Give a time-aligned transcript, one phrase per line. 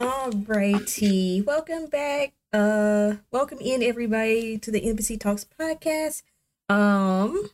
[0.00, 2.32] Alrighty, welcome back.
[2.52, 6.22] Uh, welcome in everybody to the Embassy Talks podcast.
[6.68, 7.50] Um,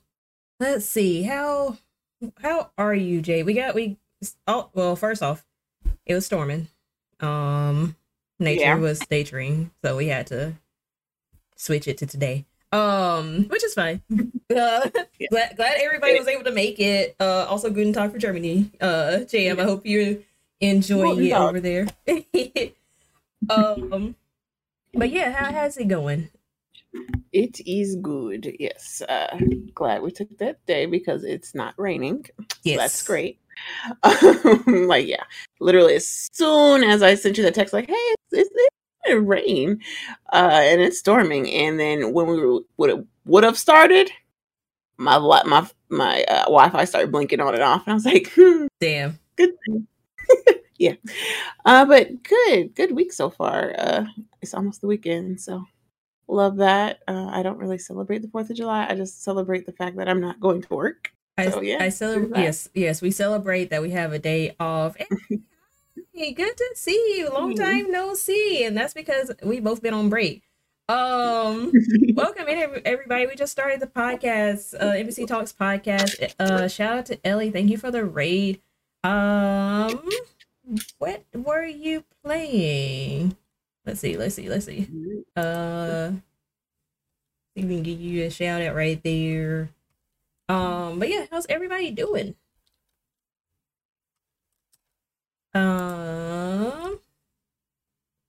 [0.60, 1.78] let's see how
[2.42, 3.42] how are you, Jay?
[3.42, 3.96] We got we
[4.46, 4.94] oh well.
[4.96, 5.44] First off,
[6.06, 6.68] it was storming.
[7.20, 7.96] Um,
[8.38, 8.76] nature Yeah.
[8.76, 10.54] was naturing, so we had to
[11.56, 12.44] switch it to today.
[12.74, 14.02] Um, which is fine.
[14.54, 14.88] Uh,
[15.18, 15.28] Yeah.
[15.30, 17.16] glad glad everybody was able to make it.
[17.18, 18.70] Uh, also Guten Tag for Germany.
[18.80, 20.18] Uh, JM, I hope you're
[20.60, 21.86] enjoying Guten it over there.
[23.48, 24.14] um,
[24.92, 26.28] but yeah, how how's it going?
[27.32, 28.54] It is good.
[28.60, 29.02] Yes.
[29.08, 29.38] Uh,
[29.74, 32.26] glad we took that day because it's not raining.
[32.38, 33.40] So That's great.
[34.02, 35.22] Um, like, yeah,
[35.60, 38.76] literally as soon as I sent you the text, like, hey, it's, it's, it's
[39.06, 39.80] gonna rain
[40.32, 41.50] uh, and it's storming.
[41.50, 44.10] And then when we were, would have would have started,
[44.96, 48.66] my my my uh, Wi-Fi started blinking on and off, and I was like, hmm,
[48.80, 49.18] Damn.
[49.36, 49.86] good thing.
[50.78, 50.94] yeah.
[51.64, 53.74] Uh, but good, good week so far.
[53.78, 54.04] Uh,
[54.42, 55.64] it's almost the weekend, so
[56.28, 57.00] love that.
[57.08, 58.86] Uh, I don't really celebrate the Fourth of July.
[58.88, 61.10] I just celebrate the fact that I'm not going to work.
[61.36, 62.40] I, So, yeah, I celebrate.
[62.40, 64.96] Yes, yes, we celebrate that we have a day off.
[66.16, 67.28] Hey, good to see you.
[67.28, 70.44] Long time no see, and that's because we both been on break.
[70.88, 71.72] Um,
[72.14, 73.26] welcome in everybody.
[73.26, 76.32] We just started the podcast, uh, NBC Talks podcast.
[76.38, 77.50] Uh, shout out to Ellie.
[77.50, 78.62] Thank you for the raid.
[79.02, 80.08] Um,
[80.98, 83.36] what were you playing?
[83.84, 84.16] Let's see.
[84.16, 84.48] Let's see.
[84.48, 84.88] Let's see.
[85.34, 86.12] Uh,
[87.56, 89.70] see we can give you a shout out right there.
[90.48, 92.36] Um, but yeah, how's everybody doing?
[95.54, 96.98] Um,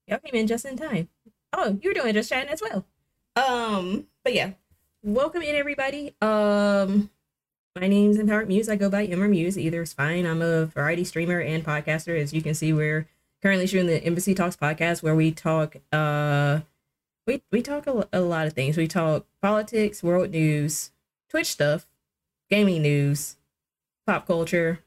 [0.07, 1.09] y'all came in just in time.
[1.53, 2.85] Oh, you're doing just chatting as well.
[3.35, 4.51] Um, but yeah,
[5.01, 6.15] welcome in everybody.
[6.21, 7.09] Um,
[7.75, 8.69] my name's Empowered Muse.
[8.69, 9.57] I go by Emmer Muse.
[9.57, 10.25] Either is fine.
[10.25, 12.19] I'm a variety streamer and podcaster.
[12.19, 13.07] As you can see, we're
[13.41, 15.77] currently shooting the Embassy Talks podcast, where we talk.
[15.91, 16.61] Uh,
[17.25, 18.77] we we talk a, a lot of things.
[18.77, 20.91] We talk politics, world news,
[21.29, 21.87] Twitch stuff,
[22.51, 23.37] gaming news,
[24.05, 24.79] pop culture,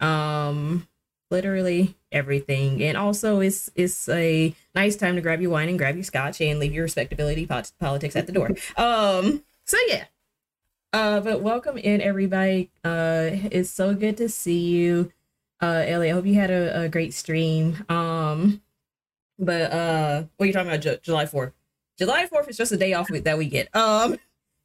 [0.00, 0.88] um,
[1.30, 2.82] literally everything.
[2.82, 6.40] And also, it's it's a nice time to grab your wine and grab your scotch
[6.40, 8.50] and leave your respectability pot- politics at the door.
[8.76, 10.04] Um, so yeah.
[10.92, 12.70] Uh, but welcome in everybody.
[12.84, 15.12] Uh, it's so good to see you.
[15.60, 17.84] Uh, Ellie, I hope you had a, a great stream.
[17.88, 18.62] Um,
[19.38, 20.80] but uh, what are you talking about?
[20.80, 21.52] Ju- July Fourth.
[21.98, 23.74] July Fourth is just a day off we- that we get.
[23.74, 24.16] Um,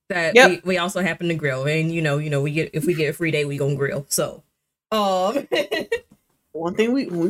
[0.09, 0.49] that Yep.
[0.49, 2.93] we, we also happen to grill, and you know, you know, we get if we
[2.93, 4.05] get a free day, we gonna grill.
[4.09, 4.43] So,
[4.91, 5.47] um,
[6.53, 7.29] One thing we, we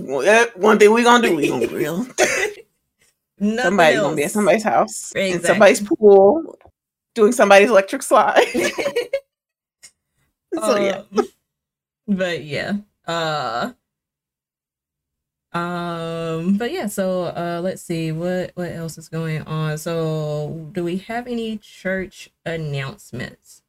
[0.55, 2.07] one thing we gonna do, we gonna grill.
[3.39, 6.57] Somebody's gonna be at somebody's house in somebody's pool,
[7.15, 8.45] doing somebody's electric slide.
[10.53, 11.27] so yeah, Um,
[12.07, 12.73] but yeah.
[13.07, 13.71] Uh
[15.53, 19.77] um but yeah, so uh let's see what what else is going on.
[19.77, 23.61] So do we have any church announcements?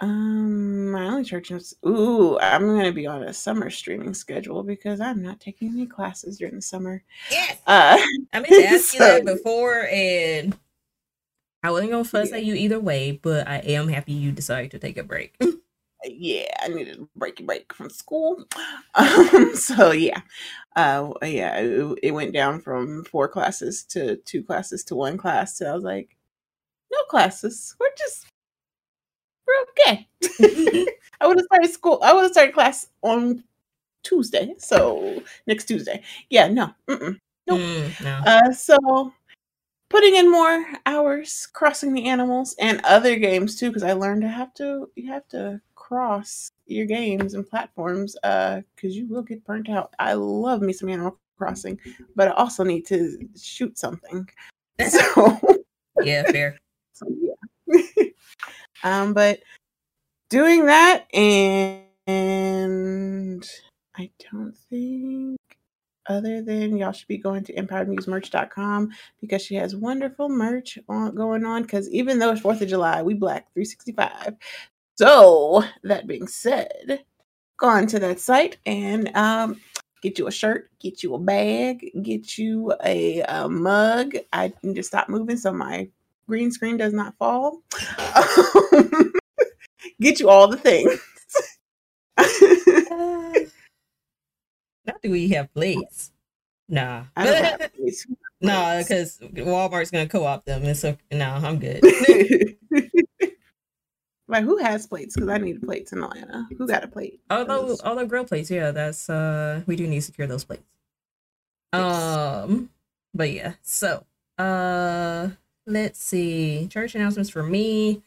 [0.00, 5.00] Um, my only church is ooh, I'm gonna be on a summer streaming schedule because
[5.00, 7.02] I'm not taking any classes during the summer.
[7.30, 7.58] Yes.
[7.66, 7.96] Uh,
[8.32, 10.56] I meant to ask you that before and
[11.62, 12.36] I wasn't gonna fuss Yeah.
[12.36, 15.34] at you either way, but I am happy you decided to take a break.
[16.04, 18.44] yeah, I needed a breaky break from school.
[18.94, 20.20] Um, so yeah,
[20.74, 25.58] uh, yeah, it, it went down from four classes to two classes to one class.
[25.58, 26.16] So I was like,
[26.90, 27.76] no classes.
[27.78, 28.24] We're just
[29.70, 30.08] okay.
[31.20, 32.00] I would have started school.
[32.02, 33.42] I would have started class on
[34.02, 34.54] Tuesday.
[34.58, 36.02] So next Tuesday.
[36.30, 36.70] Yeah, no.
[36.88, 37.18] Mm-mm.
[37.46, 37.60] Nope.
[37.60, 38.22] Mm, no.
[38.26, 39.12] Uh, so
[39.88, 44.28] putting in more hours, crossing the animals, and other games too, because I learned to
[44.28, 49.44] have to you have to cross your games and platforms, uh, because you will get
[49.44, 49.94] burnt out.
[49.98, 51.78] I love me some Animal Crossing,
[52.16, 54.28] but I also need to shoot something.
[54.90, 55.38] So,
[56.02, 56.58] yeah, fair.
[56.92, 58.04] so yeah.
[58.84, 59.40] Um, but
[60.30, 61.84] doing that and
[63.96, 65.38] I don't think
[66.08, 68.90] other than y'all should be going to empoweredmusemerch.com
[69.20, 71.62] because she has wonderful merch on, going on.
[71.62, 74.34] Because even though it's 4th of July, we black 365.
[74.96, 77.04] So, that being said,
[77.58, 79.60] go on to that site and um,
[80.02, 84.14] get you a shirt, get you a bag, get you a, uh mug.
[84.32, 85.88] I need to stop moving so my
[86.26, 87.62] green screen does not fall.
[87.98, 89.12] Um,
[90.00, 91.00] get you all the things.
[92.16, 93.32] Uh,
[94.86, 96.12] not do we have blades?
[96.68, 97.04] Nah.
[97.16, 98.06] I don't have these.
[98.40, 100.64] nah, because Walmart's gonna co-op them.
[100.64, 101.82] And so no, I'm good.
[104.28, 105.14] Like who has plates?
[105.14, 106.48] Because I need plates in Atlanta.
[106.58, 107.20] Who got a plate?
[107.30, 110.64] Although although grill plates, yeah, that's uh we do need to secure those plates.
[111.72, 111.94] Yes.
[111.94, 112.70] Um
[113.14, 114.04] but yeah, so
[114.38, 115.28] uh
[115.66, 116.68] let's see.
[116.68, 118.02] Church announcements for me.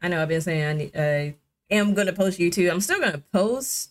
[0.00, 1.34] I know I've been saying I need, I
[1.70, 2.70] am gonna post YouTube.
[2.70, 3.90] I'm still gonna post,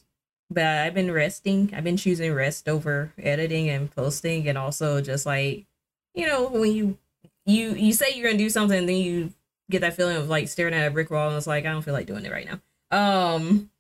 [0.50, 1.72] but I've been resting.
[1.74, 5.66] I've been choosing rest over editing and posting and also just like
[6.14, 6.98] you know, when you
[7.46, 9.34] you you say you're gonna do something and then you
[9.70, 11.82] get that feeling of like staring at a brick wall and it's like I don't
[11.82, 12.60] feel like doing it right now.
[12.92, 13.72] Um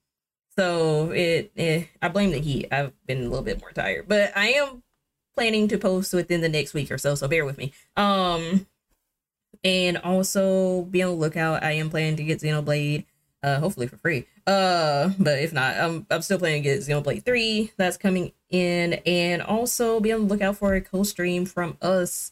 [0.58, 2.68] so it, eh, I blame the heat.
[2.72, 4.84] I've been a little bit more tired, but I am
[5.36, 7.16] planning to post within the next week or so.
[7.16, 7.74] So bear with me.
[7.96, 8.68] Um,
[9.64, 11.64] and also be on the lookout.
[11.64, 13.06] I am planning to get Xenoblade,
[13.44, 14.26] uh, hopefully for free.
[14.48, 17.72] Uh, but if not, I'm I'm still planning to get Xenoblade three.
[17.78, 22.32] That's coming in, and also be on the lookout for a co-stream from us,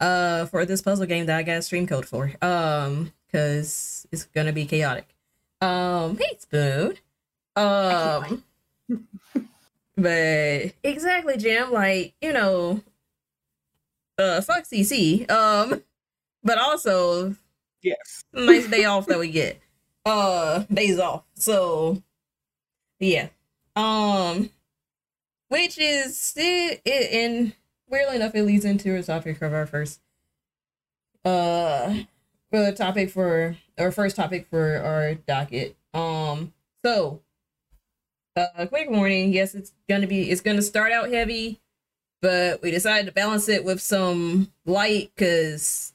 [0.00, 2.32] uh, for this puzzle game that I got a stream code for.
[2.42, 5.06] Um, because it's gonna be chaotic.
[5.60, 6.96] Um, hey Spoon.
[7.56, 8.44] Um,
[9.96, 11.72] but exactly, Jim.
[11.72, 12.80] Like you know,
[14.18, 15.30] uh, fuck CC.
[15.30, 15.82] Um,
[16.42, 17.34] but also
[17.82, 18.24] yes.
[18.32, 19.60] nice day off that we get.
[20.06, 21.24] Uh, days off.
[21.34, 22.02] So,
[22.98, 23.28] yeah.
[23.76, 24.48] Um,
[25.48, 27.52] which is it, it and
[27.86, 30.00] weirdly enough, it leads into a topic of our first
[31.22, 31.94] uh
[32.50, 35.76] the topic for our first topic for our docket.
[35.92, 36.52] Um,
[36.84, 37.20] so
[38.36, 39.32] uh, a quick warning.
[39.32, 41.60] Yes, it's gonna be it's gonna start out heavy,
[42.22, 45.89] but we decided to balance it with some light because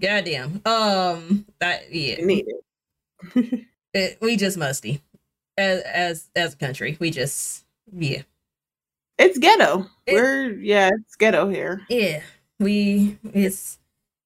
[0.00, 0.62] goddamn.
[0.64, 2.46] Um, that yeah, I need
[3.34, 3.66] it.
[3.94, 5.02] it, we just musty
[5.58, 6.96] as as as a country.
[7.00, 8.22] We just yeah
[9.18, 9.86] It's ghetto.
[10.06, 11.82] It- We're yeah, it's ghetto here.
[11.88, 12.22] yeah
[12.58, 13.78] we it's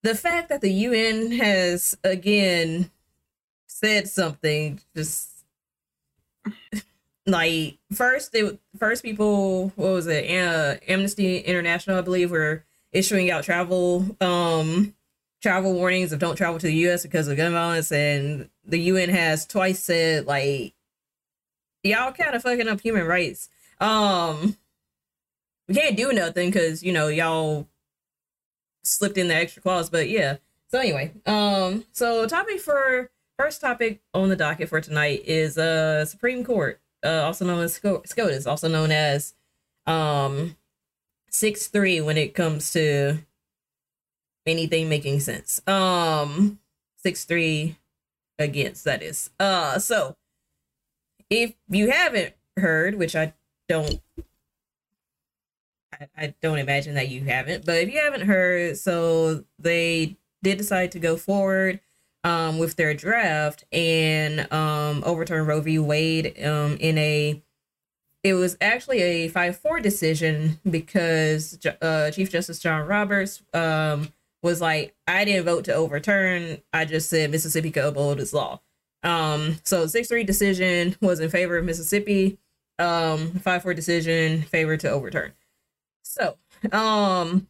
[0.02, 2.90] the fact that the UN has again
[3.68, 5.30] said something just
[7.26, 13.30] like first it first people what was it uh, Amnesty International I believe were issuing
[13.30, 14.94] out travel um
[15.44, 19.10] travel warnings of don't travel to the US because of gun violence and the UN
[19.10, 20.72] has twice said like
[21.82, 23.50] y'all kind of fucking up human rights.
[23.78, 24.56] Um
[25.68, 27.68] we can't do nothing because you know y'all
[28.84, 30.38] slipped in the extra clause but yeah.
[30.68, 36.06] So anyway um so topic for first topic on the docket for tonight is uh
[36.06, 39.34] supreme court uh also known as Sco- scotus also known as
[39.86, 40.56] um
[41.30, 43.18] 6-3 when it comes to
[44.46, 46.58] anything making sense um
[47.04, 47.76] 6-3
[48.38, 50.16] against that is uh so
[51.30, 53.32] if you haven't heard which i
[53.68, 54.00] don't
[56.00, 60.58] I, I don't imagine that you haven't, but if you haven't heard, so they did
[60.58, 61.80] decide to go forward
[62.22, 65.78] um, with their draft and um, overturn Roe v.
[65.78, 67.42] Wade um, in a.
[68.22, 74.14] It was actually a five-four decision because uh, Chief Justice John Roberts um,
[74.44, 76.58] was like, "I didn't vote to overturn.
[76.72, 78.60] I just said Mississippi could uphold its law."
[79.02, 82.38] Um, so six-three decision was in favor of Mississippi.
[82.78, 85.32] Um, five-four decision favor to overturn.
[86.02, 86.36] So,
[86.72, 87.48] um,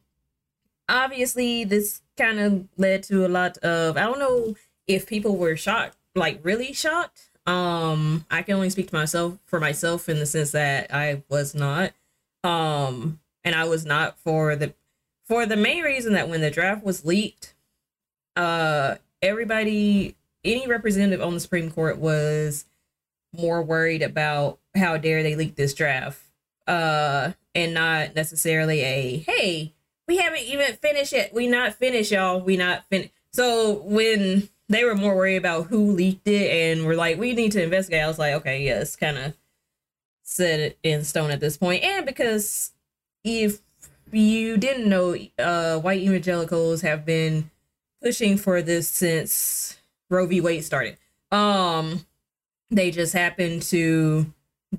[0.89, 4.55] obviously, this kind of led to a lot of I don't know
[4.87, 7.31] if people were shocked, like really shocked.
[7.47, 11.55] Um, I can only speak to myself for myself in the sense that I was
[11.55, 11.93] not.
[12.45, 14.75] Um, and I was not for the
[15.27, 17.55] for the main reason that when the draft was leaked,
[18.37, 22.67] uh, everybody, any representative on the Supreme Court was
[23.37, 26.21] more worried about how dare they leak this draft
[26.69, 29.75] uh and not necessarily a hey
[30.07, 31.35] we haven't even finished yet.
[31.35, 32.41] We not finished y'all.
[32.41, 36.95] We not finished so when they were more worried about who leaked it and were
[36.95, 39.35] like we need to investigate i was like okay yeah it's kind of
[40.25, 41.85] set it in stone at this point.
[41.85, 42.73] And because
[43.23, 43.61] if
[44.15, 47.51] you didn't know uh white evangelicals have been
[48.03, 49.79] pushing for this since
[50.11, 50.97] roe v wade started
[51.33, 52.05] um
[52.71, 54.33] they just happened to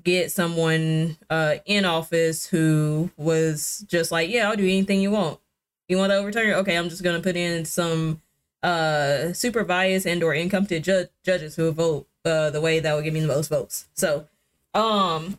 [0.04, 5.40] get someone uh in office who was just like, yeah, I'll do anything you want.
[5.88, 6.54] You want to overturn it?
[6.54, 8.20] Okay, I'm just gonna put in some
[8.62, 13.02] uh super biased and or incompetent ju- judges who vote uh the way that will
[13.02, 13.86] give me the most votes.
[13.94, 14.28] So,
[14.74, 15.38] um,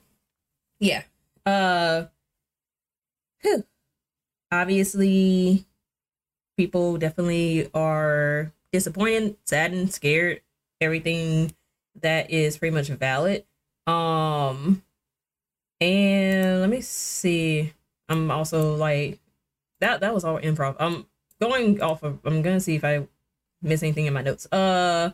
[0.79, 1.03] yeah,
[1.45, 2.05] uh,
[3.41, 3.63] whew.
[4.51, 5.65] Obviously,
[6.57, 10.41] people definitely are disappointed, saddened, scared.
[10.79, 11.53] Everything
[12.01, 13.45] that is pretty much valid.
[13.87, 14.83] Um,
[15.81, 17.73] and let me see.
[18.09, 19.19] I'm also like
[19.79, 20.01] that.
[20.01, 20.75] That was all improv.
[20.79, 21.05] I'm
[21.41, 22.19] going off of.
[22.25, 23.07] I'm gonna see if I
[23.61, 24.45] miss anything in my notes.
[24.51, 25.11] Uh,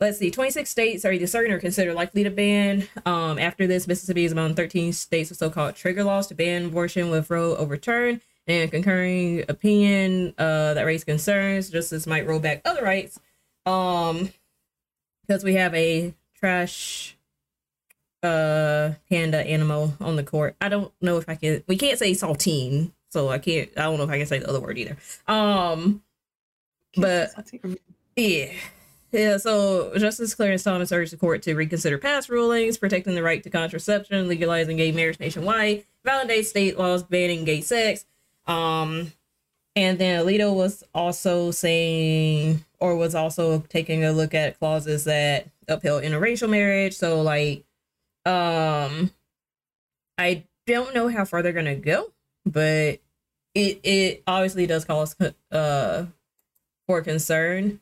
[0.00, 2.86] let's see, 26 states are either certain or considered likely to ban.
[3.06, 7.10] Um, after this, Mississippi is among 13 states with so-called trigger laws to ban abortion
[7.10, 11.70] with Roe overturned and concurring opinion uh, that raised concerns.
[11.70, 13.20] Justice might roll back other rights.
[13.66, 14.30] Um,
[15.26, 17.14] because we have a trash
[18.22, 20.56] uh panda animal on the court.
[20.60, 21.62] I don't know if I can.
[21.68, 23.70] We can't say saltine, so I can't.
[23.76, 24.96] I don't know if I can say the other word either.
[25.26, 26.02] Um,
[26.96, 27.30] but
[28.16, 28.52] yeah.
[29.10, 33.42] Yeah, so Justice Clarence Thomas urged the court to reconsider past rulings protecting the right
[33.42, 38.04] to contraception, legalizing gay marriage nationwide, validate state laws banning gay sex.
[38.48, 39.12] Um,
[39.76, 45.48] and then Alito was also saying, or was also taking a look at clauses that
[45.68, 46.94] upheld interracial marriage.
[46.96, 47.64] So, like,
[48.26, 49.12] um,
[50.18, 52.12] I don't know how far they're gonna go,
[52.44, 53.00] but
[53.54, 55.16] it it obviously does cause
[55.52, 56.06] uh
[56.86, 57.80] for concern.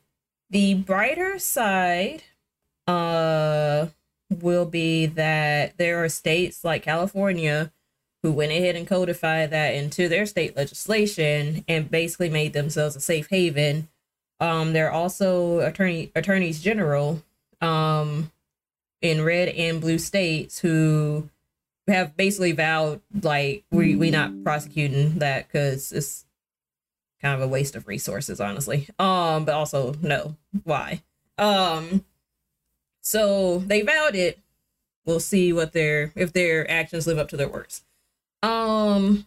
[0.49, 2.23] The brighter side
[2.85, 3.87] uh
[4.29, 7.71] will be that there are states like California
[8.27, 12.99] who went ahead and codified that into their state legislation and basically made themselves a
[12.99, 13.87] safe haven.
[14.41, 17.23] Um, there are also attorney attorneys general
[17.61, 18.29] um,
[19.01, 21.29] in red and blue states who
[21.87, 26.25] have basically vowed like we we not prosecuting that because it's
[27.21, 28.89] kind of a waste of resources, honestly.
[28.99, 31.01] Um, but also no, why?
[31.37, 32.03] Um,
[32.99, 34.37] so they vowed it.
[35.05, 37.85] We'll see what their if their actions live up to their words.
[38.43, 39.25] Um,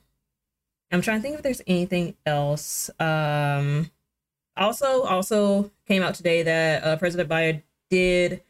[0.91, 2.91] I'm trying to think if there's anything else.
[2.99, 3.91] Um,
[4.57, 8.43] also, also came out today that uh, President Biden did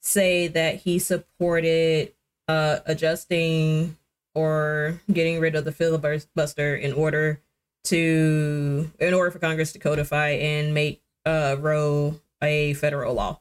[0.00, 2.12] say that he supported
[2.48, 3.96] uh, adjusting
[4.34, 7.40] or getting rid of the filibuster in order
[7.84, 13.40] to in order for Congress to codify and make uh Roe a federal law.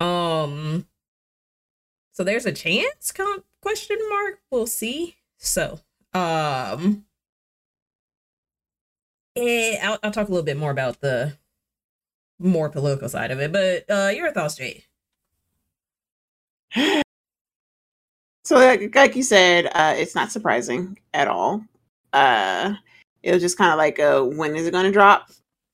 [0.00, 0.86] Um
[2.12, 3.12] so there's a chance
[3.62, 5.16] question mark we'll see.
[5.38, 5.80] So
[6.18, 7.04] um,
[9.36, 11.36] eh, I'll, I'll talk a little bit more about the
[12.38, 14.84] more political side of it, but uh, your thoughts, Jade?
[18.44, 21.62] So, like, like you said, uh, it's not surprising at all.
[22.14, 22.74] Uh,
[23.22, 25.30] it was just kind of like, uh, when is it going to drop?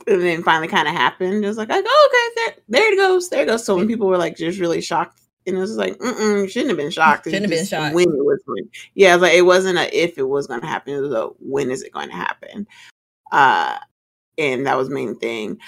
[0.08, 1.44] And then finally, kind of happened.
[1.44, 3.64] It was like, like, oh, okay, there, there it goes, there it goes.
[3.64, 6.76] So when people were like just really shocked and it was like, mm shouldn't have
[6.76, 7.24] been shocked.
[7.24, 7.94] Shouldn't have been shocked.
[7.94, 10.94] When it was going, yeah, like it wasn't a if it was going to happen.
[10.94, 12.66] It was a when is it going to happen?
[13.32, 13.78] Uh,
[14.38, 15.58] and that was main thing.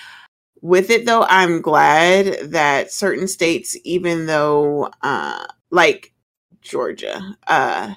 [0.62, 6.12] With it though, I'm glad that certain states, even though, uh, like
[6.62, 7.94] Georgia, uh,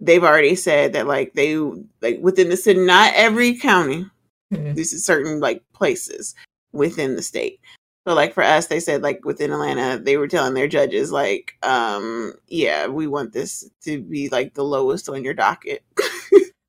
[0.00, 1.56] they've already said that like they
[2.02, 4.06] like within the city, not every county.
[4.52, 4.74] Mm-hmm.
[4.74, 6.34] This is certain like places
[6.72, 7.60] within the state
[8.06, 11.56] so like for us, they said like within Atlanta, they were telling their judges like,
[11.62, 15.82] um, yeah, we want this to be like the lowest on your docket.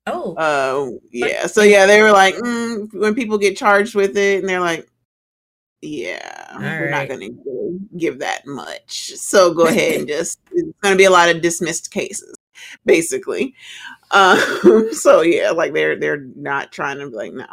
[0.06, 0.34] oh.
[0.36, 1.46] Uh, yeah.
[1.46, 4.88] So yeah, they were like, mm, when people get charged with it, and they're like,
[5.82, 7.08] yeah, All we're right.
[7.08, 9.12] not going to give that much.
[9.16, 12.34] So go ahead and just it's going to be a lot of dismissed cases,
[12.84, 13.54] basically.
[14.10, 17.46] Um, so yeah, like they're they're not trying to be like no,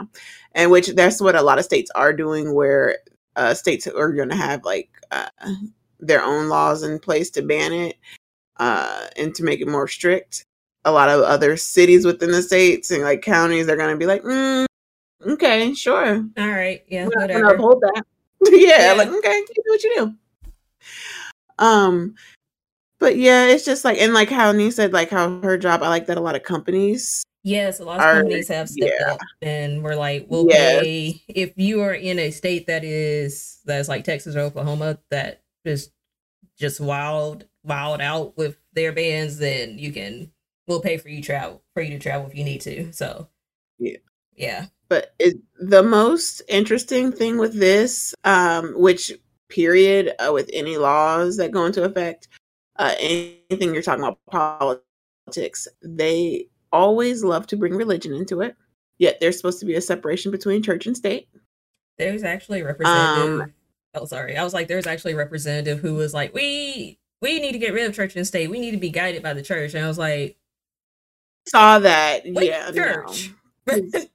[0.53, 2.99] and which that's what a lot of states are doing, where
[3.35, 5.27] uh, states are going to have like uh,
[5.99, 7.97] their own laws in place to ban it
[8.57, 10.45] uh, and to make it more strict.
[10.85, 14.05] A lot of other cities within the states and like counties are going to be
[14.05, 14.65] like, mm,
[15.25, 17.57] okay, sure, all right, yeah, we're whatever.
[17.57, 18.03] Hold that.
[18.51, 20.13] yeah, yeah, like okay, you do what you do.
[21.57, 22.15] Um,
[22.99, 25.81] but yeah, it's just like and like how Nee said, like how her job.
[25.83, 29.13] I like that a lot of companies Yes, a lot of companies have stepped yeah.
[29.13, 30.81] up and we're like, we'll yes.
[30.81, 35.41] pay if you are in a state that is that's like Texas or Oklahoma that
[35.65, 35.91] is
[36.57, 40.31] just wild, wild out with their bands, then you can
[40.67, 42.93] we'll pay for you travel for you to travel if you need to.
[42.93, 43.27] So
[43.77, 43.97] yeah,
[44.35, 44.67] yeah.
[44.87, 49.11] But it, the most interesting thing with this, um, which
[49.49, 52.29] period uh, with any laws that go into effect,
[52.77, 58.57] uh, anything you're talking about politics, they always love to bring religion into it.
[58.97, 61.29] Yet there's supposed to be a separation between church and state.
[61.97, 63.41] There's actually a representative.
[63.41, 63.53] Um,
[63.93, 64.35] oh, sorry.
[64.35, 67.73] I was like, there's actually a representative who was like, we we need to get
[67.73, 68.49] rid of church and state.
[68.49, 69.73] We need to be guided by the church.
[69.73, 70.37] And I was like,
[71.47, 72.25] saw that.
[72.25, 73.31] yeah, church.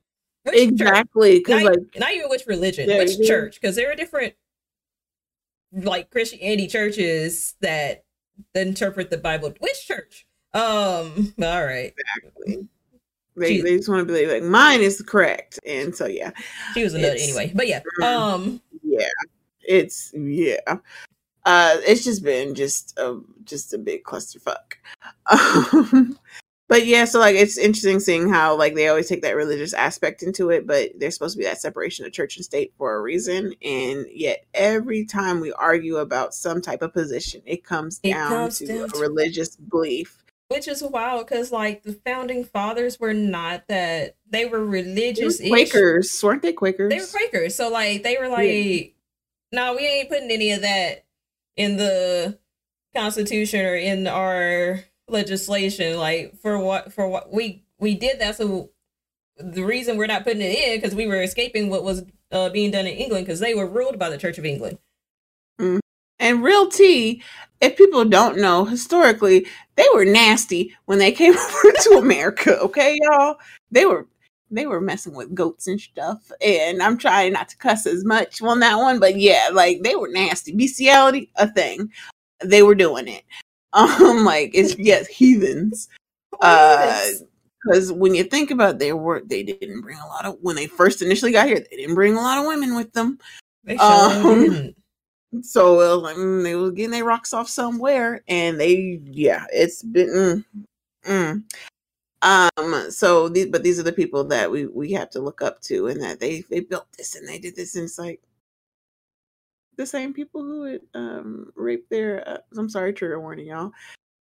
[0.47, 0.53] No.
[0.55, 1.39] exactly.
[1.41, 3.61] Because like, not even which religion, which church?
[3.61, 4.35] Because there are different
[5.73, 8.05] like Christianity churches that
[8.55, 9.53] interpret the Bible.
[9.61, 10.27] Which church?
[10.55, 11.95] Um, all right.
[11.99, 12.69] Exactly.
[13.37, 15.61] They, they just want to be like, mine is correct.
[15.67, 16.33] And so yeah.
[16.75, 17.53] She was a nut anyway.
[17.55, 17.81] But yeah.
[18.01, 18.03] Mm-hmm.
[18.03, 19.07] Um yeah.
[19.61, 20.79] It's yeah.
[21.45, 24.75] uh, it's just been just a just a big clusterfuck.
[25.31, 26.19] Um,
[26.69, 30.23] but yeah, so like it's interesting seeing how like they always take that religious aspect
[30.23, 33.01] into it, but there's supposed to be that separation of church and state for a
[33.01, 38.13] reason, and yet every time we argue about some type of position, it comes It
[38.13, 40.23] down comes to down a religious belief.
[40.49, 44.65] Which is wild because like the founding fathers were not that they were They were
[44.65, 46.53] religious Quakers, weren't they?
[46.55, 46.91] Quakers.
[46.91, 47.55] They were Quakers.
[47.55, 48.95] So like they were like,
[49.53, 51.05] no, we ain't putting any of that
[51.57, 52.39] in the
[52.95, 55.99] constitution or in our legislation.
[55.99, 58.71] Like for what for what we we did that so
[59.37, 62.71] the reason we're not putting it in because we were escaping what was uh, being
[62.71, 64.79] done in England because they were ruled by the Church of England.
[66.21, 67.23] And real tea,
[67.61, 69.47] if people don't know, historically,
[69.77, 72.59] they were nasty when they came over to America.
[72.61, 73.39] Okay, y'all,
[73.71, 74.07] they were
[74.51, 76.31] they were messing with goats and stuff.
[76.41, 79.95] And I'm trying not to cuss as much on that one, but yeah, like they
[79.95, 80.55] were nasty.
[80.55, 81.93] Bestiality, a thing.
[82.43, 83.25] They were doing it.
[83.75, 85.91] Um, like it's yes, heathens.
[86.41, 87.07] Uh,
[87.63, 90.57] because when you think about it, they were they didn't bring a lot of when
[90.57, 93.19] they first initially got here, they didn't bring a lot of women with them.
[93.65, 94.77] they sure um, didn't.
[95.43, 99.45] So it was like mm, they was getting their rocks off somewhere, and they yeah,
[99.53, 100.45] it's been.
[101.07, 101.43] Mm,
[102.23, 102.53] mm.
[102.57, 102.91] Um.
[102.91, 105.89] So these, but these are the people that we we have to look up to,
[105.89, 108.21] and that they they built this and they did this, and it's like
[109.77, 112.27] the same people who would um rape their.
[112.29, 113.73] Uh, I'm sorry, trigger warning, y'all.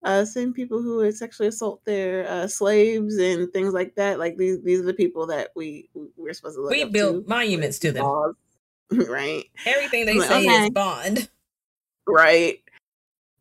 [0.04, 4.20] Uh, same people who would sexually assault their uh, slaves and things like that.
[4.20, 7.26] Like these, these are the people that we we're supposed to look We up built
[7.26, 7.30] to.
[7.30, 8.04] monuments to them.
[8.06, 8.36] Laws,
[9.10, 9.46] right?
[9.66, 10.64] Everything they like, say okay.
[10.66, 11.30] is bond.
[12.08, 12.60] right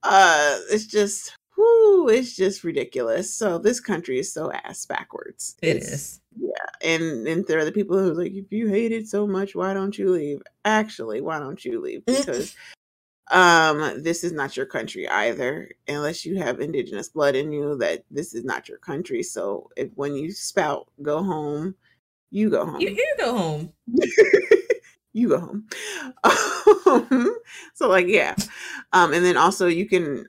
[0.02, 5.76] uh it's just whoo it's just ridiculous so this country is so ass backwards It
[5.76, 6.20] It's- is.
[6.38, 6.50] yeah
[6.82, 9.54] and and there are the people who are like if you hate it so much
[9.54, 12.54] why don't you leave actually why don't you leave because
[13.30, 18.04] um this is not your country either unless you have indigenous blood in you that
[18.10, 21.74] this is not your country so if when you spout go home
[22.30, 23.72] you go home You, you go home.
[25.16, 25.66] you go home.
[26.86, 27.36] Um,
[27.74, 28.34] so like yeah.
[28.92, 30.26] Um and then also you can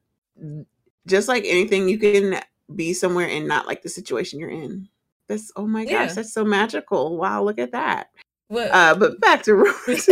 [1.05, 2.41] just like anything you can
[2.75, 4.87] be somewhere and not like the situation you're in.
[5.27, 6.13] That's oh my gosh, Yeah.
[6.13, 7.17] that's so magical.
[7.17, 8.09] Wow, look at that.
[8.47, 8.69] What?
[8.71, 9.53] Uh but back to
[9.87, 10.05] oh,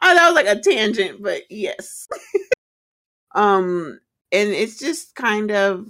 [0.00, 2.08] that was like a tangent, but yes.
[3.34, 4.00] um
[4.32, 5.86] and it's just kind of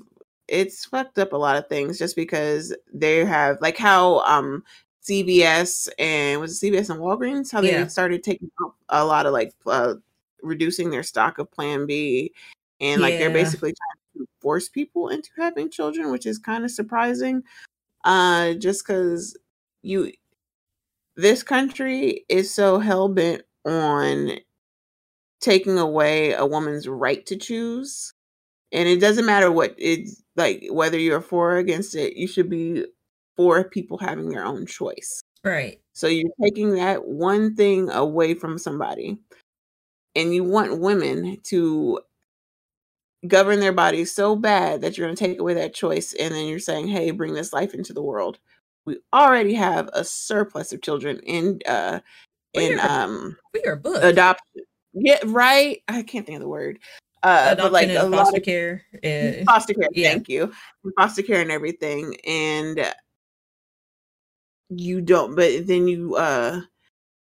[0.49, 4.65] it's fucked up a lot of things just because they have like how um
[5.03, 7.87] CVS and was it CVS and Walgreens how they Yeah.
[7.87, 8.51] started taking
[8.89, 9.95] a lot of like uh,
[10.43, 12.33] reducing their stock of Plan B
[12.81, 16.71] and like they're basically trying to force people into having children, which is kind of
[16.71, 17.43] surprising.
[18.05, 19.37] Uh, just because
[19.83, 20.13] you
[21.17, 24.31] this country is so hell bent on
[25.41, 28.13] taking away a woman's right to choose
[28.73, 32.49] and it doesn't matter what it's like whether you're for or against it you should
[32.49, 32.85] be
[33.41, 35.81] for people having their own choice right.
[35.95, 39.17] so you're taking that one thing away from somebody
[40.15, 41.99] and you want women to
[43.27, 46.47] govern their bodies so bad that you're going to take away that choice and then
[46.47, 48.39] you're saying hey bring this life into the world
[48.85, 52.01] we already have a surplus of children in uh
[52.53, 54.05] in We're- um We are booked.
[54.05, 56.79] adoption yeah right i can't think of the word
[57.23, 58.83] uh Adoption but like a and lot foster of care.
[59.03, 60.11] uh, foster care yeah.
[60.11, 60.53] thank you
[60.99, 62.93] foster care and everything and
[64.71, 66.61] you don't but then you uh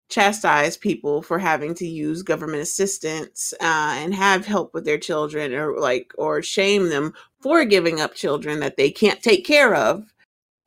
[0.10, 5.53] chastise people for having to use government assistance uh, and have help with their children
[5.53, 10.13] or like or shame them for giving up children that they can't take care of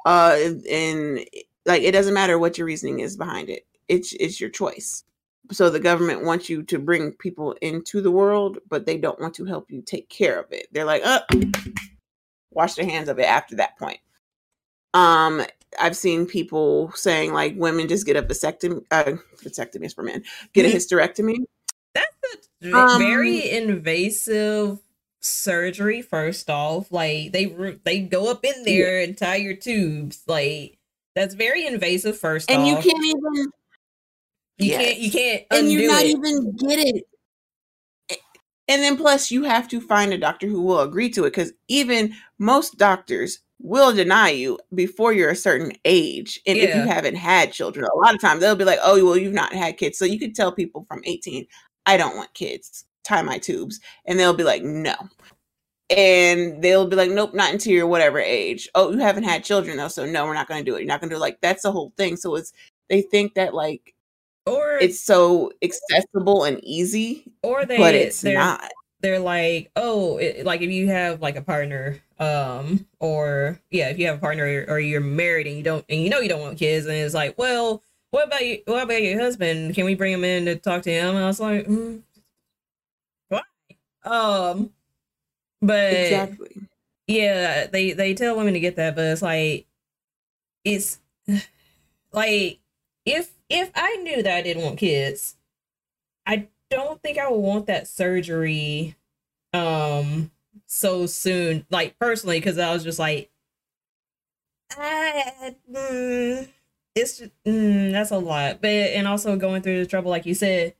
[0.05, 0.37] uh
[0.71, 1.25] and
[1.65, 3.67] like it doesn't matter what your reasoning is behind it.
[3.89, 5.05] It's it's your choice.
[5.53, 9.35] So the government wants you to bring people into the world but they don't want
[9.35, 10.67] to help you take care of it.
[10.73, 11.21] They're like uh
[12.51, 14.01] wash their hands of it after that point.
[14.93, 15.45] Um
[15.79, 20.23] i've seen people saying like women just get a vasectomy uh vasectomy is for men
[20.53, 20.75] get a Mhm.
[20.75, 21.37] hysterectomy
[21.95, 22.17] That's
[22.63, 24.79] a Um, very invasive
[25.21, 26.03] surgery.
[26.03, 27.47] First off, like they
[27.85, 30.23] they go up in there and tie your tubes.
[30.27, 30.79] Like
[31.15, 32.19] that's very invasive.
[32.19, 33.51] First and you can't even
[34.59, 34.83] you Yes.
[34.83, 36.17] can't you can't and you're not it.
[36.17, 37.05] even get it
[38.69, 41.53] and then plus you have to find a doctor who will agree to it because
[41.69, 47.15] even most doctors will deny you before you're a certain age and if you haven't
[47.15, 49.99] had children a lot of times they'll be like oh well you've not had kids.
[49.99, 51.47] So you could tell people from 18
[51.87, 52.85] i don't want kids.
[53.05, 53.81] Tie my tubes.
[54.07, 54.95] And they'll be like no.
[55.89, 58.69] And they'll be like nope not until your whatever age.
[58.75, 60.81] Oh you haven't had children though so no we're not going to do it.
[60.81, 61.21] You're not going to do it.
[61.21, 62.17] Like that's the whole thing.
[62.17, 62.53] So it's
[62.89, 63.95] they think that like
[64.47, 68.71] or it's so accessible and easy, or they but it's they're, not.
[69.01, 73.99] they're like oh it, like if you have like a partner um or yeah if
[73.99, 76.43] you have a partner or you're married and you don't and you know you don't
[76.43, 79.75] want kids and it's like well what about you what about your husband?
[79.75, 81.15] Can we bring him in to talk to him?
[81.15, 82.03] And i was like mm,
[83.29, 83.43] why?
[84.05, 84.73] Um
[85.63, 86.69] but Exactly.
[87.07, 89.67] yeah they they tell women to get that but it's like
[90.65, 91.01] it's
[92.13, 92.61] like
[93.05, 95.37] if if i knew that i didn't want kids
[96.27, 98.97] i don't think i would want that surgery
[99.53, 100.31] um
[100.71, 103.31] so soon like personally because i was just like
[104.79, 106.49] I, mm,
[106.95, 110.35] it's just, mm, that's a lot but and also going through the trouble like you
[110.35, 110.75] said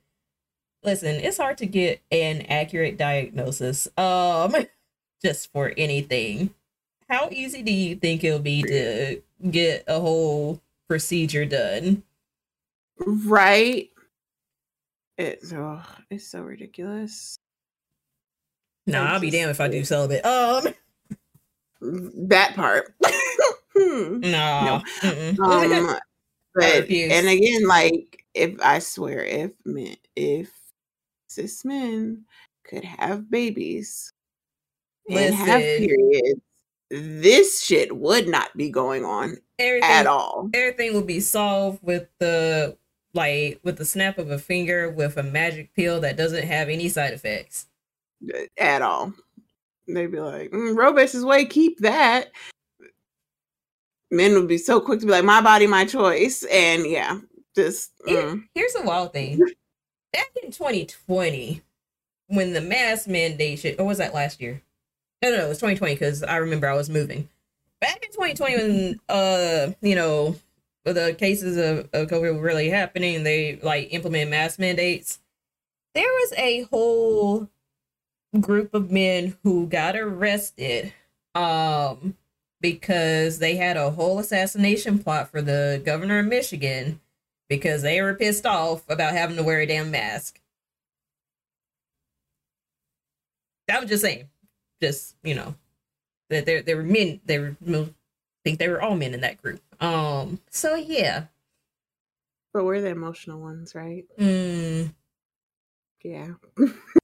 [0.83, 4.55] listen it's hard to get an accurate diagnosis um
[5.21, 6.53] just for anything
[7.09, 12.03] how easy do you think it'll be to get a whole procedure done
[13.05, 13.89] Right.
[15.17, 17.37] It's oh, it's so ridiculous.
[18.87, 20.67] Nah I i'll be damned if i do celibate um
[21.81, 22.93] That part.
[23.75, 24.19] Hmm.
[24.19, 25.39] nah mm-mm.
[25.39, 25.99] um,
[26.55, 30.51] but and again, like if I swear, if men, if
[31.27, 32.25] cis men
[32.63, 34.13] could have babies
[35.09, 36.41] and have periods,
[36.89, 40.49] this shit would not be going on everything at all.
[40.53, 42.77] everything will be solved with the
[43.13, 46.89] like with the snap of a finger with a magic pill that doesn't have any
[46.89, 47.67] side effects.
[48.57, 49.13] At all.
[49.87, 52.31] They'd be like, mm, Roe versus Wade, keep that.
[54.09, 56.43] Men would be so quick to be like, my body, my choice.
[56.43, 57.19] And yeah,
[57.55, 59.37] just mm, here's a wild thing.
[60.13, 61.61] Back in 2020,
[62.27, 64.61] when the mask mandate shit, or was that last year?
[65.21, 67.29] No, no, no, it was 2020 because I remember I was moving.
[67.79, 70.35] Back in 2020, when uh, you know,
[70.83, 75.19] the cases of, of COVID were really happening, they like implement mask mandates.
[75.93, 77.49] There was a whole
[78.39, 80.93] group of men who got arrested
[81.35, 82.15] um
[82.61, 86.99] because they had a whole assassination plot for the governor of Michigan
[87.49, 90.39] because they were pissed off about having to wear a damn mask.
[93.69, 94.29] I'm just saying,
[94.81, 95.55] just you know,
[96.29, 97.21] that there there were men.
[97.25, 97.87] They were, I
[98.43, 99.61] think they were all men in that group.
[99.79, 100.39] Um.
[100.49, 101.25] So yeah.
[102.53, 104.05] but we're the emotional ones, right?
[104.19, 104.93] Mm,
[106.03, 106.33] Yeah.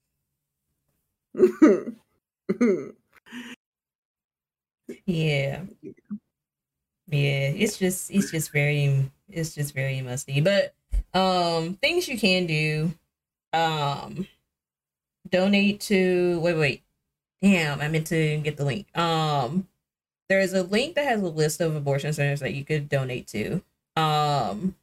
[5.05, 5.61] yeah.
[7.09, 7.49] Yeah.
[7.49, 10.41] It's just it's just very it's just very musty.
[10.41, 10.73] But
[11.13, 12.93] um, things you can do.
[13.53, 14.27] Um,
[15.29, 16.83] donate to wait wait.
[17.41, 18.87] Damn, I meant to get the link.
[18.97, 19.67] Um,
[20.29, 23.61] there's a link that has a list of abortion centers that you could donate to.
[23.95, 24.75] Um,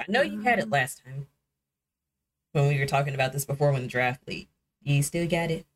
[0.00, 0.70] I know you had it Um.
[0.70, 1.26] last time
[2.52, 4.50] when we were talking about this before when the draft leaked.
[4.82, 5.66] You still got it?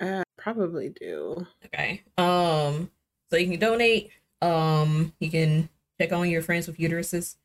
[0.00, 1.46] Uh, probably do.
[1.66, 2.02] Okay.
[2.18, 2.90] Um,
[3.30, 4.10] so you can donate.
[4.42, 5.68] Um, you can
[6.00, 7.36] check on your friends with uteruses.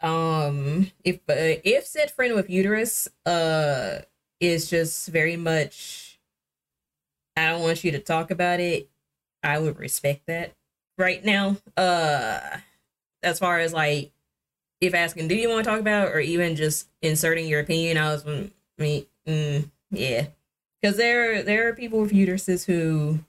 [0.00, 4.00] Um, if uh, if said friend with uterus uh
[4.40, 6.18] is just very much,
[7.36, 8.88] I don't want you to talk about it.
[9.44, 10.54] I would respect that
[10.98, 11.56] right now.
[11.76, 12.40] Uh,
[13.22, 14.10] as far as like,
[14.80, 18.12] if asking, do you want to talk about, or even just inserting your opinion, I
[18.12, 20.26] was, mm, I mean, mm, yeah,
[20.82, 23.20] because there there are people with uteruses who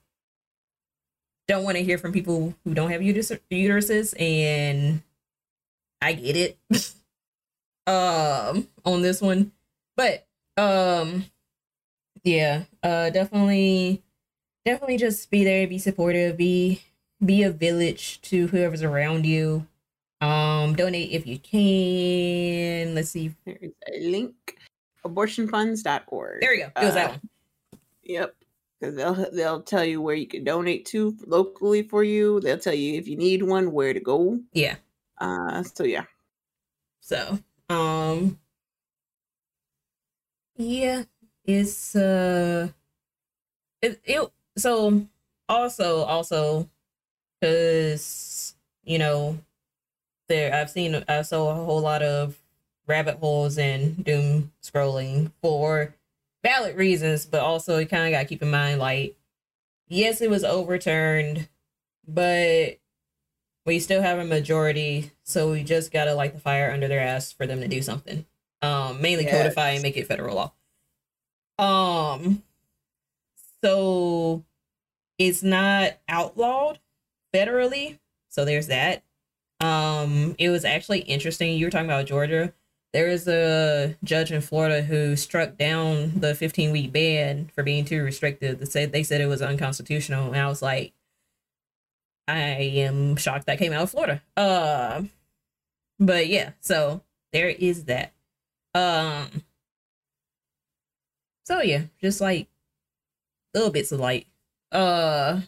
[1.48, 5.02] don't want to hear from people who don't have uterus- uteruses and
[6.02, 6.58] i get it.
[7.86, 9.52] Um on this one.
[9.98, 11.26] But um
[12.24, 14.02] yeah uh definitely
[14.64, 16.82] definitely just be there be supportive be
[17.24, 19.68] be a village to whoever's around you.
[20.22, 22.96] Um donate if you can.
[22.96, 23.36] Let's see.
[23.46, 24.34] There is a link.
[25.06, 26.40] Abortionfunds.org.
[26.40, 26.68] there we go.
[26.78, 27.22] It was that Uh, one
[28.04, 28.36] Yep.
[28.80, 32.40] Because they'll they'll tell you where you can donate to locally for you.
[32.42, 34.40] They'll tell you if you need one, where to go.
[34.54, 34.76] yeah
[35.18, 36.06] Uh so yeah.
[37.04, 37.38] So,
[37.68, 38.40] um,
[40.56, 41.04] yeah,
[41.44, 42.70] it's uh,
[43.82, 45.06] it, it so
[45.50, 46.70] also also
[47.42, 49.38] because you know
[50.30, 52.40] there I've seen I saw a whole lot of
[52.88, 55.94] rabbit holes and doom scrolling for
[56.44, 59.16] valid reasons, but also you kind of got to keep in mind like
[59.88, 61.48] yes, it was overturned,
[62.08, 62.80] but
[63.66, 67.32] we still have a majority, so we just gotta light the fire under their ass
[67.32, 68.26] for them to do something.
[68.62, 70.54] Um, mainly codify and make it federal law.
[71.60, 72.44] Um,
[73.62, 74.44] so
[75.18, 76.80] it's not outlawed
[77.34, 79.04] federally, so there's that.
[79.60, 81.58] Um, it was actually interesting.
[81.58, 82.54] You were talking about Georgia.
[82.94, 87.86] There is a judge in Florida who struck down the 15 week ban for being
[87.86, 88.60] too restrictive.
[88.60, 90.94] They said they said it was unconstitutional, and I was like,
[92.28, 94.22] I am shocked that came out of Florida.
[94.38, 95.04] Uh,
[96.00, 97.02] but yeah, so
[97.34, 98.14] there is that.
[98.76, 99.44] Um,
[101.46, 102.48] so yeah, just like
[103.54, 104.28] little bits of light.
[104.72, 105.42] Uh,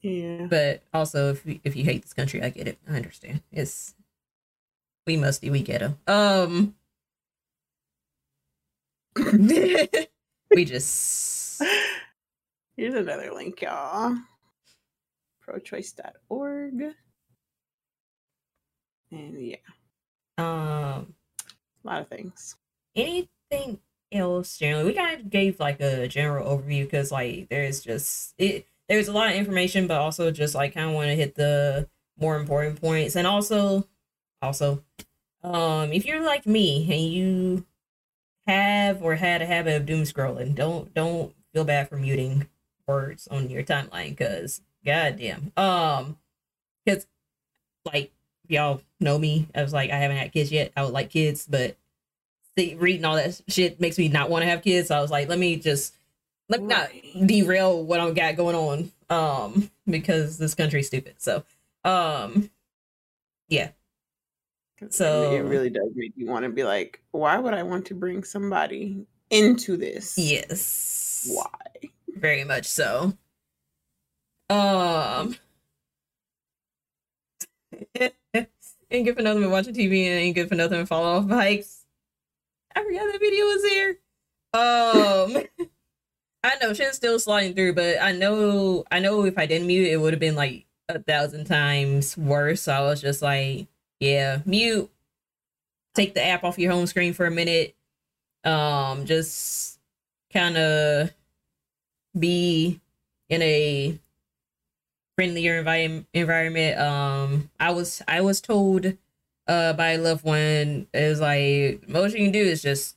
[0.00, 0.46] Yeah.
[0.48, 2.78] but also if you, if you hate this country, I get it.
[2.88, 3.42] I understand.
[3.52, 3.94] It's
[5.06, 5.96] we musty, we ghetto.
[6.06, 6.74] Um,
[9.16, 11.62] we just
[12.76, 14.16] Here's another link, y'all.
[15.46, 16.94] Prochoice.org.
[19.12, 19.56] And yeah,
[20.38, 21.14] um
[21.84, 22.56] a lot of things.
[22.96, 23.78] anything
[24.10, 24.84] else generally.
[24.84, 28.66] We kind of gave like a general overview because like there's just it.
[28.88, 31.88] There's a lot of information, but also just like kind of want to hit the
[32.18, 33.86] more important points, and also
[34.44, 34.82] also
[35.42, 37.66] um if you're like me and you
[38.46, 42.48] have or had a habit of doom scrolling don't don't feel bad for muting
[42.86, 46.18] words on your timeline because goddamn um
[46.84, 47.06] because
[47.84, 48.12] like
[48.48, 49.48] y'all know me.
[49.54, 50.72] I was like i haven't had kids yet.
[50.76, 51.76] I would like kids but
[52.56, 54.88] see, reading all that shit makes me not want to have kids.
[54.88, 55.94] So i was like let me just
[56.48, 56.90] let me not
[57.26, 61.14] derail what i got going on um because this country's stupid.
[61.18, 61.44] So
[61.84, 62.50] um
[63.48, 63.70] yeah
[64.90, 67.94] So- it really does make you want to be like, why would I want to
[67.94, 70.16] bring somebody into this?
[70.18, 71.90] yes Why?
[72.16, 73.14] very much so.
[74.50, 75.36] Um,
[78.90, 81.28] ain't good for nothing but watching TV and ain't good for nothing but falling off
[81.28, 81.84] bikes.
[82.76, 83.88] I forgot that video was there.
[84.54, 85.68] Um,
[86.44, 89.88] I know shit's still sliding through, but I know I know if I didn't mute,
[89.88, 92.62] it would have been like a thousand times worse.
[92.62, 93.66] So I was just like,
[94.04, 94.90] yeah, mute.
[95.94, 97.76] Take the app off your home screen for a minute.
[98.44, 99.80] Um, just
[100.32, 101.12] kind of
[102.18, 102.80] be
[103.28, 103.98] in a
[105.16, 106.78] friendlier envi- environment.
[106.78, 108.86] Um, I was I was told
[109.46, 112.96] uh by a loved one it was like most you can do is just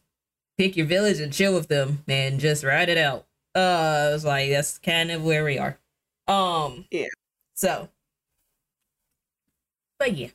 [0.58, 3.28] pick your village and chill with them and just ride it out.
[3.56, 5.80] Uh, I was like that's kind of where we are.
[6.28, 7.08] Um, Yeah.
[7.56, 7.90] So,
[10.00, 10.30] but yeah.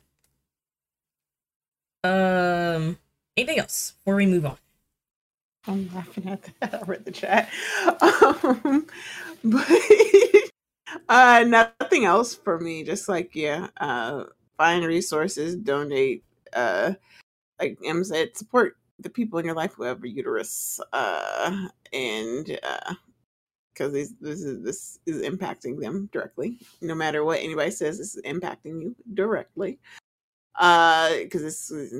[2.03, 2.97] Um,
[3.37, 4.57] anything else before we move on?
[5.65, 6.73] I'm laughing at that.
[6.81, 7.49] I read the chat.
[8.01, 8.85] Um,
[9.43, 9.69] but
[11.07, 12.83] uh, nothing else for me.
[12.83, 14.25] Just like, yeah, uh,
[14.57, 16.93] find resources, donate, uh,
[17.59, 20.81] like Em said, support the people in your life who have a uterus.
[20.91, 22.93] Uh, and, uh,
[23.73, 26.59] because this, this is this is impacting them directly.
[26.81, 29.79] No matter what anybody says, this is impacting you directly
[30.59, 31.91] uh because this is-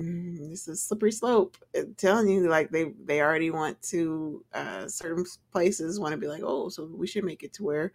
[0.49, 1.57] this is a slippery slope.
[1.75, 6.27] I'm telling you like they they already want to uh certain places want to be
[6.27, 7.91] like oh so we should make it to where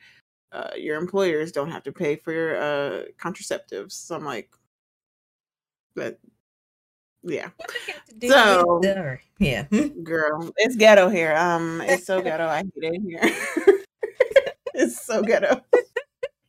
[0.52, 3.92] uh your employers don't have to pay for your uh contraceptives.
[3.92, 4.50] So i'm like
[5.94, 6.18] but
[7.22, 7.50] yeah.
[7.56, 8.80] What does it got to do So-
[9.38, 9.62] yeah.
[10.02, 11.36] Girl it's ghetto here.
[11.36, 12.46] Um it's so ghetto.
[12.46, 13.74] I hate it here.
[14.74, 15.60] It's so ghetto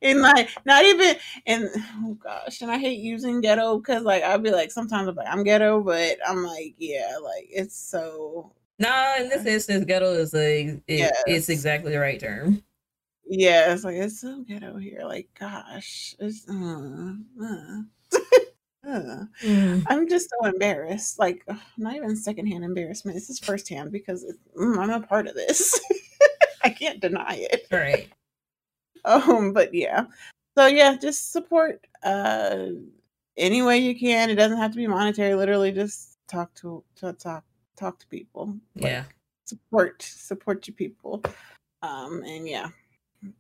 [0.02, 1.70] and like not even and
[2.04, 5.28] oh gosh and i hate using ghetto because like i'll be like sometimes i'm like
[5.30, 10.34] i'm ghetto but i'm like yeah like it's so Nah, in this instance, ghetto is
[10.34, 12.64] a it, it's exactly the right term.
[13.28, 17.12] yeah it's like it's so ghetto here like gosh it's uh,
[17.44, 17.82] uh,
[18.90, 19.26] uh.
[19.44, 19.84] Mm.
[19.90, 21.46] i'm just so embarrassed like
[21.78, 25.78] not even secondhand embarrassment this is firsthand because it's, mm, i'm a part of this
[26.64, 28.08] i can't deny it Right.
[29.06, 30.06] um but yeah
[30.58, 32.68] so yeah just support uh
[33.38, 37.14] any way you can it doesn't have to be monetary literally just talk to, to
[37.14, 37.44] talk
[37.78, 39.04] talk to people Like, Yeah.
[39.46, 41.24] support support your people
[41.82, 42.68] um and yeah
[43.24, 43.34] that's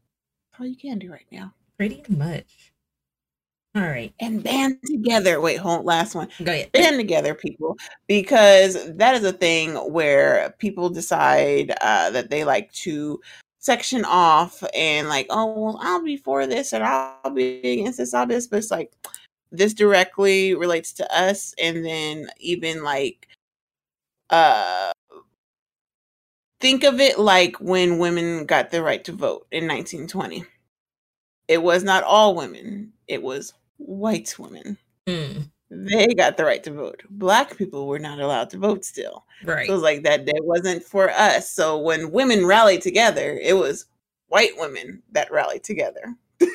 [0.60, 2.74] all you can do right now Pretty much.
[3.76, 4.12] All right.
[4.19, 6.72] and band together wait hold last one Go ahead.
[6.72, 12.72] band together people because that is a thing where people decide uh, that they like
[12.74, 13.22] to
[13.60, 18.13] section off and like oh well i'll be for this and i'll be against this
[18.13, 18.91] i'll this but it's like
[19.52, 23.28] this directly relates to us and then even like
[24.30, 24.91] uh
[26.62, 30.45] think of it like when women got the right to vote in 1920
[31.48, 34.78] it was not all women it was white women.
[35.08, 37.04] Mm, they got the right to vote.
[37.10, 39.26] Black people were not allowed to vote still.
[39.44, 39.68] right.
[39.68, 41.52] So it was like that that wasn't for us.
[41.52, 43.86] So when women rallied together, it was
[44.28, 46.16] white women that rallied together.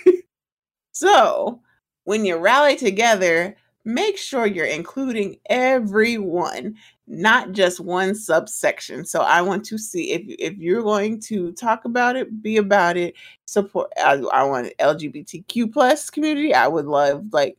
[0.93, 1.61] so
[2.05, 6.75] when you rally together, make sure you're including everyone,
[7.07, 9.05] not just one subsection.
[9.05, 12.97] So I want to see if if you're going to talk about it, be about
[12.97, 13.15] it.
[13.47, 13.93] Support.
[13.97, 16.53] I, I want LGBTQ plus community.
[16.53, 17.59] I would love like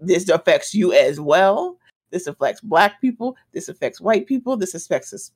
[0.00, 1.78] this affects you as well.
[2.10, 3.36] This affects Black people.
[3.52, 4.56] This affects white people.
[4.56, 5.32] This affects us.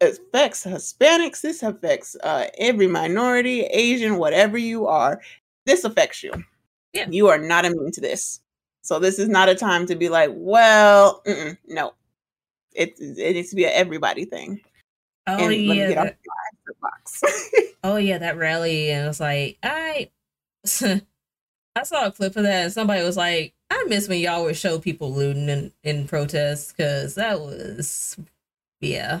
[0.00, 1.40] Affects Hispanics.
[1.40, 5.20] This affects uh, every minority, Asian, whatever you are.
[5.66, 6.32] This affects you.
[6.92, 7.08] Yeah.
[7.10, 8.40] You are not immune to this.
[8.82, 11.22] So this is not a time to be like, well,
[11.66, 11.92] no.
[12.74, 14.60] It it needs to be an everybody thing.
[15.26, 15.94] Oh and yeah.
[15.94, 16.18] that-
[16.80, 17.22] box.
[17.84, 20.10] oh yeah, that rally, and it was like I,
[20.64, 24.56] I saw a clip of that, and somebody was like, "I miss when y'all would
[24.56, 28.16] show people looting in in protests because that was,
[28.80, 29.20] yeah,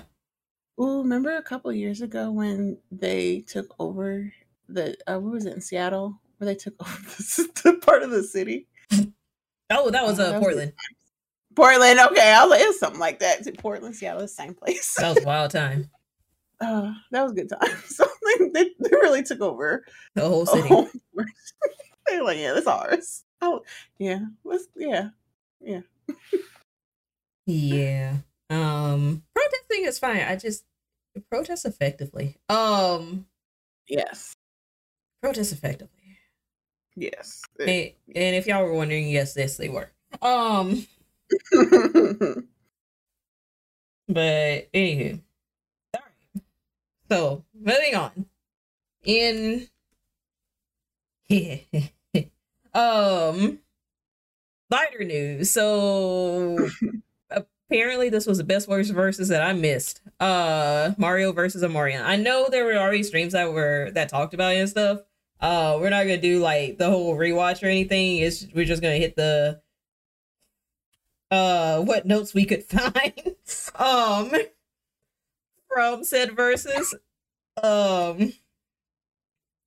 [0.80, 4.32] Ooh, remember a couple years ago when they took over
[4.68, 8.10] the uh, what was it in Seattle where they took over the, the part of
[8.10, 8.68] the city?
[9.70, 10.72] oh that was uh that was Portland,
[11.56, 11.98] Portland.
[11.98, 13.44] Okay, I was like, it's something like that.
[13.46, 14.94] it Portland, Seattle, the same place.
[14.98, 15.90] that was a wild time,
[16.60, 17.76] uh, that was a good time.
[17.86, 19.84] So like, they, they really took over
[20.14, 20.68] the whole city.
[22.06, 23.24] They're like, yeah, that's ours.
[23.40, 23.62] Oh,
[23.98, 25.10] yeah, let's yeah,
[25.60, 25.80] yeah.
[27.46, 28.16] Yeah.
[28.50, 30.20] Um protesting is fine.
[30.20, 30.64] I just
[31.30, 32.36] protest effectively.
[32.48, 33.26] Um
[33.88, 34.34] Yes,
[35.22, 36.18] protest effectively.
[36.94, 37.42] yes.
[37.58, 39.90] And, and if y'all were wondering, yes, yes they were.
[40.20, 40.86] Um
[44.08, 45.20] but anywho.
[45.94, 46.42] Alright.
[47.10, 48.26] So moving on.
[49.04, 49.68] In
[52.78, 53.58] um
[54.70, 55.50] lighter news.
[55.50, 56.68] So
[57.30, 60.00] apparently this was the best worst verses that I missed.
[60.20, 62.04] Uh Mario versus Omarion.
[62.04, 65.00] I know there were already streams that were that talked about it and stuff.
[65.40, 68.18] Uh we're not gonna do like the whole rewatch or anything.
[68.18, 69.60] It's we're just gonna hit the
[71.30, 73.34] uh what notes we could find
[73.74, 74.32] um
[75.68, 76.94] from said verses.
[77.62, 78.32] Um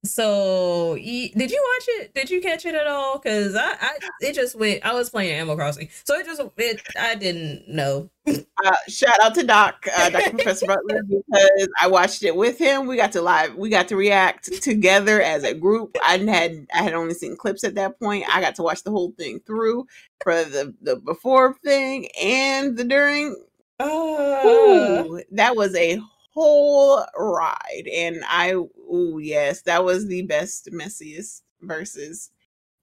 [0.04, 2.14] so ye- did you watch it?
[2.16, 3.20] Did you catch it at all?
[3.20, 5.90] Cause I, I it just went I was playing Animal Crossing.
[6.06, 8.10] So it just it I didn't know.
[8.64, 10.30] Uh, shout out to Doc, uh, Dr.
[10.34, 12.86] Professor Butler, because I watched it with him.
[12.86, 15.98] We got to live, we got to react together as a group.
[16.06, 18.26] I had I had only seen clips at that point.
[18.30, 19.88] I got to watch the whole thing through
[20.24, 23.36] for the the before thing and the during.
[23.80, 26.00] Uh, Ooh, that was a
[26.34, 32.32] whole ride, and I oh yes, that was the best messiest verses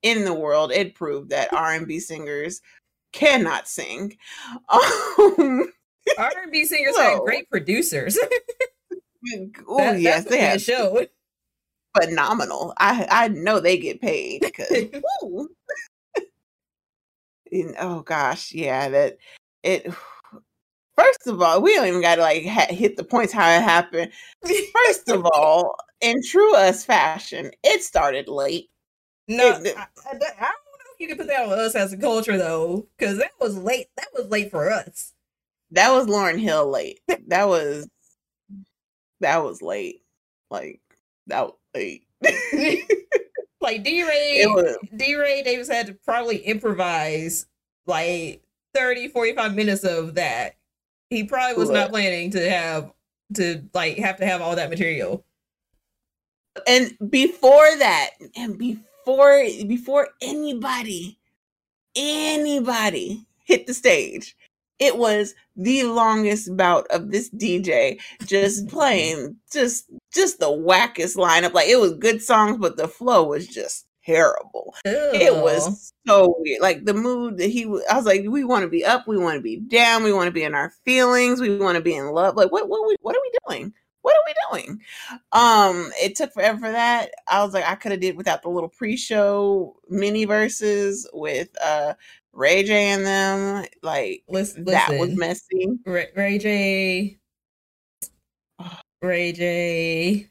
[0.02, 0.70] in the world.
[0.72, 2.60] It proved that R and B singers
[3.12, 4.16] cannot sing.
[4.68, 5.72] Um,
[6.18, 8.18] R&B singers So- great producers.
[9.66, 11.08] Oh That- yes, they have it showed.
[12.00, 12.72] phenomenal.
[12.78, 14.70] I I know they get paid because.
[17.50, 19.18] And, oh gosh, yeah, that
[19.62, 19.92] it.
[20.98, 23.62] First of all, we don't even got to like ha- hit the points how it
[23.62, 24.10] happened.
[24.86, 28.68] First of all, in true us fashion, it started late.
[29.28, 31.92] No, I, It- I, I don't know if you can put that on us as
[31.92, 33.88] a culture though, because that was late.
[33.96, 35.12] That was late for us.
[35.72, 37.00] That was Lauryn Hill late.
[37.28, 37.86] That was
[39.20, 40.02] that was late.
[40.50, 40.80] Like
[41.26, 42.04] that was late.
[43.60, 44.44] Like DeRay,
[44.96, 47.46] D Ray Davis had to probably improvise
[47.86, 48.42] like
[48.74, 50.54] 30, 45 minutes of that.
[51.10, 52.92] He probably was not planning to have
[53.34, 55.16] to like have to have all that material.
[56.68, 61.18] and before that and before before anybody
[61.96, 64.36] anybody hit the stage
[64.80, 71.54] it was the longest bout of this dj just playing just just the wackest lineup
[71.54, 74.74] like it was good songs but the flow was just terrible.
[74.84, 78.62] It was so weird like the mood that he was i was like we want
[78.62, 81.38] to be up we want to be down we want to be in our feelings
[81.38, 82.34] we want to be in love.
[82.36, 83.72] Like what what we, what are we doing?
[84.02, 84.80] What are we doing?
[85.32, 87.10] Um it took forever for that.
[87.28, 91.94] I was like i could have did without the little pre-show mini verses with uh
[92.32, 95.68] ray j and them like Listen, that was messy.
[95.84, 97.18] Ray, Ray J,
[99.02, 100.30] Ray J,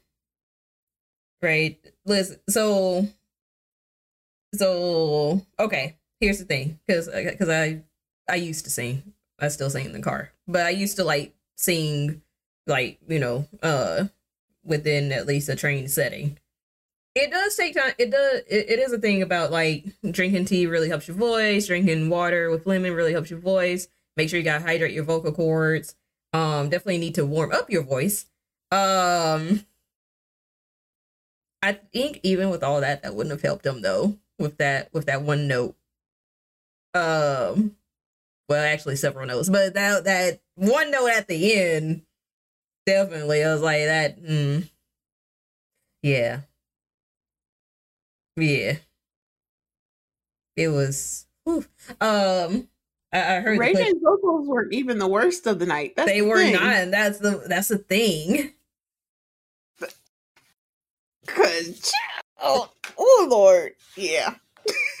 [1.42, 1.78] Ray.
[2.04, 3.06] Listen, so,
[4.54, 5.96] so okay.
[6.20, 7.82] Here's the thing, because because I
[8.28, 9.14] I used to sing.
[9.38, 12.22] I still sing in the car, but I used to like sing,
[12.66, 14.06] like you know, uh,
[14.64, 16.38] within at least a trained setting.
[17.14, 17.92] It does take time.
[17.98, 18.42] It does.
[18.48, 21.68] It, it is a thing about like drinking tea really helps your voice.
[21.68, 23.86] Drinking water with lemon really helps your voice.
[24.16, 25.94] Make sure you gotta hydrate your vocal cords.
[26.32, 28.26] Um, definitely need to warm up your voice.
[28.70, 29.64] Um,
[31.62, 34.18] I think even with all that, that wouldn't have helped him though.
[34.38, 35.74] With that, with that one note.
[36.94, 37.76] Um,
[38.48, 42.02] well, actually, several notes, but that that one note at the end,
[42.86, 44.22] definitely, I was like that.
[44.22, 44.68] Mm,
[46.02, 46.40] yeah,
[48.36, 48.76] yeah.
[50.56, 51.26] It was.
[51.44, 51.64] Whew.
[52.00, 52.68] Um,
[53.12, 55.94] I, I heard J's vocals were even the worst of the night.
[55.96, 56.54] That's they the were thing.
[56.54, 56.90] not.
[56.90, 58.52] That's the that's the thing.
[61.26, 61.92] Cause
[62.40, 64.34] oh, oh Lord, yeah.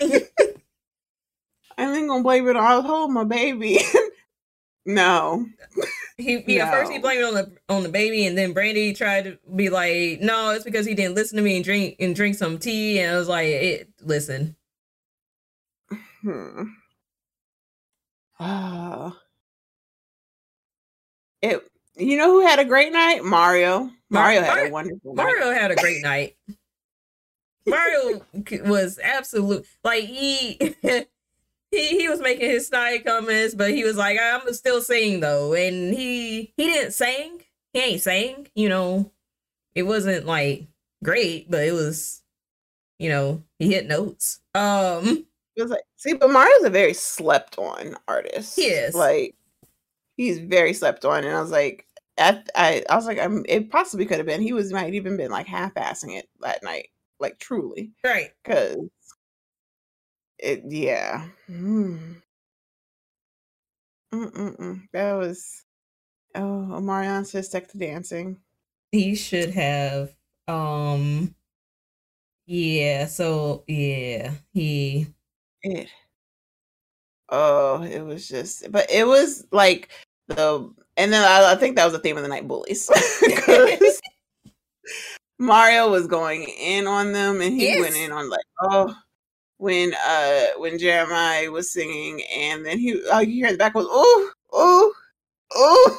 [0.02, 3.80] I ain't gonna blame it on I was holding my baby.
[4.86, 5.46] no,
[6.16, 7.02] He yeah, first he No.
[7.02, 10.50] blamed it on the on the baby, and then Brandy tried to be like, "No,
[10.50, 13.18] it's because he didn't listen to me and drink and drink some tea." And I
[13.18, 14.56] was like, it, "Listen,
[16.22, 16.64] Hmm.
[18.40, 19.16] Ah.
[21.42, 21.62] it.
[21.96, 23.24] You know who had a great night?
[23.24, 23.90] Mario.
[24.10, 25.24] Mario had a wonderful night.
[25.24, 26.36] Mario had a great night.
[27.68, 28.22] Mario
[28.64, 31.06] was absolute like he he
[31.70, 35.94] he was making his snide comments, but he was like, "I'm still sing though," and
[35.94, 37.42] he he didn't sing.
[37.72, 38.48] He ain't sang.
[38.54, 39.12] You know,
[39.74, 40.68] it wasn't like
[41.04, 42.22] great, but it was,
[42.98, 44.40] you know, he hit notes.
[44.54, 48.54] Um, It was like, see, but Mario's a very slept on artist.
[48.56, 48.94] He is.
[48.94, 49.34] Like,
[50.16, 51.24] he's very slept on.
[51.24, 51.84] And I was like,
[52.16, 54.40] at, I, I was like, I'm, it possibly could have been.
[54.40, 56.90] He was, might even been like half assing it that night.
[57.20, 57.92] Like, truly.
[58.04, 58.30] right.
[58.44, 58.78] Cause
[60.38, 61.26] it, yeah.
[61.50, 62.22] Mm.
[64.14, 64.82] Mm-mm-mm.
[64.92, 65.64] That was,
[66.34, 68.38] oh, Marion says stick to dancing.
[68.92, 70.14] he should have
[70.46, 71.34] um
[72.46, 75.06] yeah so yeah he
[75.62, 75.88] It,
[77.28, 79.90] oh, it was just, but it was like
[80.28, 82.88] the, and then I, I think that was the theme of the night bullies.
[85.38, 88.94] Mario was going in on them and he went in on like, oh,
[89.58, 93.86] when, uh, when Jeremiah was singing and then he, oh, you hear the back was,
[93.88, 94.92] oh, oh,
[95.54, 95.98] oh.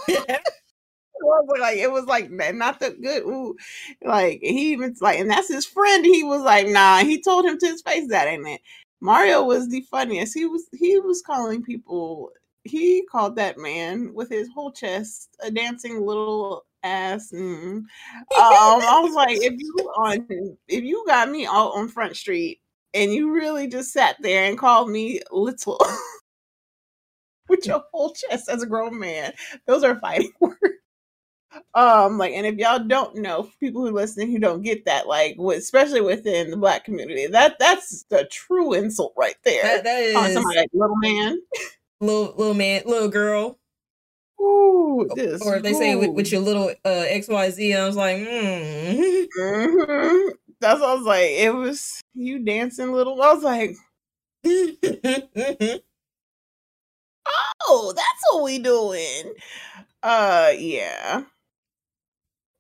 [1.60, 3.24] Like it was like not the good.
[3.24, 3.56] Ooh,
[4.04, 6.06] like he even like, and that's his friend.
[6.06, 7.00] He was like, nah.
[7.00, 8.62] He told him to his face that ain't it.
[9.02, 10.34] Mario was the funniest.
[10.34, 12.32] He was he was calling people.
[12.64, 17.32] He called that man with his whole chest a dancing little ass.
[17.34, 17.84] Mm.
[18.40, 20.28] Um, I was like, if you on
[20.68, 22.62] if you got me out on Front Street
[22.94, 25.80] and you really just sat there and called me little.
[27.50, 29.34] With your whole chest as a grown man,
[29.66, 30.58] those are fighting words.
[31.74, 35.36] Um, like, and if y'all don't know, people who listening who don't get that, like,
[35.36, 39.64] with, especially within the black community, that that's the true insult right there.
[39.64, 41.40] that, that is somebody like little man.
[42.02, 43.60] little little man little girl
[44.42, 45.42] Ooh, this.
[45.42, 49.28] or if they say with, with your little uh xyz i was like mm.
[49.40, 50.32] Mhm.
[50.62, 51.30] That's what I was like.
[51.32, 53.22] It was you dancing little.
[53.22, 53.76] I was like,
[57.68, 59.34] oh, that's what we doing.
[60.04, 61.24] Uh, yeah.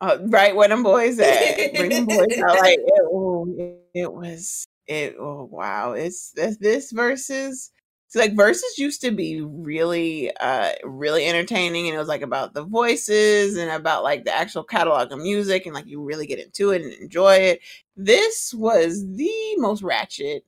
[0.01, 1.73] Uh, right where them boys at?
[1.75, 2.57] Bring them boys out.
[2.59, 4.65] Like it, oh, it, it was.
[4.87, 5.15] It.
[5.19, 5.91] Oh wow.
[5.93, 7.71] It's this, this versus.
[8.09, 12.55] It's like verses used to be really, uh, really entertaining, and it was like about
[12.55, 16.39] the voices and about like the actual catalog of music, and like you really get
[16.39, 17.61] into it and enjoy it.
[17.95, 20.43] This was the most ratchet.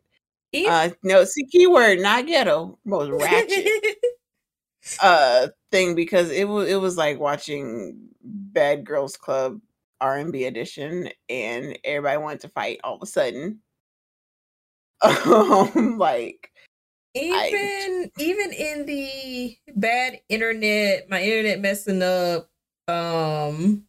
[0.67, 2.79] Uh, no, see keyword, not ghetto.
[2.85, 3.67] Most ratchet
[5.01, 9.61] uh thing because it was it was like watching Bad Girls Club
[10.01, 13.59] R and B edition, and everybody wanted to fight all of a sudden.
[15.03, 16.50] Um, like
[17.15, 22.49] even even in the bad internet my internet messing up
[22.87, 23.85] um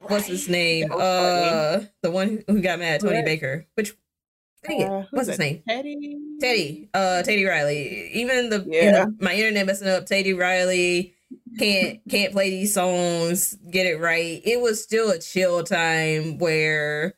[0.00, 1.02] what's his name funny.
[1.02, 3.24] uh the one who got mad tony What?
[3.24, 3.94] baker which
[4.66, 6.18] dang it, Uh, what's his name Teddy.
[6.40, 8.10] Teddy, uh, Teddy Riley.
[8.14, 10.06] Even the, in the my internet messing up.
[10.06, 11.14] Teddy Riley
[11.56, 14.42] can't can't play these songs, get it right.
[14.44, 17.14] It was still a chill time where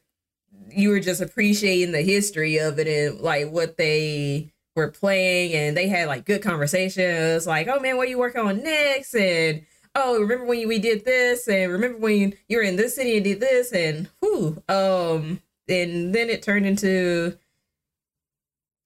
[0.70, 5.76] you were just appreciating the history of it and like what they were playing, and
[5.76, 7.46] they had like good conversations.
[7.46, 9.14] Like, oh man, what are you working on next?
[9.14, 9.64] And
[9.94, 11.48] oh, remember when we did this?
[11.48, 13.72] And remember when you were in this city and did this?
[13.72, 17.36] And whew, um, and then it turned into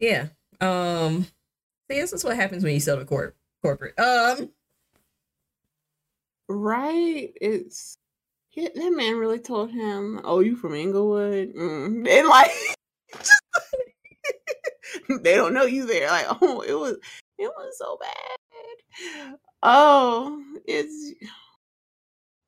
[0.00, 0.28] yeah.
[0.60, 1.26] Um
[1.90, 3.98] see this is what happens when you sell to corp corporate.
[3.98, 4.50] Um
[6.48, 7.32] Right.
[7.40, 7.98] It's
[8.48, 12.08] he, that man really told him, "Oh, you from Inglewood?" Mm.
[12.08, 12.50] And like,
[15.22, 16.08] they don't know you there.
[16.08, 16.96] Like, oh, it was
[17.38, 19.36] it was so bad.
[19.62, 21.14] Oh, it's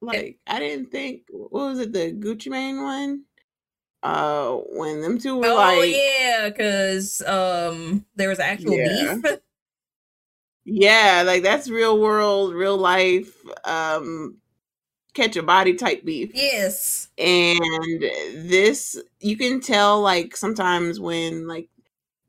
[0.01, 1.23] like I didn't think.
[1.31, 1.93] What was it?
[1.93, 3.23] The Gucci Mane one.
[4.03, 9.17] Uh, when them two were Oh like, yeah, because um there was actual Yeah.
[9.17, 9.41] beef.
[10.65, 13.35] yeah, like that's real world, real life,
[13.65, 14.37] um,
[15.15, 16.31] catch a body type beef.
[16.35, 17.09] yes.
[17.19, 17.61] And
[18.01, 21.69] this, you can tell, like sometimes when like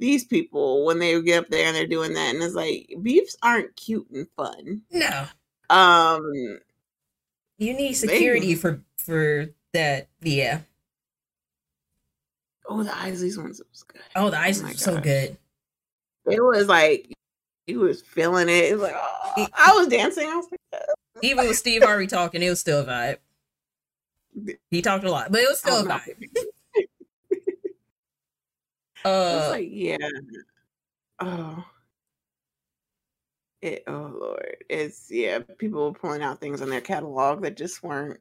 [0.01, 3.37] these people when they get up there and they're doing that, and it's like beefs
[3.41, 4.81] aren't cute and fun.
[4.91, 5.27] No.
[5.69, 6.59] Um,
[7.57, 10.09] You need They- security for for that.
[10.21, 10.61] Yeah.
[12.67, 14.01] oh, the Isleys ones was good.
[14.15, 15.37] Oh, the ice my was so good.
[16.25, 17.13] It was like
[17.67, 18.65] he was feeling it.
[18.65, 20.27] It was like oh, I was dancing.
[20.27, 20.81] I was like,
[21.21, 23.17] Even with Steve Harvey talking, it was still a vibe.
[24.71, 26.25] He talked a lot, but it was still oh, a vibe.
[29.05, 29.97] Uh, like yeah.
[31.19, 31.63] Oh.
[33.61, 35.39] It, oh lord, it's yeah.
[35.59, 38.19] People were pulling out things on their catalog that just weren't.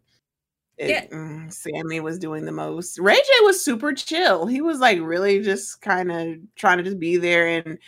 [0.76, 1.06] It, Yeah.
[1.06, 2.98] mm, Sammie was doing the most.
[2.98, 4.46] Ray J was super chill.
[4.46, 7.78] He was like really just kind of trying to just be there and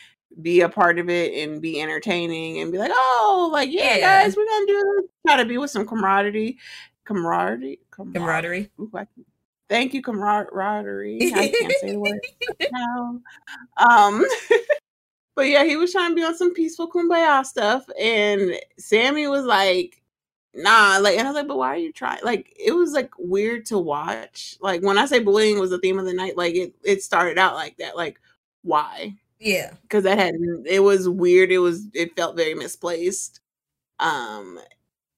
[0.40, 4.22] be a part of it and be entertaining and be like, oh, like yeah, Yeah.
[4.24, 5.10] guys, we're gonna do this.
[5.26, 6.56] Try to be with some camaraderie,
[7.04, 8.14] camaraderie, camaraderie.
[8.14, 8.70] camaraderie.
[8.80, 9.06] Ooh, I
[9.72, 11.32] thank you, camaraderie.
[11.34, 12.20] I can't say the word
[12.72, 13.20] now.
[13.78, 14.24] Um,
[15.34, 19.44] but yeah, he was trying to be on some peaceful kumbaya stuff, and Sammie was
[19.46, 20.02] like,
[20.54, 23.10] "Nah," like, and I was like, "But why are you trying?" Like, it was like
[23.18, 24.58] weird to watch.
[24.60, 27.38] Like when I say bullying was the theme of the night, like it it started
[27.38, 27.96] out like that.
[27.96, 28.20] Like,
[28.62, 29.16] why?
[29.40, 29.72] Yeah.
[29.82, 30.34] Because that had
[30.66, 31.50] it was weird.
[31.50, 33.40] It was it felt very misplaced.
[33.98, 34.60] Um,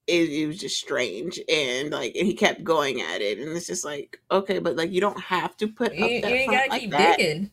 [0.06, 3.66] it, it was just strange and like and he kept going at it and it's
[3.66, 6.70] just like okay but like you don't have to put You, up you ain't gotta
[6.70, 7.18] like keep that.
[7.18, 7.50] digging.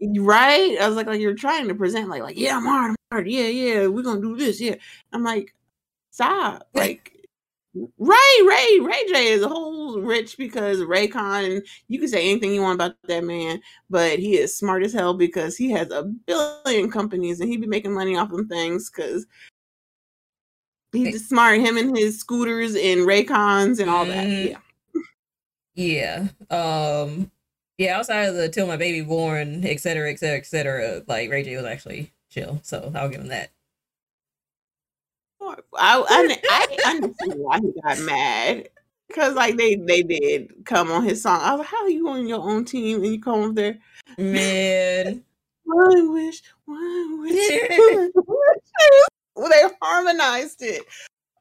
[0.00, 0.76] Right?
[0.80, 3.28] I was like, like you're trying to present like, like, yeah, I'm hard, I'm hard,
[3.28, 4.76] yeah, yeah, we're gonna do this, yeah.
[5.12, 5.54] I'm like,
[6.10, 6.68] stop.
[6.74, 7.12] Like
[7.74, 8.16] Ray,
[8.46, 12.62] Ray, Ray J is a whole rich because Raycon and you can say anything you
[12.62, 13.60] want about that man,
[13.90, 17.66] but he is smart as hell because he has a billion companies and he'd be
[17.66, 19.26] making money off them things because
[20.92, 21.60] he's just smart.
[21.60, 24.26] Him and his scooters and Raycons and all that.
[24.26, 24.56] Mhm.
[25.74, 26.28] Yeah.
[26.50, 26.56] Yeah.
[26.56, 27.30] Um
[27.78, 31.30] yeah, outside of the till my baby born, et cetera, et cetera, et cetera, like
[31.30, 32.60] Ray J was actually chill.
[32.62, 33.50] So I'll give him that.
[35.40, 35.56] I
[36.08, 36.36] I,
[36.84, 38.68] I understand why he got mad
[39.06, 41.40] because like they they did come on his song.
[41.40, 43.78] I was like, how are you on your own team and you come over there?
[44.18, 45.24] Man.
[45.64, 47.60] One wish, one wish.
[47.76, 49.07] one wish."
[49.50, 50.82] they harmonized it.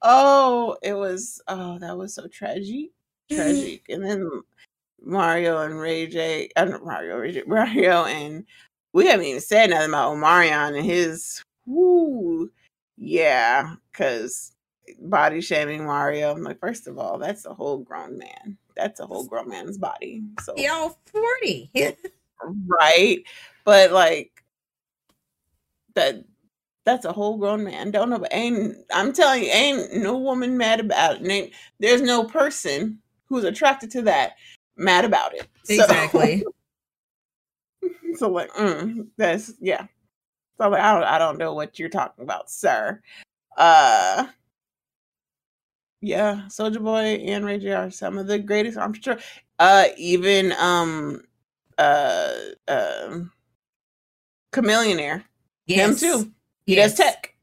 [0.01, 2.91] Oh, it was oh that was so tragic,
[3.31, 3.83] tragic.
[3.89, 4.29] and then
[5.01, 8.45] Mario and Ray J, uh, Mario, Ray J, Mario and
[8.93, 11.43] we haven't even said nothing about Omarion and his.
[11.65, 12.49] Woo,
[12.97, 14.53] yeah, because
[14.99, 16.31] body shaming Mario.
[16.31, 18.57] I'm like, first of all, that's a whole grown man.
[18.75, 20.23] That's a whole grown man's body.
[20.41, 21.71] So Y'all 40.
[22.79, 23.23] right,
[23.65, 24.43] but like
[25.95, 26.23] that.
[26.87, 27.91] That's a whole grown man.
[27.91, 31.29] Don't know, but ain't I'm telling you, ain't no woman mad about it.
[31.29, 34.37] Ain't, there's no person who's attracted to that
[34.77, 35.47] mad about it.
[35.69, 36.43] Exactly.
[38.15, 39.85] So like, mm, that's yeah.
[40.57, 43.01] So like, I don't, I don't know what you're talking about, sir.
[43.57, 44.27] Uh,
[46.01, 48.77] yeah, Soulja Boy and Ray J are some of the greatest.
[48.77, 49.19] I'm sure.
[49.59, 51.21] Uh, even um,
[51.77, 52.33] uh,
[52.69, 53.31] um,
[54.53, 55.25] Chamillionaire,
[55.67, 56.01] Yes.
[56.01, 56.31] him too.
[56.67, 56.91] He Yes.
[56.91, 57.33] does tech.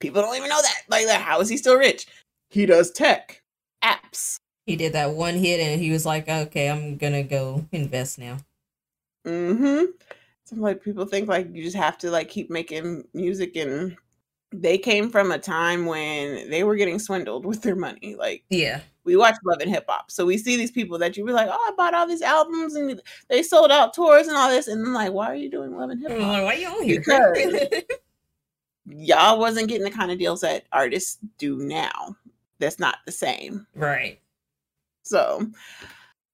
[0.00, 0.82] People don't even know that.
[0.88, 2.06] Like, how is he still rich?
[2.50, 3.40] He does tech
[3.82, 4.36] apps.
[4.66, 8.38] He did that one hit and he was like, okay, I'm gonna go invest now.
[9.26, 9.84] Mm-hmm.
[10.44, 13.96] So like people think like you just have to like keep making music and
[14.52, 18.16] they came from a time when they were getting swindled with their money.
[18.16, 18.80] Like Yeah.
[19.04, 20.10] we watch Love and Hip Hop.
[20.10, 22.74] So we see these people that you be like, Oh, I bought all these albums
[22.74, 24.66] and they sold out tours and all this.
[24.68, 26.20] And I'm like, why are you doing Love and Hip Hop?
[26.20, 27.00] Why are you on here?
[27.00, 27.82] Because-
[28.86, 32.16] Y'all wasn't getting the kind of deals that artists do now.
[32.58, 33.66] That's not the same.
[33.74, 34.18] right.
[35.04, 35.46] So,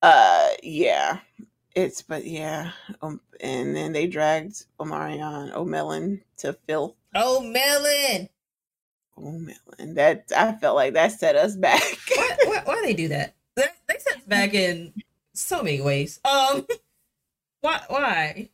[0.03, 1.20] uh, yeah,
[1.74, 6.94] it's but yeah, um, and then they dragged Omarion O'Melon to filth.
[7.14, 8.28] Oh, Melon.
[9.16, 11.82] O'Melon, that I felt like that set us back.
[12.14, 13.34] Why, why, why they do that?
[13.57, 14.92] They, they set us back in
[15.32, 16.20] so many ways.
[16.24, 16.66] Um,
[17.62, 17.80] why?
[17.88, 18.49] Why?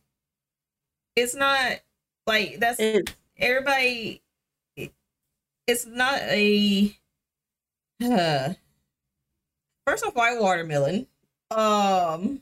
[1.17, 1.79] It's not
[2.25, 4.21] like that's It's- everybody.
[5.67, 6.95] It's not a.
[8.03, 8.53] Uh,
[9.87, 11.07] first off, why watermelon?
[11.51, 12.41] Um,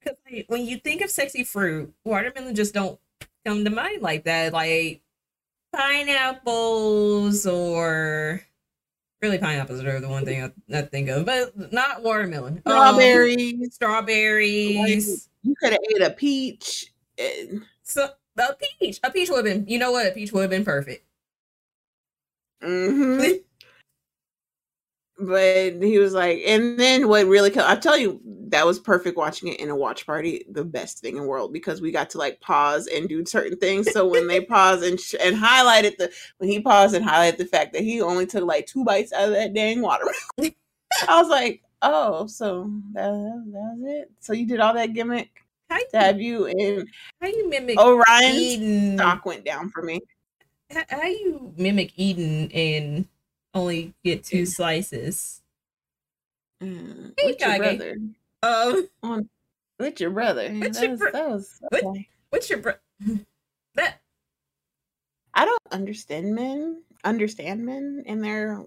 [0.00, 0.16] because
[0.48, 2.98] when you think of sexy fruit, watermelon just don't
[3.44, 4.52] come to mind like that.
[4.52, 5.00] Like
[5.72, 8.42] pineapples or
[9.22, 12.62] Really, pineapples are the one thing I, I think of, but not watermelon.
[12.64, 13.74] Um, Strawberries.
[13.74, 15.28] strawberries.
[15.42, 16.90] you could have ate a peach.
[17.18, 18.08] and- So
[18.38, 19.66] a peach, a peach would have been.
[19.68, 20.06] You know what?
[20.06, 21.04] A peach would have been perfect.
[22.62, 23.40] Mhm.
[25.18, 27.52] but he was like, and then what really?
[27.58, 30.44] I tell you, that was perfect watching it in a watch party.
[30.50, 33.58] The best thing in the world because we got to like pause and do certain
[33.58, 33.92] things.
[33.92, 37.44] So when they paused and sh- and highlighted the when he paused and highlighted the
[37.46, 40.14] fact that he only took like two bites out of that dang watermelon,
[41.08, 44.10] I was like, oh, so that, that was it.
[44.20, 45.39] So you did all that gimmick
[45.70, 46.86] How you, to have you in.
[47.20, 48.96] how you mimic O'Ryan's eating?
[48.98, 50.00] stock went down for me.
[50.72, 53.06] How, how you mimic Eden and
[53.54, 55.42] only get two slices?
[56.62, 57.96] Mm, Hey, with your brother.
[58.42, 59.28] Um,
[59.78, 60.48] With your brother.
[60.52, 62.08] With your was, bro- was with- okay.
[62.30, 62.74] what's your bro-
[63.76, 63.96] that?
[65.32, 68.64] I don't understand men, understand men and their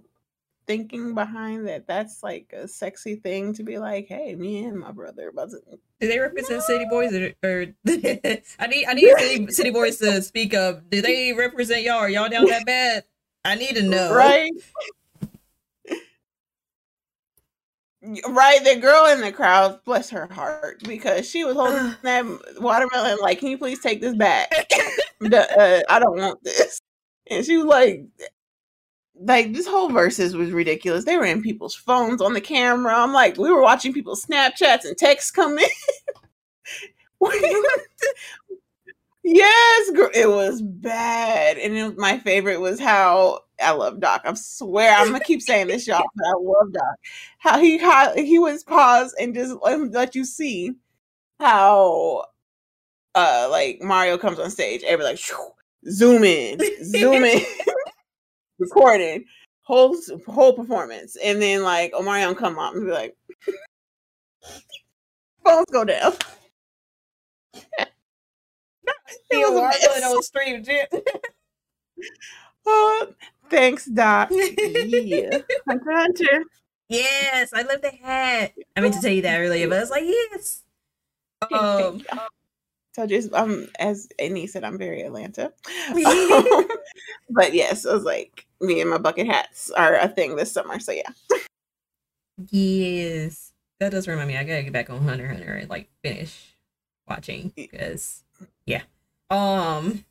[0.65, 1.87] thinking behind that.
[1.87, 5.31] That's like a sexy thing to be like, hey, me and my brother.
[5.33, 10.21] Do they represent City Boys or, or I need I need City, City Boys to
[10.21, 10.89] speak up.
[10.89, 11.95] Do they represent y'all?
[11.95, 13.03] Are y'all down that bad?
[13.45, 14.13] I need to know.
[14.13, 14.51] Right?
[18.27, 22.25] Right, the girl in the crowd, bless her heart, because she was holding that
[22.59, 23.17] watermelon.
[23.21, 24.51] Like, can you please take this back?
[25.19, 26.81] The- uh, I don't want this.
[27.29, 28.03] And she was like,
[29.25, 31.05] like this whole verses was ridiculous.
[31.05, 32.93] They were in people's phones on the camera.
[32.95, 35.69] I'm like, we were watching people's Snapchats and texts come in.
[39.23, 41.57] yes, it was bad.
[41.57, 44.21] And it, my favorite was how I love Doc.
[44.25, 46.95] I swear I'm gonna keep saying this, y'all, but I love Doc.
[47.37, 50.73] How he how he was paused and just let, let you see
[51.39, 52.25] how
[53.15, 55.25] uh like Mario comes on stage, everybody like
[55.89, 57.41] zoom in, zoom in,
[58.63, 59.25] recording
[59.63, 59.95] whole
[60.27, 63.15] whole performance, and then like Omarion come up and be like,
[65.45, 66.13] phones go down.
[69.31, 70.03] He was mess.
[70.03, 70.85] on stream, Jim.
[72.65, 73.07] Oh,
[73.49, 74.29] thanks, Doc.
[74.31, 76.43] yeah, Hunter, Hunter.
[76.87, 78.53] yes, I love the hat.
[78.75, 80.63] I meant to tell you that earlier, but I was like, yes.
[81.53, 82.01] Um,
[82.93, 85.51] So just um, as Amy said, I'm very Atlanta.
[86.05, 86.67] Um,
[87.29, 90.79] but yes, I was like, me and my bucket hats are a thing this summer.
[90.79, 91.09] So yeah.
[92.49, 94.37] yes, that does remind me.
[94.37, 96.55] I gotta get back on Hunter Hunter and like finish
[97.07, 98.23] watching because
[98.65, 98.83] yeah.
[99.29, 100.05] Um,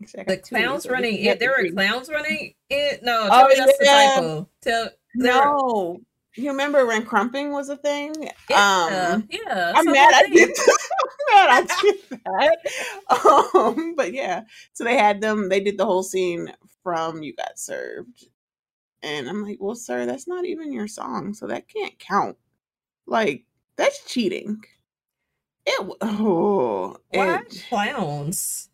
[0.00, 1.38] the clowns running it.
[1.38, 3.02] There were clowns running it.
[3.02, 4.14] No, tell Oh, me that's yeah.
[4.20, 4.48] the typo.
[4.62, 6.00] Tell No,
[6.36, 8.30] you remember when crumping was a thing?
[8.50, 9.72] yeah, Um, yeah.
[9.74, 10.50] I'm mad I did.
[11.02, 13.54] I'm mad I did that.
[13.54, 15.48] Um, but yeah, so they had them.
[15.48, 18.26] They did the whole scene from "You Got Served,"
[19.02, 22.36] and I'm like, "Well, sir, that's not even your song, so that can't count.
[23.06, 23.44] Like,
[23.76, 24.62] that's cheating."
[25.66, 28.68] It oh, Why it, clowns?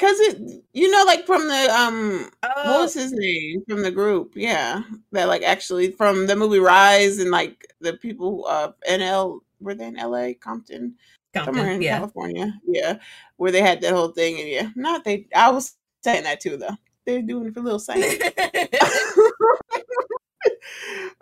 [0.00, 3.90] Cause it, you know, like from the um, what Oh, was his name from the
[3.90, 4.32] group?
[4.34, 4.82] Yeah,
[5.12, 9.88] that like actually from the movie Rize and like the people uh NL were they
[9.88, 10.94] in LA, Compton,
[11.34, 11.98] somewhere in yeah.
[11.98, 12.98] California, yeah,
[13.36, 15.26] where they had that whole thing and yeah, not they.
[15.36, 16.76] I was saying that too though.
[17.04, 18.22] They're doing it for little Saint.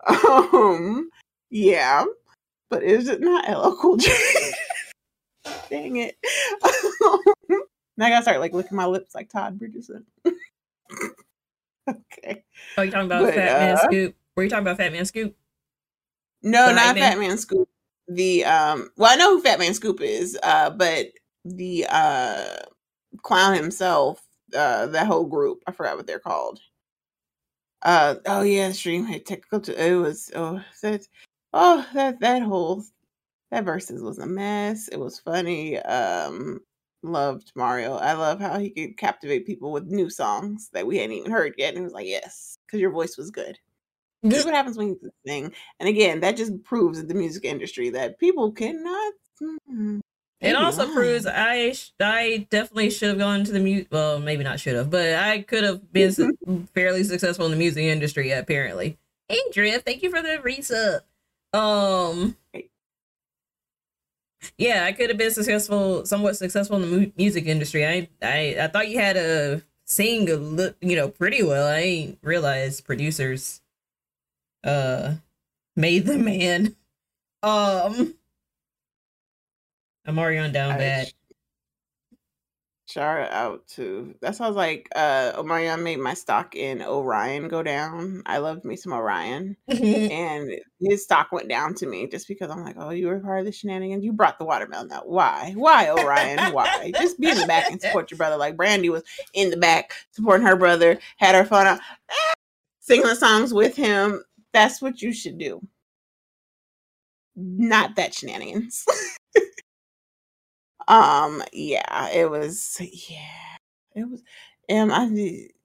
[0.54, 1.10] um,
[1.50, 2.04] yeah,
[2.70, 4.12] but is it not LL Cool J?
[5.68, 6.16] Dang it!
[7.98, 10.04] now I gotta start like licking my lips like Todd Bridgerton.
[11.90, 12.44] okay.
[12.78, 14.16] oh, you talking about But, Fat Man uh, Scoop?
[14.36, 15.36] Were you talking about Fat Man Scoop?
[16.42, 17.10] No, The not man?
[17.10, 17.68] Fat Man Scoop.
[18.06, 21.08] The um, well, I know who Fat Man Scoop is, uh, but
[21.44, 22.44] the uh,
[23.22, 24.22] clown himself,
[24.56, 26.60] uh, that whole group, I forgot what they're called.
[27.82, 29.60] Uh, oh yeah, stream had technical.
[29.60, 31.06] To, it was oh that
[31.52, 32.84] oh that that whole
[33.50, 34.86] that verses was a mess.
[34.88, 35.78] It was funny.
[35.80, 36.60] Um,
[37.02, 37.94] loved Mario.
[37.94, 41.54] I love how he could captivate people with new songs that we hadn't even heard
[41.58, 43.58] yet, and he was like yes, because your voice was good.
[44.22, 45.52] This is what happens when you sing.
[45.78, 49.12] And again, that just proves in the music industry that people cannot.
[49.72, 50.00] mm,
[50.40, 53.88] It also proves I sh- I definitely should have gone to the music.
[53.92, 56.12] Well, maybe not should have, but I could have been
[56.74, 58.32] fairly successful in the music industry.
[58.32, 58.98] Apparently.
[59.28, 61.02] Hey, Drift, thank you for the resub.
[61.56, 62.36] Um,
[64.56, 67.86] yeah, I could have been successful, somewhat successful in the mu- music industry.
[67.86, 71.66] I I I thought you had to sing a li- you know pretty well.
[71.66, 73.60] I ain't realized producers
[74.64, 75.14] uh
[75.76, 76.76] made the man.
[77.40, 78.14] Um,
[80.04, 81.12] I'm already on down bad.
[82.88, 88.22] Shout out to I was like uh Omarion made my stock in O'Ryan go down.
[88.24, 89.58] I loved me some O'Ryan.
[89.68, 93.40] and his stock went down to me just because I'm like, oh, you were part
[93.40, 94.04] of the shenanigans.
[94.04, 95.06] You brought the watermelon out.
[95.06, 95.52] Why?
[95.54, 96.54] Why, O'Ryan?
[96.54, 96.92] Why?
[96.98, 98.38] Just be in the back and support your brother.
[98.38, 99.02] Like Brandy was
[99.34, 101.80] in the back supporting her brother, had her fun out,
[102.80, 104.22] singing the songs with him.
[104.54, 105.60] That's what you should do.
[107.36, 108.86] Not that shenanigans.
[110.88, 113.56] um, yeah, it was yeah,
[113.94, 114.22] it was
[114.68, 115.06] and I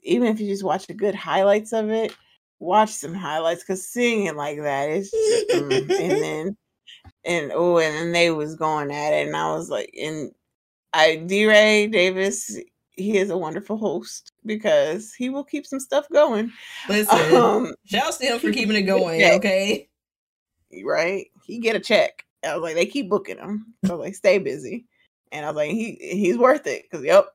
[0.03, 2.15] even if you just watch the good highlights of it,
[2.59, 5.13] watch some highlights because seeing it like that is
[5.53, 5.89] mm, and
[6.23, 6.57] then
[7.25, 10.31] and oh and then they was going at it and I was like and
[10.93, 12.55] I DeRay Davis
[12.95, 16.51] he is a wonderful host because he will keep some stuff going.
[16.89, 19.23] Listen, um, shouts to him for keeping it going.
[19.23, 19.89] Okay,
[20.85, 21.27] right?
[21.43, 22.23] He get a check.
[22.45, 23.73] I was like, they keep booking him.
[23.85, 24.85] So like, stay busy.
[25.33, 27.25] And I was like, he he's worth it because yep.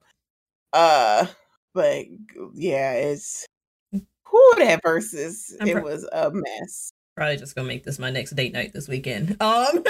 [0.72, 1.26] Uh,
[1.74, 2.06] but
[2.54, 3.46] yeah, it's
[3.92, 6.92] who that versus I'm it pro- was a mess.
[7.16, 9.36] Probably just gonna make this my next date night this weekend.
[9.42, 9.84] Um,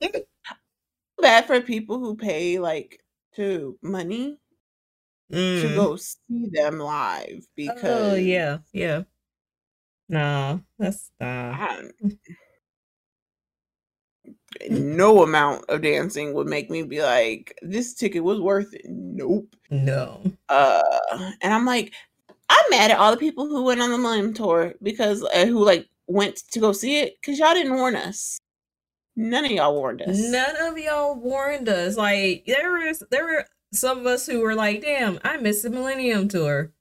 [1.24, 3.00] bad for people who pay like
[3.36, 4.36] to money
[5.32, 5.62] mm.
[5.62, 9.02] to go see them live oh, because oh yeah yeah
[10.08, 11.82] no that's uh
[14.70, 19.54] no amount of dancing would make me be like this ticket was worth it nope
[19.70, 20.82] no uh
[21.42, 21.92] and i'm like
[22.48, 25.64] i'm mad at all the people who went on the millennium tour because uh, who
[25.64, 28.38] like went to go see it because y'all didn't warn us
[29.16, 33.46] none of y'all warned us none of y'all warned us like there was there were
[33.74, 36.72] some of us who were like, damn, I missed the Millennium Tour.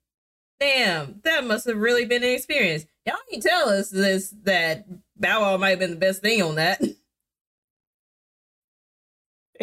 [0.59, 2.86] Damn, that must have really been an experience.
[3.05, 4.86] Y'all can tell us this that
[5.17, 6.81] Bow Wow might have been the best thing on that.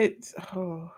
[0.00, 0.90] It's oh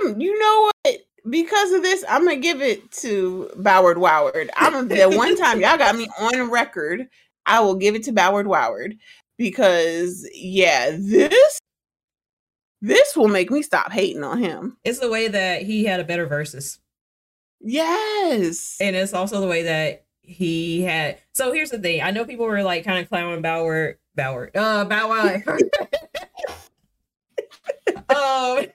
[0.00, 0.98] hmm, you know what?
[1.28, 4.48] Because of this, I'm gonna give it to Boward Woward.
[4.56, 7.08] I'm the one time y'all got me on record.
[7.44, 8.96] I will give it to Boward Woward
[9.36, 11.60] because yeah, this
[12.80, 14.78] this will make me stop hating on him.
[14.82, 16.78] It's the way that he had a better verses.
[17.60, 18.78] Yes.
[18.80, 22.00] And it's also the way that he had so here's the thing.
[22.00, 25.42] I know people were like kind of clowning Bauer Bauer uh Bow Wow.
[27.96, 28.66] um,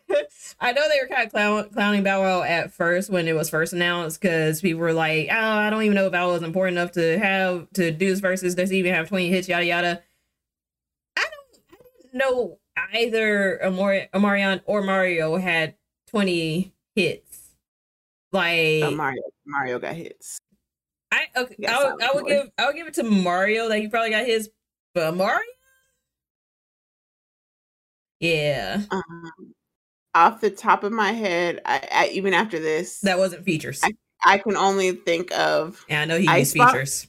[0.60, 3.50] I know they were kind of clown, clowning Bow Wow at first when it was
[3.50, 6.44] first announced because people were like, "Oh, I don't even know if Bow Wow is
[6.44, 9.48] important enough to have to do this versus Does he even have twenty hits?
[9.48, 10.04] Yada yada."
[11.18, 12.60] I don't, I didn't know
[12.94, 15.76] either Amor- Omarion or Mario had
[16.08, 17.52] 20 hits.
[18.32, 20.40] Like oh, Mario, Mario got hits.
[21.12, 23.88] I okay, I would, I would give I would give it to Mario that he
[23.88, 24.50] probably got his,
[24.94, 25.46] but Mario,
[28.20, 28.82] yeah.
[28.92, 29.32] Um,
[30.14, 33.82] off the top of my head, I, I, even after this, that wasn't features.
[33.84, 33.92] I,
[34.26, 35.86] I can only think of.
[35.88, 37.08] Yeah, I know he used features.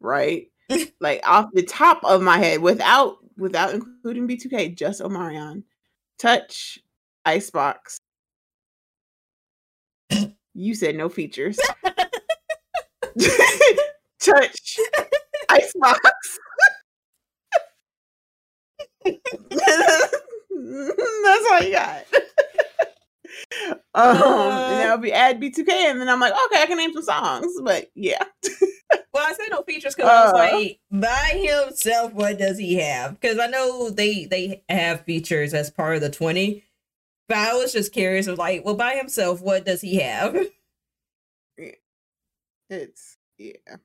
[0.00, 0.50] Right,
[1.00, 5.62] like off the top of my head, without without including B2K, just Omarion.
[6.18, 6.80] Touch,
[7.24, 7.98] Icebox.
[10.54, 11.58] you said no features.
[14.20, 14.78] Touch,
[15.48, 16.38] Icebox.
[21.58, 22.04] All you got.
[23.94, 26.92] um, uh, and I'll be add B2K, and then I'm like, okay, I can name
[26.92, 28.22] some songs, but yeah.
[29.12, 32.76] well, I said no features because uh, I was like, by himself, what does he
[32.76, 33.20] have?
[33.20, 36.64] Because I know they they have features as part of the twenty,
[37.28, 40.36] but I was just curious of like, well, by himself, what does he have?
[42.70, 43.76] It's yeah.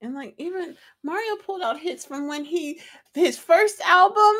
[0.00, 2.80] And like even Mario pulled out hits from when he
[3.14, 4.34] his first album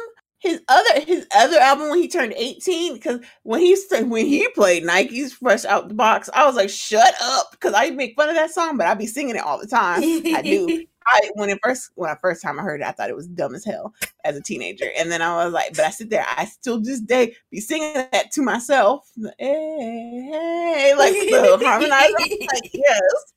[0.46, 4.84] his other his other album when he turned 18 because when he when he played
[4.84, 8.36] Nike's fresh out the box, I was like, shut up because I make fun of
[8.36, 10.02] that song, but I be singing it all the time.
[10.02, 10.84] I do.
[11.08, 13.28] I when it first when I first time I heard it, I thought it was
[13.28, 13.94] dumb as hell
[14.24, 14.86] as a teenager.
[14.98, 17.94] And then I was like, but I sit there, I still this day be singing
[17.94, 19.08] that to myself.
[19.38, 22.14] Hey, hey, like the harmonizing.
[22.52, 23.32] like, yes.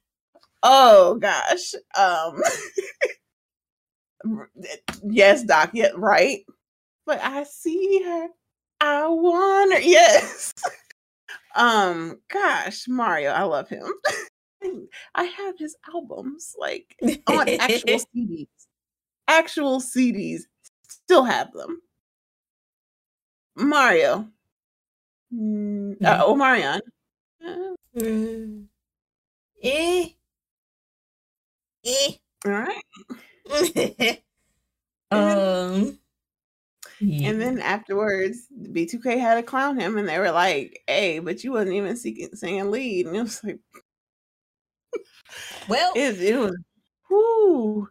[0.64, 1.76] Oh gosh.
[1.96, 2.42] Um
[5.08, 6.44] yes, Doc, yeah, right
[7.10, 8.28] but I see her.
[8.80, 9.80] I want her.
[9.80, 10.54] Yes.
[11.56, 13.88] um, gosh, Mario, I love him.
[15.16, 16.96] I have his albums like
[17.26, 18.48] on actual CDs.
[19.28, 20.42] Actual CDs.
[20.88, 21.82] Still have them.
[23.56, 24.28] Mario.
[25.34, 26.82] Mm, uh, oh, Marion.
[27.98, 28.66] Mm.
[29.64, 30.10] Eh.
[31.86, 32.12] Eh.
[32.46, 34.22] All right.
[35.12, 35.98] um
[37.02, 37.30] Yeah.
[37.30, 41.54] And then afterwards, B2K had to clown him, and they were like, "Hey, but you
[41.54, 43.60] wasn't even singing, singing lead," and it was like,
[45.68, 46.58] "Well, it, it was,
[47.10, 47.90] whoo."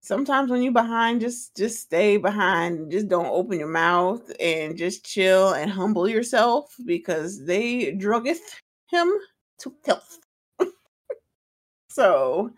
[0.00, 2.90] Sometimes when you're behind, just just stay behind.
[2.92, 8.60] Just don't open your mouth and just chill and humble yourself because they druggeth
[8.90, 9.10] him
[9.60, 10.18] to filth.
[11.88, 12.50] so,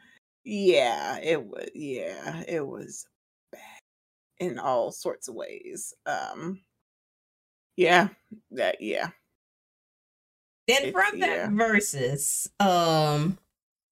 [0.44, 1.68] yeah, it was.
[1.74, 3.06] Yeah, it was
[4.38, 5.94] in all sorts of ways.
[6.06, 6.60] Um
[7.76, 8.08] yeah,
[8.52, 9.10] that yeah.
[10.66, 11.48] Then it's, from that yeah.
[11.50, 13.38] versus, um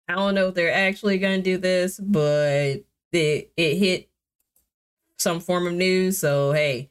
[0.09, 4.09] I don't know if they're actually gonna do this, but it it hit
[5.19, 6.19] some form of news.
[6.19, 6.91] So hey,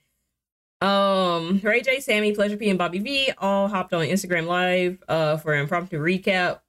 [0.81, 5.37] um, Ray J, Sammie, Pleasure P, and Bobby V all hopped on Instagram Live uh
[5.37, 6.61] for an impromptu recap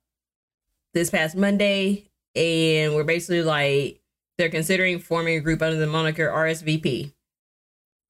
[0.93, 4.01] this past Monday, and we're basically like
[4.39, 7.13] they're considering forming a group under the moniker RSVP.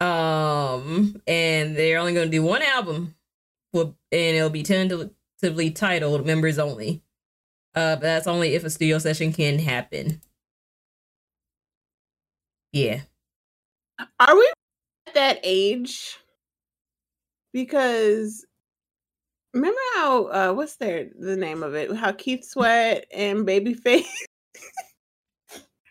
[0.00, 3.14] Um, and they're only going to do one album,
[3.72, 7.02] and it'll be tentatively titled "Members Only."
[7.74, 10.20] Uh, but that's only if a studio session can happen.
[12.72, 13.02] Yeah.
[14.18, 14.52] Are we
[15.06, 16.18] at that age?
[17.52, 18.44] Because
[19.52, 21.94] remember how uh what's their the name of it?
[21.94, 24.04] How Keith Sweat and Babyface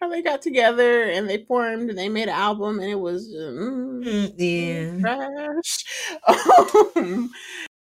[0.03, 3.33] how they got together and they formed and they made an album and it was
[3.33, 5.85] mm, mm yeah trash.
[6.95, 7.31] Um,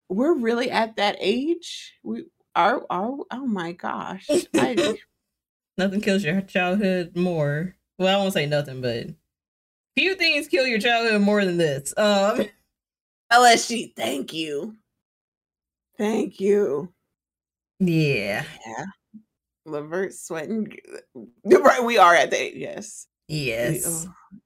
[0.08, 1.94] we're really at that age.
[2.02, 2.86] We are.
[2.88, 4.26] Are oh my gosh!
[4.54, 4.98] I,
[5.78, 7.76] nothing kills your childhood more.
[7.98, 9.08] Well, I won't say nothing, but
[9.96, 11.92] few things kill your childhood more than this.
[11.96, 12.46] Um,
[13.32, 13.94] LSG.
[13.94, 14.76] Thank you.
[15.98, 16.92] Thank you.
[17.80, 18.44] Yeah.
[18.66, 18.84] Yeah.
[19.68, 20.76] Levert sweating.
[21.44, 23.06] Right, we are at the yes.
[23.28, 24.04] Yes.
[24.04, 24.40] We, oh,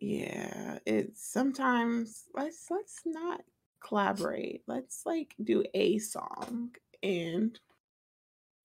[0.00, 0.18] yeah.
[0.20, 0.78] Yeah.
[0.86, 3.42] It's sometimes let's let's not
[3.86, 4.62] collaborate.
[4.66, 6.70] Let's like do a song
[7.02, 7.58] and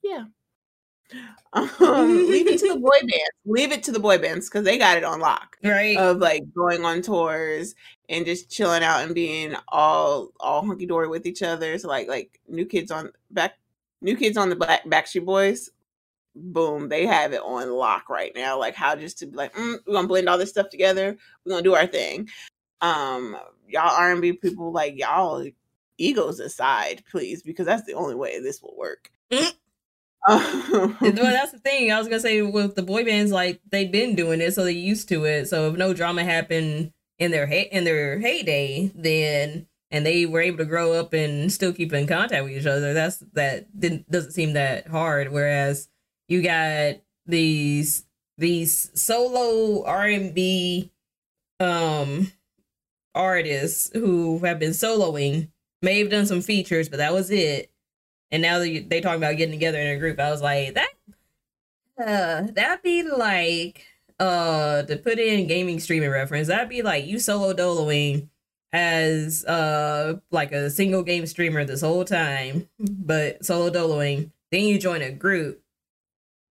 [0.03, 0.25] yeah.
[1.53, 3.31] Um, leave it to the boy bands.
[3.43, 5.57] Leave it to the boy bands because they got it on lock.
[5.63, 5.97] Right.
[5.97, 7.73] Of like going on tours
[8.09, 11.79] and just chilling out and being all all hunky dory with each other.
[11.79, 13.53] So like like new kids on back
[14.01, 15.69] New Kids on the Black Backstreet Boys,
[16.35, 18.57] boom, they have it on lock right now.
[18.57, 21.17] Like how just to be like, mm, we're gonna blend all this stuff together.
[21.45, 22.29] We're gonna do our thing.
[22.81, 23.37] Um,
[23.67, 25.45] y'all R and B people, like y'all
[25.97, 29.11] egos aside, please, because that's the only way this will work.
[29.31, 29.53] Mm.
[30.27, 31.91] well, that's the thing.
[31.91, 34.71] I was gonna say with the boy bands, like they've been doing it, so they're
[34.71, 35.47] used to it.
[35.47, 40.41] So if no drama happened in their hey in their heyday, then and they were
[40.41, 42.93] able to grow up and still keep in contact with each other.
[42.93, 45.31] That's that didn't doesn't seem that hard.
[45.31, 45.89] Whereas
[46.27, 48.05] you got these
[48.37, 50.91] these solo R and B
[51.59, 52.31] um
[53.15, 55.49] artists who have been soloing,
[55.81, 57.71] may have done some features, but that was it.
[58.31, 60.19] And now they they talking about getting together in a group.
[60.19, 60.89] I was like that.
[61.97, 63.85] Uh, that'd be like
[64.19, 66.47] uh to put in gaming streaming reference.
[66.47, 68.29] That'd be like you solo doloing
[68.71, 74.31] as uh like a single game streamer this whole time, but solo doloing.
[74.51, 75.61] Then you join a group.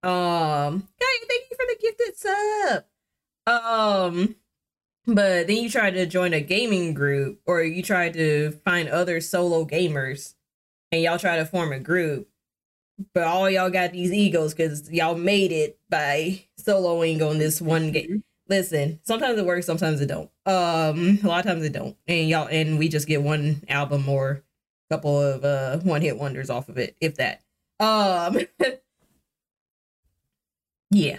[0.02, 2.84] Um, hey, thank you for the gifted sub.
[3.46, 4.36] Um,
[5.06, 9.20] but then you try to join a gaming group, or you try to find other
[9.20, 10.34] solo gamers,
[10.92, 12.28] and y'all try to form a group.
[13.14, 17.92] But all y'all got these egos because y'all made it by soloing on this one
[17.92, 20.30] game listen, sometimes it works, sometimes it don't.
[20.44, 24.08] Um, a lot of times it don't, and y'all, and we just get one album
[24.08, 24.42] or
[24.90, 27.42] a couple of uh one hit wonders off of it, if that.
[27.80, 28.38] Um,
[30.90, 31.18] yeah.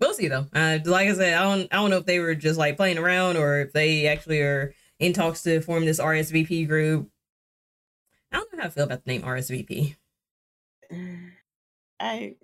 [0.00, 0.46] We'll see though.
[0.52, 2.98] Uh, like I said, I don't, I don't know if they were just like playing
[2.98, 7.08] around or if they actually are in talks to form this RSVP group.
[8.32, 9.96] I don't know how I feel about the name RSVP.
[12.00, 12.34] I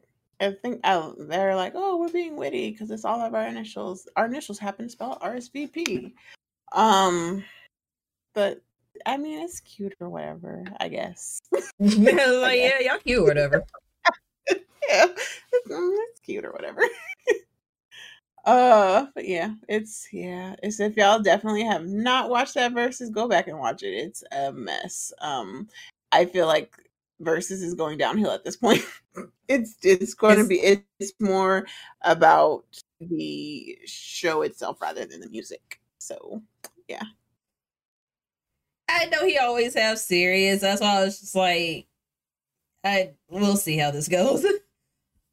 [0.41, 4.09] I think oh, they're like, oh, we're being witty because it's all of our initials.
[4.17, 6.13] Our initials happen to spell RSVP.
[6.73, 7.45] Um,
[8.35, 8.63] but
[9.07, 10.65] I mean, it's cute or whatever.
[10.81, 11.41] I guess.
[11.79, 13.65] like, yeah, y'all cute or whatever.
[14.51, 15.07] yeah,
[15.53, 16.83] it's, mm, it's cute or whatever.
[18.47, 23.29] uh, but yeah, it's yeah, it's if y'all definitely have not watched that versus, go
[23.29, 23.93] back and watch it.
[23.93, 25.13] It's a mess.
[25.21, 25.69] Um,
[26.13, 26.75] I feel like
[27.21, 28.83] versus is going downhill at this point.
[29.49, 31.67] it's it's going it's, to be it's more
[32.03, 32.65] about
[33.01, 35.81] the show itself rather than the music.
[35.99, 36.43] So
[36.89, 37.05] yeah.
[38.89, 40.61] I know he always have serious.
[40.63, 41.87] That's why I was just like,
[42.83, 44.45] I we'll see how this goes.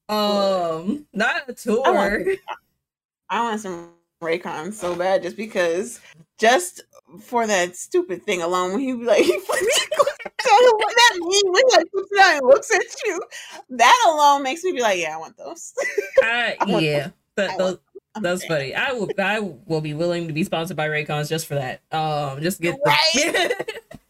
[0.10, 1.86] Um, not a tour.
[1.86, 2.40] I want,
[3.30, 3.90] I want some
[4.22, 5.99] Raycon so bad just because
[6.38, 6.84] just
[7.22, 9.32] for that stupid thing alone when he be like he
[10.97, 13.22] that means when he like it out and looks at you.
[13.70, 15.74] That alone makes me be like, yeah, I want those.
[16.24, 17.78] I, I want yeah, those,
[18.15, 18.74] I'm that's funny.
[18.74, 21.82] I will I will be willing to be sponsored by Raycons just for that.
[21.91, 23.65] Um, just get the,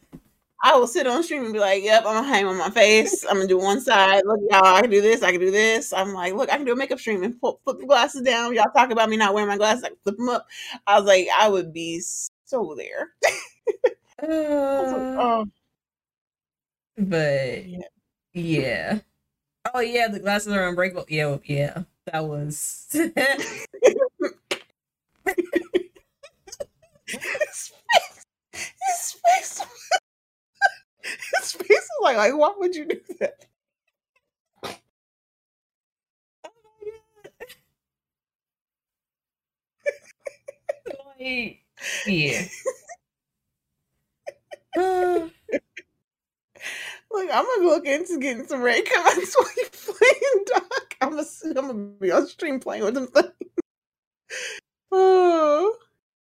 [0.63, 3.23] I will sit on stream and be like, "Yep, I'm gonna hang on my face.
[3.25, 4.23] I'm gonna do one side.
[4.25, 5.21] Look, y'all, I can do this.
[5.23, 7.57] I can do this." I'm like, "Look, I can do a makeup stream and put,
[7.63, 8.53] flip the glasses down.
[8.55, 9.83] Y'all talk about me not wearing my glasses.
[9.83, 10.47] I can flip them up."
[10.87, 12.01] I was like, I would be
[12.45, 13.09] so there.
[14.19, 15.45] Was like, Uh, oh,
[16.97, 17.79] but Yeah.
[18.33, 18.99] yeah.
[19.73, 21.05] Oh yeah, the glasses are unbreakable.
[21.09, 21.83] Yeah, yeah.
[22.11, 23.11] That was his
[27.11, 29.61] face, his face,
[31.39, 33.45] his face was like, like, why would you do that?
[41.19, 41.59] like,
[42.07, 42.45] yeah.
[44.77, 45.29] Uh,
[47.11, 50.95] Like, I'm gonna look into getting some red Raycons while you playing, Doc.
[51.01, 53.31] I'm gonna, I'm gonna be on stream playing with them things.
[54.91, 55.75] Oh.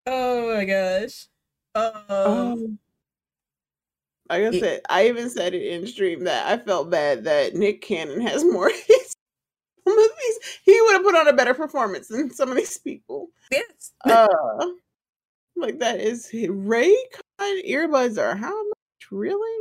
[0.05, 1.27] oh my gosh.
[1.75, 2.79] Um, Um,
[4.29, 7.81] like I said, I even said it in stream that I felt bad that Nick
[7.81, 9.13] Cannon has more hits.
[9.85, 13.29] These, he would have put on a better performance than some of these people.
[13.51, 13.93] yes.
[14.03, 14.27] Uh,
[15.55, 16.95] like that is Ray
[17.41, 19.59] earbuds are how much really?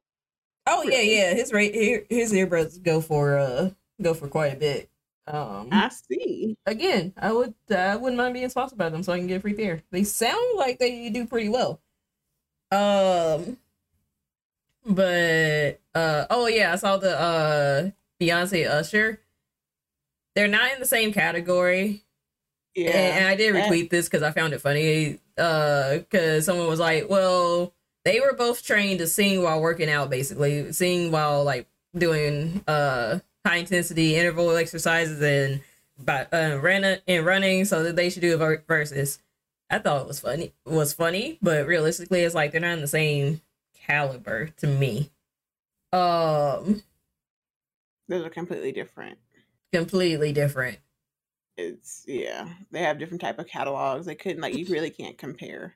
[0.67, 1.17] Oh yeah, Really?
[1.17, 1.35] yeah.
[1.35, 3.71] His rate his earbuds go for uh
[4.03, 4.91] go for quite a bit.
[5.29, 6.57] Um I see.
[6.67, 9.41] again, I would I wouldn't mind being sponsored by them so I can get a
[9.41, 9.83] free pair.
[9.93, 11.81] They sound like they do pretty well.
[12.73, 13.57] Um
[14.87, 19.21] but uh oh yeah, I saw the uh Beyonce Usher.
[20.35, 22.03] They're not in the same category.
[22.75, 25.19] Yeah, And, and I did retweet this because I found it funny.
[25.39, 27.73] Uh, because someone was like, "Well,
[28.05, 31.67] they were both trained to sing while working out, basically sing while like
[31.97, 35.63] doing uh high intensity interval exercises and
[35.99, 39.19] by uh running and running, so that they should do a versus."
[39.69, 40.53] I thought it was funny.
[40.65, 43.41] Was funny, but realistically, it's like they're not in the same
[43.87, 45.11] caliber to me.
[45.93, 46.83] Um,
[48.09, 49.19] those are completely different.
[49.73, 50.79] completely different.
[51.57, 54.07] It's yeah, they have different type of catalogs.
[54.07, 55.75] They couldn't like you really can't compare.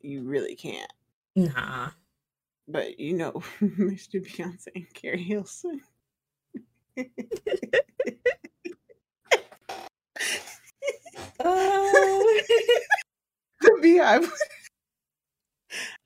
[0.00, 0.92] You really can't.
[1.36, 1.90] Nah.
[2.66, 4.24] But you know, Mr.
[4.24, 5.80] Beyonce and Keri Hilson.
[6.98, 7.04] Uh,
[13.60, 14.30] the beehive.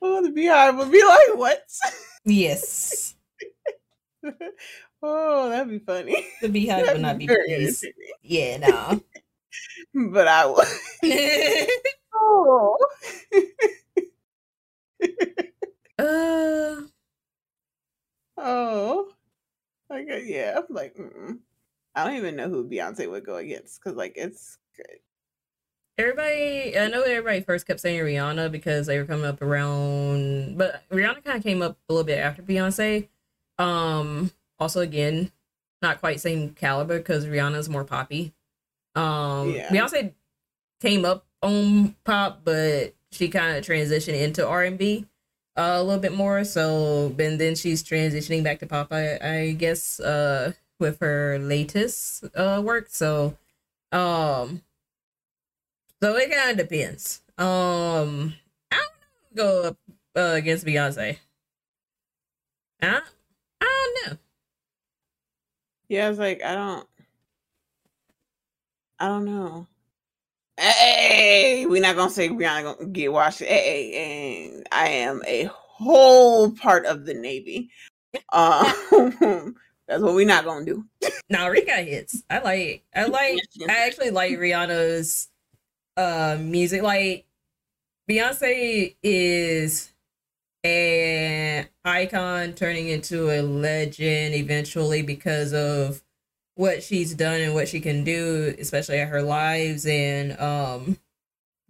[0.02, 1.64] Oh, the beehive would be like, what?
[2.24, 3.14] yes.
[5.02, 6.26] oh, that'd be funny.
[6.40, 7.86] The beehive would not be pleased.
[8.22, 9.00] Yeah, no.
[9.94, 10.66] But I would.
[12.18, 12.76] Oh.
[15.98, 16.80] uh,
[18.38, 19.08] oh.
[19.90, 21.38] Like, uh, yeah, I'm like, mm-mm.
[21.94, 24.98] I don't even know who Beyonce would go against because, like, it's good.
[25.98, 30.82] Everybody, I know everybody first kept saying Rihanna because they were coming up around, but
[30.90, 33.08] Rihanna kind of came up a little bit after Beyonce.
[33.58, 35.32] Um, also, again,
[35.82, 38.34] not quite same caliber because Rihanna's more poppy.
[38.94, 39.68] Um, Yeah.
[39.68, 40.12] Beyonce
[40.80, 45.06] came up on pop, but she kind of transitioned into R and B
[45.56, 46.44] uh, a little bit more.
[46.44, 52.24] So, and then she's transitioning back to pop, I, I guess, uh, with her latest
[52.34, 52.88] uh work.
[52.90, 53.38] So,
[53.92, 54.62] um,
[56.02, 57.22] so it kind of depends.
[57.38, 58.34] Um,
[58.70, 59.76] I don't go up
[60.16, 61.18] uh, against Beyonce.
[62.82, 63.00] I,
[63.60, 64.18] I don't know.
[65.88, 66.86] Yeah, I was like, I don't,
[68.98, 69.66] I don't know.
[70.58, 73.40] Eh, eh, eh, hey, we're not gonna say Rihanna gonna get washed.
[73.40, 77.70] Hey, and I am a whole part of the Navy.
[78.32, 78.72] Um,
[79.86, 80.84] that's what we're not gonna do.
[81.28, 82.22] No, Rihanna got hits.
[82.30, 82.84] I like.
[82.94, 83.38] I like.
[83.68, 85.28] I actually like Rihanna's
[85.96, 86.82] uh music.
[86.82, 87.26] Like
[88.08, 89.92] Beyonce is
[90.64, 96.02] an icon turning into a legend eventually because of
[96.54, 100.98] what she's done and what she can do, especially at her lives and um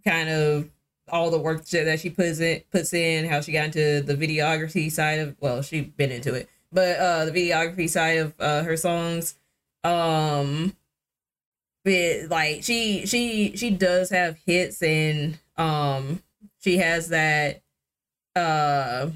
[0.05, 0.69] kind of
[1.09, 4.91] all the work that she puts in puts in, how she got into the videography
[4.91, 6.49] side of well, she's been into it.
[6.71, 9.35] But uh the videography side of uh her songs
[9.83, 10.75] um
[11.87, 16.21] but like she she she does have hits and um
[16.59, 17.61] she has that
[18.35, 19.09] uh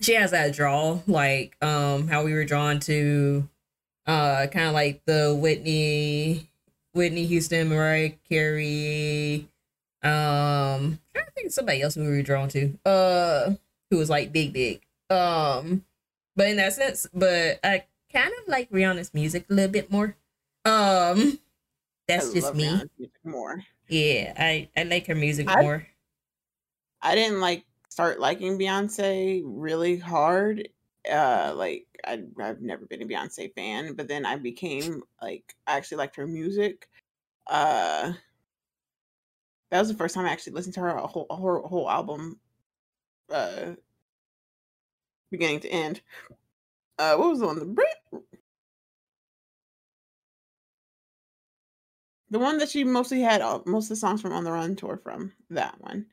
[0.00, 3.48] she has that draw like um how we were drawn to
[4.08, 6.48] Uh, kind of like the Whitney,
[6.94, 9.46] Whitney Houston, Mariah Carey.
[10.02, 12.72] Um, I think somebody else we were drawn to.
[12.86, 13.52] Uh,
[13.90, 14.80] who was like big, big.
[15.10, 15.84] Um,
[16.34, 20.16] but in that sense, but I kind of like Rihanna's music a little bit more.
[20.64, 21.38] Um,
[22.08, 22.82] that's I just me.
[23.24, 23.62] More.
[23.88, 25.86] Yeah, I I like her music I- more.
[27.00, 30.68] I didn't like start liking Beyonce really hard.
[31.10, 35.76] Uh, like I, I've never been a Beyonce fan, but then I became like I
[35.76, 36.88] actually liked her music.
[37.46, 38.14] Uh,
[39.70, 41.90] that was the first time I actually listened to her a whole a whole, whole
[41.90, 42.40] album,
[43.30, 43.74] uh,
[45.30, 46.00] beginning to end.
[46.98, 47.88] Uh, what was on the Brit?
[52.30, 54.76] The one that she mostly had all, most of the songs from On the Run
[54.76, 56.06] tour from that one.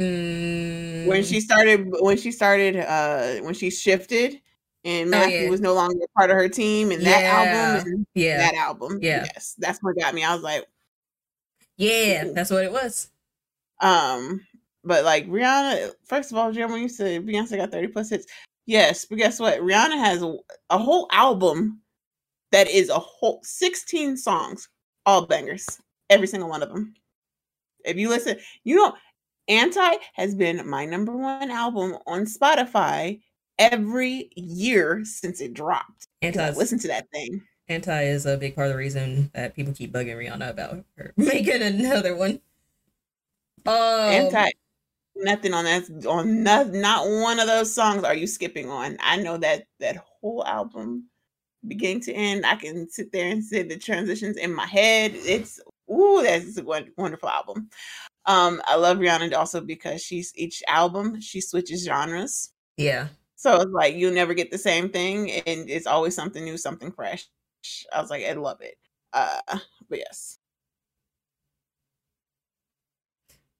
[0.00, 4.40] Mm, when she started when she started uh when she shifted
[4.84, 5.50] and Oh, Matthew yeah.
[5.50, 9.24] was no longer part of her team and that album and yeah, that album Yeah.
[9.34, 10.66] yes that's what got me I was like
[11.76, 12.32] yeah, Ooh.
[12.32, 13.08] that's what it was.
[13.80, 14.40] um
[14.82, 18.26] but like Rihanna first of all Jim used to Beyonce got 30 plus hits
[18.64, 20.34] yes but guess what Rihanna has a,
[20.70, 21.82] a whole album
[22.50, 24.68] that is a whole 16 songs
[25.06, 25.80] all bangers
[26.10, 26.94] every single one of them
[27.84, 28.94] if you listen you know
[29.48, 33.20] Anti has been my number one album on Spotify
[33.58, 36.08] every year since it dropped.
[36.22, 37.42] Anti listen to that thing.
[37.68, 41.12] Anti is a big part of the reason that people keep bugging Rihanna about her
[41.16, 42.40] making another one.
[43.66, 44.50] Um, Anti,
[45.16, 46.06] nothing on that.
[46.06, 48.96] On not, not one of those songs are you skipping on.
[49.00, 51.08] I know that that whole album,
[51.66, 52.46] beginning to end.
[52.46, 55.12] I can sit there and say the transitions in my head.
[55.14, 55.60] It's
[55.90, 56.64] ooh, that's a
[56.96, 57.68] wonderful album.
[58.26, 62.52] Um, I love Rihanna also because she's each album she switches genres.
[62.76, 66.56] yeah, So it's like you'll never get the same thing, and it's always something new,
[66.56, 67.26] something fresh.
[67.92, 68.76] I was like, I love it.
[69.12, 69.40] Uh,
[69.88, 70.38] but yes,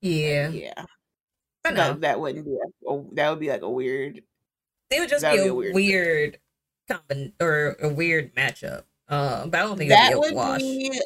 [0.00, 0.48] yeah.
[0.48, 0.84] yeah.
[1.64, 1.76] I know.
[1.76, 4.22] that, that wouldn't be a, that would be like a weird.
[4.90, 6.38] It would just be be a a weird weird,
[6.96, 8.84] combin or a weird matchup.
[9.08, 10.60] Um, but I don't think That would be would a wash.
[10.60, 11.00] be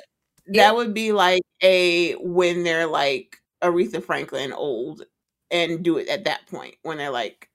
[0.49, 5.03] that would be like a when they're like Aretha Franklin old
[5.51, 7.49] and do it at that point when they're like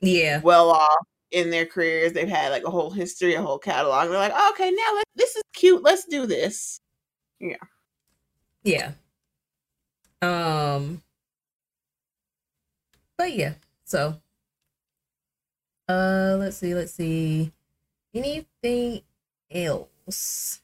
[0.00, 2.12] Yeah, well off in their careers.
[2.12, 4.08] They've had like a whole history, a whole catalog.
[4.08, 5.82] They're like, okay, now let this is cute.
[5.82, 6.80] Let's do this.
[7.40, 7.56] Yeah
[8.62, 8.92] yeah.
[10.22, 11.02] Um,
[13.16, 13.54] but yeah.
[13.84, 14.20] So,
[15.88, 17.52] uh, let's see, let's see.
[18.14, 19.02] Anything
[19.50, 20.60] else?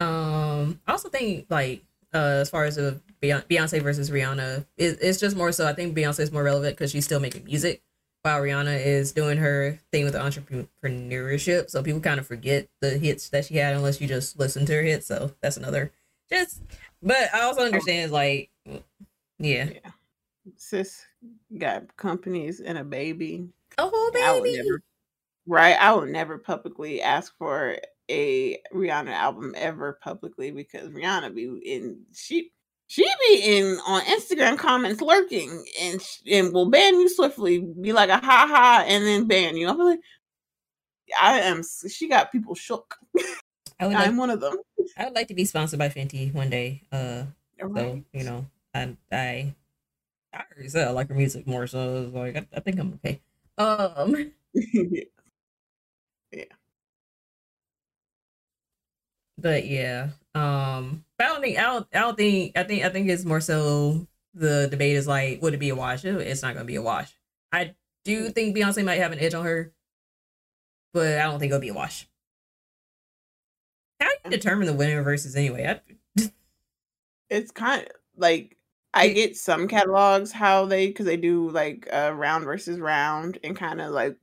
[0.00, 1.82] Um, I also think like
[2.14, 5.66] uh, as far as the Beyonce Beyonce versus Rihanna, it, it's just more so.
[5.66, 7.82] I think Beyonce is more relevant because she's still making music,
[8.22, 11.70] while Rihanna is doing her thing with the entrepreneurship.
[11.70, 14.74] So people kind of forget the hits that she had unless you just listen to
[14.74, 15.06] her hits.
[15.06, 15.90] So that's another
[16.30, 16.62] just.
[17.02, 18.50] But I also understand like,
[19.38, 19.90] yeah, Yeah.
[20.56, 21.04] Sis
[21.58, 23.48] got companies and a baby.
[23.78, 24.56] a whole I would baby.
[24.56, 24.82] never,
[25.48, 25.76] right?
[25.80, 27.76] I would never publicly ask for
[28.10, 32.52] a Rihanna album ever publicly because Rihanna be in she
[32.86, 37.58] she be in on Instagram comments lurking and and will ban you swiftly.
[37.58, 39.68] Be like a ha ha and then ban you.
[39.68, 40.00] I'm like,
[41.20, 41.62] I am.
[41.88, 42.96] She got people shook.
[43.80, 44.56] I would I'm one of them.
[44.96, 46.82] I would like to be sponsored by Fenty one day.
[46.92, 47.24] Uh,
[47.60, 49.54] so you know, I I
[50.32, 52.98] I already said I like her music more, so it's like I, I think I'm
[53.04, 53.20] okay.
[53.58, 54.32] Um,
[59.38, 62.88] but yeah, um, but I don't think I don't I don't think I think I
[62.88, 66.04] think it's more so the debate is like, would it be a wash?
[66.04, 67.14] It's not gonna be a wash.
[67.52, 67.74] I
[68.04, 69.72] do think Beyonce might have an edge on her,
[70.92, 72.08] but I don't think it'll be a wash.
[74.00, 75.80] How do you determine the winner versus anyway?
[76.18, 76.22] I,
[77.30, 78.56] it's kind of like
[78.92, 83.56] I get some catalogs how they because they do like uh, round versus round and
[83.56, 84.16] kind of like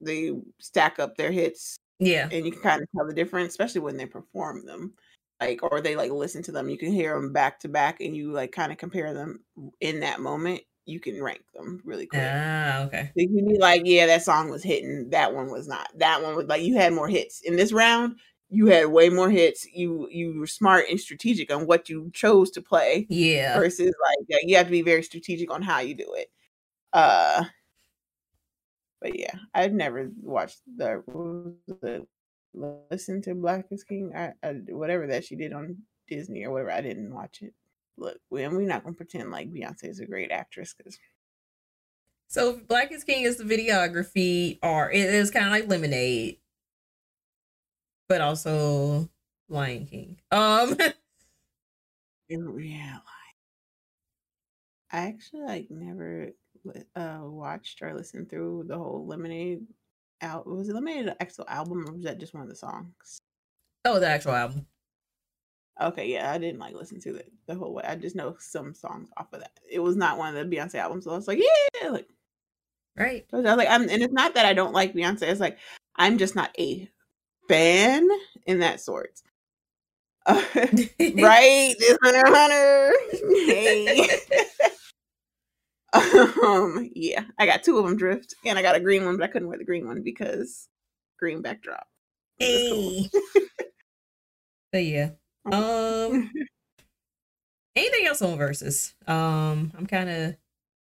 [0.00, 3.80] they stack up their hits yeah, and you can kind of tell the difference, especially
[3.80, 4.94] when they perform them,
[5.40, 6.68] like or they like listen to them.
[6.68, 9.40] You can hear them back to back, and you like kind of compare them
[9.80, 10.62] in that moment.
[10.84, 12.22] You can rank them really quick.
[12.22, 15.10] ah, okay, They can be like, yeah, that song was hitting.
[15.10, 15.88] That one was not.
[15.96, 18.16] That one was like you had more hits in this round.
[18.48, 19.66] You had way more hits.
[19.72, 24.26] You you were smart and strategic on what you chose to play yeah, versus like
[24.28, 26.28] yeah, you have to be very strategic on how you do it.
[26.92, 27.44] Uh,
[29.00, 32.08] but yeah, I've never watched the, what was it,
[32.90, 34.12] listen to Black is King.
[34.16, 35.76] I, I whatever that she did on
[36.08, 36.72] Disney or whatever.
[36.72, 37.52] I didn't watch it.
[37.98, 40.98] Look, we, and we're not gonna pretend like Beyonce is a great actress because
[42.28, 44.94] So Black is King is the videography art.
[44.94, 46.38] It is kind of like Lemonade,
[48.08, 49.08] but also
[49.48, 50.18] Lion King.
[50.30, 50.76] Um,
[52.28, 52.98] yeah.
[54.92, 56.30] I actually like never
[56.94, 59.66] uh watched or listened through the whole Lemonade
[60.22, 63.18] out was it Lemonade the actual album or was that just one of the songs?
[63.84, 64.66] oh, the actual album.
[65.80, 67.84] Okay, yeah, I didn't like listen to it the whole way.
[67.86, 69.60] I just know some songs off of that.
[69.70, 71.38] It was not one of the Beyonce albums, so I was like,
[71.82, 72.08] yeah, like
[72.96, 73.26] Right.
[73.30, 75.22] so I was like, I'm, and it's not that I don't like Beyonce.
[75.22, 75.58] It's like
[75.96, 76.88] I'm just not a
[77.48, 78.08] fan
[78.46, 79.20] in that sort.
[80.24, 82.92] Uh, right, this Hunter Hunter.
[83.46, 84.08] Hey.
[85.92, 89.24] um, yeah, I got two of them drift, and I got a green one, but
[89.24, 90.68] I couldn't wear the green one because
[91.18, 91.86] green backdrop.
[92.40, 92.90] Was cool.
[92.90, 93.10] Hey.
[94.72, 95.10] but yeah.
[95.50, 96.30] Um
[97.76, 98.94] anything else on Verzuz?
[99.08, 100.36] Um I'm kind of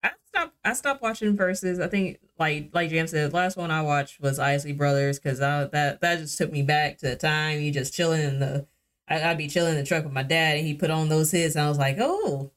[0.02, 1.82] I stopped I stopped watching Verzuz.
[1.82, 5.64] I think like like Jam said, last one I watched was Isley Brothers because I
[5.66, 8.66] that that just took me back to the time you just chilling in the
[9.08, 11.30] I, I'd be chilling in the truck with my dad and he put on those
[11.30, 12.50] hits and I was like, oh,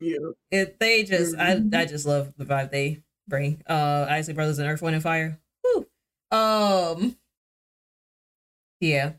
[0.00, 0.18] yeah,
[0.50, 0.78] it.
[0.80, 1.74] They just Mhm.
[1.74, 3.62] I I just love the vibe they bring.
[3.66, 5.38] Uh, Isley Brothers and Earth, Wind and Fire.
[5.64, 5.86] Woo.
[6.30, 7.16] Um.
[8.80, 9.14] Yeah.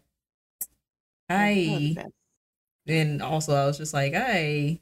[1.30, 1.96] I
[2.88, 4.80] and also I was just like I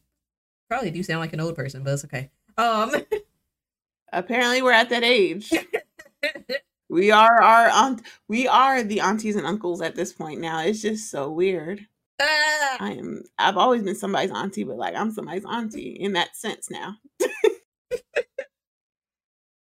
[0.69, 2.31] probably do sound like an old person, but it's okay.
[2.57, 2.91] Um.
[4.13, 5.51] apparently we're at that age.
[6.89, 8.01] We are our aunt.
[8.29, 10.61] We are the aunties and uncles at this point now.
[10.61, 11.85] It's just so weird.
[12.19, 12.77] Ah!
[12.79, 13.23] I am.
[13.37, 16.97] I've always been somebody's auntie, but like I'm somebody's auntie in that sense now.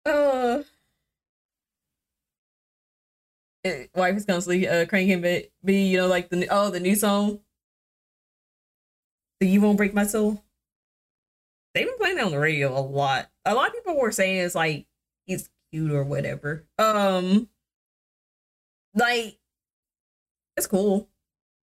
[0.04, 0.64] Uh,
[3.96, 7.40] wife is constantly uh cranking be, be you know like the oh the new song
[9.40, 10.44] the you won't break my soul
[11.76, 14.38] they've been playing that on the radio a lot a lot of people were saying
[14.38, 14.88] it's like
[15.28, 17.48] it's cute or whatever um
[18.96, 19.38] like
[20.58, 21.08] it's cool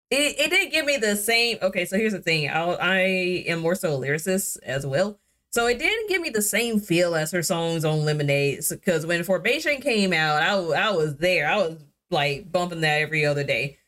[0.10, 3.00] it, it did give me the same okay so here's the thing I, I
[3.48, 5.20] am more so a lyricist as well
[5.52, 8.60] so it didn't give me the same feel as her songs on Lemonade.
[8.70, 11.50] Because when Formation came out, I, I was there.
[11.50, 11.78] I was
[12.12, 13.80] like bumping that every other day.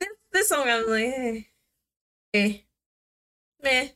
[0.00, 1.42] This, this song, I was like, eh,
[2.34, 2.58] eh,
[3.62, 3.88] meh.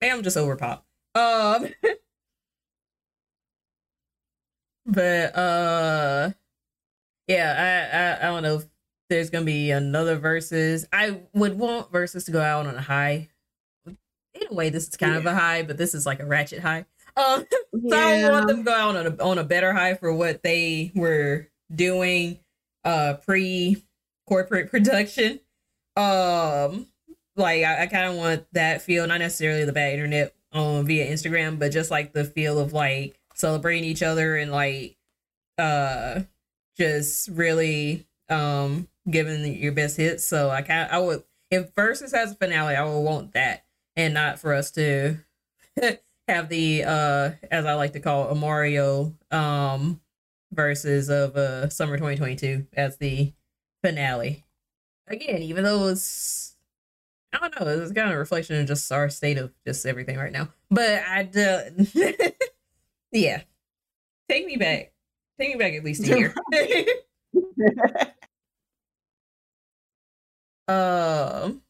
[0.00, 0.86] Maybe I'm just over pop.
[1.14, 1.68] Um,
[4.86, 6.30] but uh,
[7.26, 8.62] yeah, I, I I don't know
[9.08, 10.86] there's gonna be another Verzuz.
[10.92, 13.28] I would want Verzuz to go out on a high.
[13.86, 16.60] In a way, this is kind of a high, but this is like a ratchet
[16.60, 16.84] high.
[17.16, 17.46] Um,
[17.88, 20.42] so I want them to go out on a on a better high for what
[20.42, 22.38] they were doing
[22.84, 23.82] uh pre
[24.26, 25.40] corporate production.
[25.96, 26.86] Um
[27.36, 31.10] like I, I kind of want that feel, not necessarily the bad internet um via
[31.10, 34.96] Instagram, but just like the feel of like celebrating each other and like
[35.58, 36.20] uh
[36.76, 40.24] just really um giving your best hits.
[40.24, 43.64] So I kind I would if Verzuz has a finale, I would want that
[43.94, 45.18] and not for us to
[46.28, 50.00] have the uh as I like to call it, a Mario um
[50.54, 53.32] Verzuz of uh summer 2022 as the
[53.82, 54.44] finale.
[55.08, 56.56] Again, even though it's
[57.32, 60.16] I don't know, it's kind of a reflection of just our state of just everything
[60.16, 60.48] right now.
[60.70, 61.86] But I do
[63.12, 63.42] yeah.
[64.28, 64.92] Take me back.
[65.38, 66.34] Take me back at least a year.
[70.68, 71.62] um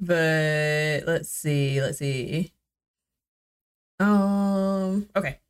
[0.00, 2.52] but let's see, let's see.
[3.98, 5.40] Um, okay.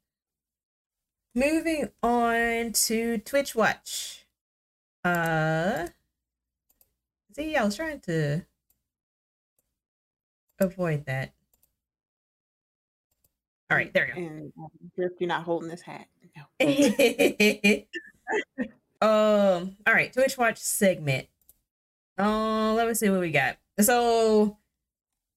[1.36, 4.26] Moving on to Twitch Watch.
[5.04, 5.86] Uh,
[7.36, 8.44] see, I was trying to
[10.58, 11.32] avoid that.
[13.70, 14.26] All right, there we go.
[14.26, 16.08] and um, Drift, you're not holding this hat.
[16.36, 16.66] No.
[19.00, 21.28] um, all right, Twitch Watch segment.
[22.20, 23.56] Um, let me see what we got.
[23.80, 24.58] So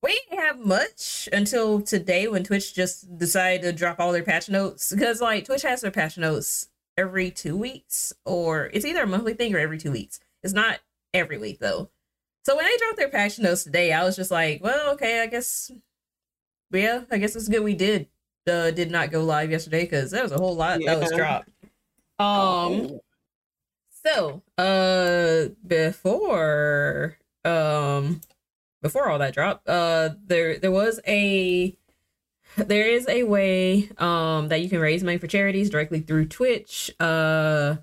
[0.01, 4.49] we didn't have much until today when Twitch just decided to drop all their patch
[4.49, 9.07] notes because like Twitch has their patch notes every two weeks or it's either a
[9.07, 10.19] monthly thing or every two weeks.
[10.43, 10.79] It's not
[11.13, 11.89] every week though.
[12.45, 15.27] So when they dropped their patch notes today, I was just like, well, okay, I
[15.27, 15.71] guess
[16.69, 18.07] yeah, I guess it's good we did
[18.45, 21.47] uh did not go live yesterday because there was a whole lot that was dropped.
[22.19, 22.99] Um Oh.
[24.05, 28.21] So, uh, before, um,
[28.81, 31.77] before all that dropped, uh, there there was a
[32.57, 36.91] there is a way um that you can raise money for charities directly through Twitch.
[36.99, 37.77] Uh,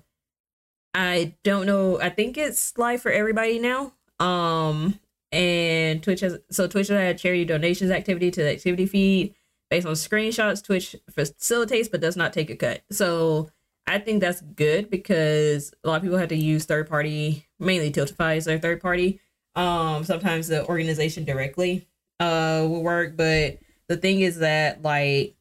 [0.93, 1.99] I don't know.
[2.01, 3.93] I think it's live for everybody now.
[4.19, 4.99] Um,
[5.31, 9.35] and Twitch has so Twitch has had charity donations activity to the activity feed
[9.69, 12.81] based on screenshots, Twitch facilitates but does not take a cut.
[12.91, 13.49] So
[13.87, 17.91] I think that's good because a lot of people have to use third party, mainly
[17.91, 19.19] Tiltify is their third party.
[19.55, 21.87] Um, sometimes the organization directly
[22.19, 25.35] uh will work, but the thing is that like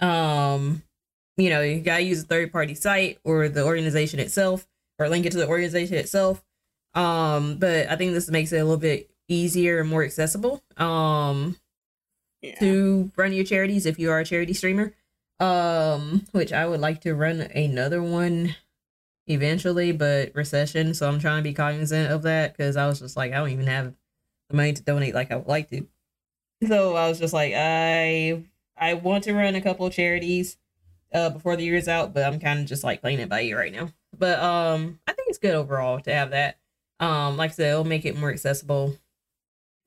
[0.00, 0.82] um
[1.36, 4.66] you know you gotta use a third party site or the organization itself
[4.98, 6.42] or link it to the organization itself.
[6.94, 10.62] Um, but I think this makes it a little bit easier and more accessible.
[10.76, 11.56] Um
[12.42, 12.58] Yeah.
[12.60, 14.94] to run your charities if you are a charity streamer.
[15.40, 18.54] Um, which I would like to run another one
[19.26, 23.16] eventually, but recession, so I'm trying to be cognizant of that because I was just
[23.16, 23.94] like, I don't even have
[24.50, 25.86] the money to donate like I would like to.
[26.66, 28.44] So I was just like, I
[28.76, 30.58] I want to run a couple of charities
[31.12, 33.58] uh before the year's out, but I'm kind of just like playing it by ear
[33.58, 33.90] right now.
[34.16, 36.58] But um I think it's good overall to have that.
[36.98, 38.96] Um, like I said, it'll make it more accessible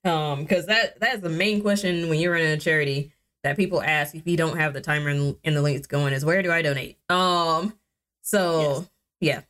[0.05, 3.13] um because that that's the main question when you're running a charity
[3.43, 6.25] that people ask if you don't have the timer and, and the links going is
[6.25, 6.97] where do i donate?
[7.09, 7.73] Um
[8.21, 8.85] so
[9.19, 9.41] yeah.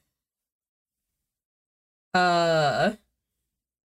[2.13, 2.93] Uh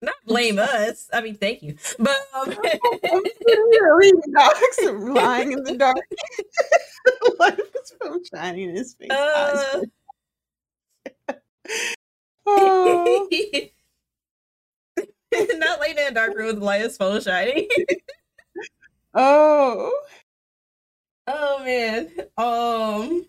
[0.02, 1.08] not blame us.
[1.12, 1.76] I mean thank you.
[1.98, 4.78] But um I'm literally dogs
[5.14, 5.96] lying in the dark.
[7.38, 9.10] Light of his phone shining in his face.
[9.10, 9.82] uh,
[12.46, 13.28] oh,
[15.54, 17.68] not laying in a dark room with the lightest phone shining
[19.14, 19.92] oh,
[21.26, 22.10] Oh man.
[22.38, 23.26] Um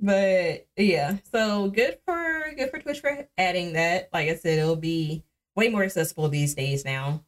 [0.00, 4.08] but yeah, so good for good for Twitch for adding that.
[4.12, 5.22] Like I said, it'll be
[5.54, 7.22] way more accessible these days now.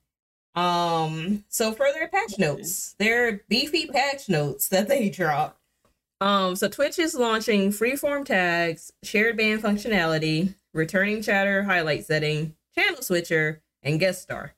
[0.56, 2.96] Um so further patch notes.
[2.98, 5.60] There are beefy patch notes that they dropped.
[6.20, 13.02] Um so Twitch is launching freeform tags, shared ban functionality, returning chatter highlight setting, channel
[13.02, 14.54] switcher, and guest star.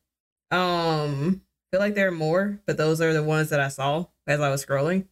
[0.50, 1.42] Um
[1.77, 4.48] feel like there are more, but those are the ones that I saw as I
[4.48, 5.09] was scrolling.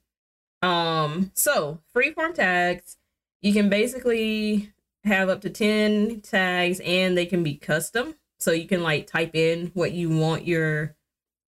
[0.63, 2.97] Um, so freeform tags,
[3.43, 4.73] you can basically
[5.05, 8.15] have up to 10 tags and they can be custom.
[8.41, 10.97] So you can like type in what you want your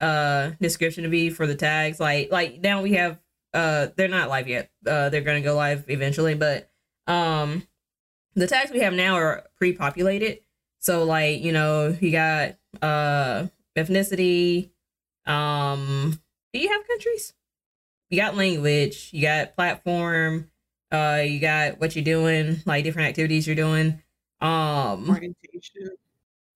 [0.02, 1.98] uh description to be for the tags.
[1.98, 3.18] Like like now we have
[3.54, 4.70] uh they're not live yet.
[4.86, 6.70] Uh they're gonna go live eventually, but
[7.06, 7.66] um
[8.34, 10.40] the tags we have now are pre-populated.
[10.80, 14.72] So like, you know, you got uh ethnicity,
[15.26, 16.20] um
[16.52, 17.32] do you have countries?
[18.10, 20.50] You got language, you got platform,
[20.92, 24.02] uh you got what you're doing, like different activities you're doing.
[24.40, 25.90] Um orientation.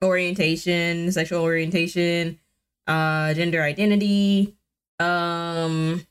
[0.03, 2.39] orientation, sexual orientation,
[2.87, 4.57] uh gender identity,
[4.99, 6.05] um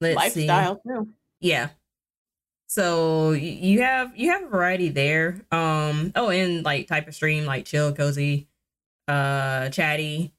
[0.00, 1.08] let's see Lifestyle too.
[1.40, 1.68] yeah
[2.66, 7.44] so you have you have a variety there um oh and like type of stream
[7.44, 8.48] like chill cozy
[9.08, 10.32] uh chatty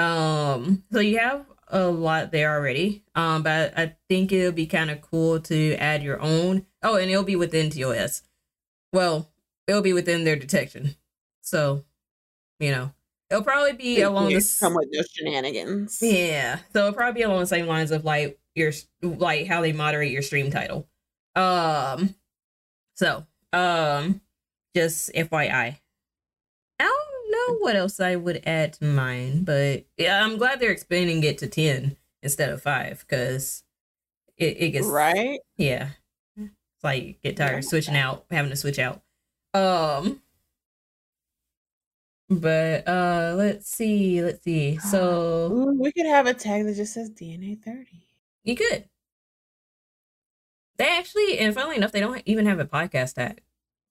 [0.00, 4.90] um so you have a lot there already um but i think it'll be kind
[4.90, 8.22] of cool to add your own oh and it'll be within tos
[8.92, 9.30] well
[9.66, 10.96] it'll be within their detection
[11.42, 11.84] so
[12.58, 12.90] you know
[13.30, 15.98] it'll probably be They along the come with those shenanigans.
[16.02, 16.58] yeah.
[16.72, 18.72] So it'll probably be along the same lines of like your
[19.02, 20.88] like how they moderate your stream title.
[21.36, 22.14] Um
[22.94, 24.20] so um
[24.74, 25.76] just FYI.
[27.50, 31.38] Know what else I would add to mine, but yeah, I'm glad they're expanding it
[31.38, 33.62] to 10 instead of 5 because
[34.36, 35.40] it, it gets Right?
[35.56, 35.90] yeah.
[36.36, 39.02] It's like get tired of switching out, having to switch out.
[39.54, 40.22] Um
[42.28, 44.78] but uh let's see, let's see.
[44.90, 47.86] So Ooh, we could have a tag that just says DNA 30.
[48.44, 48.88] You could.
[50.76, 53.42] They actually, and funnily enough, they don't even have a podcast tag.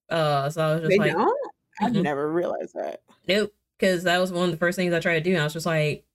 [0.09, 1.51] Uh, so I was just They like, don't?
[1.79, 2.03] I've Mhm.
[2.03, 3.01] never realized that.
[3.27, 5.43] nope, because that was one of the first things I tried to do, and I
[5.45, 6.05] was just like,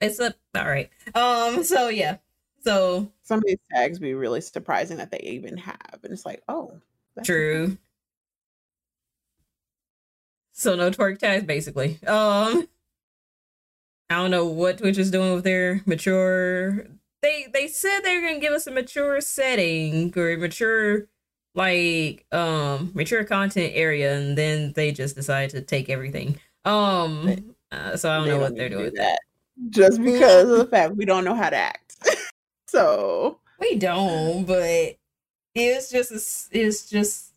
[0.00, 0.90] it's a all right.
[1.14, 2.18] Um, so yeah,
[2.62, 5.98] so Some of these tags be really surprising that they even have.
[6.02, 6.78] And it's like, oh,
[7.14, 7.78] that's true.
[10.52, 11.98] So no twerk tags, basically.
[12.06, 12.68] Um,
[14.10, 16.86] I don't know what Twitch is doing with their mature.
[17.22, 21.06] They they said they were gonna give us a mature setting or a mature
[21.54, 26.38] like um mature content area, and then they just decided to take everything.
[26.64, 29.18] Um, uh, so I don't They know what they're doing do with that.
[29.56, 29.70] that.
[29.70, 31.96] Just because of the fact we don't know how to act.
[32.66, 34.96] so We don't, but
[35.54, 37.32] it's just it's just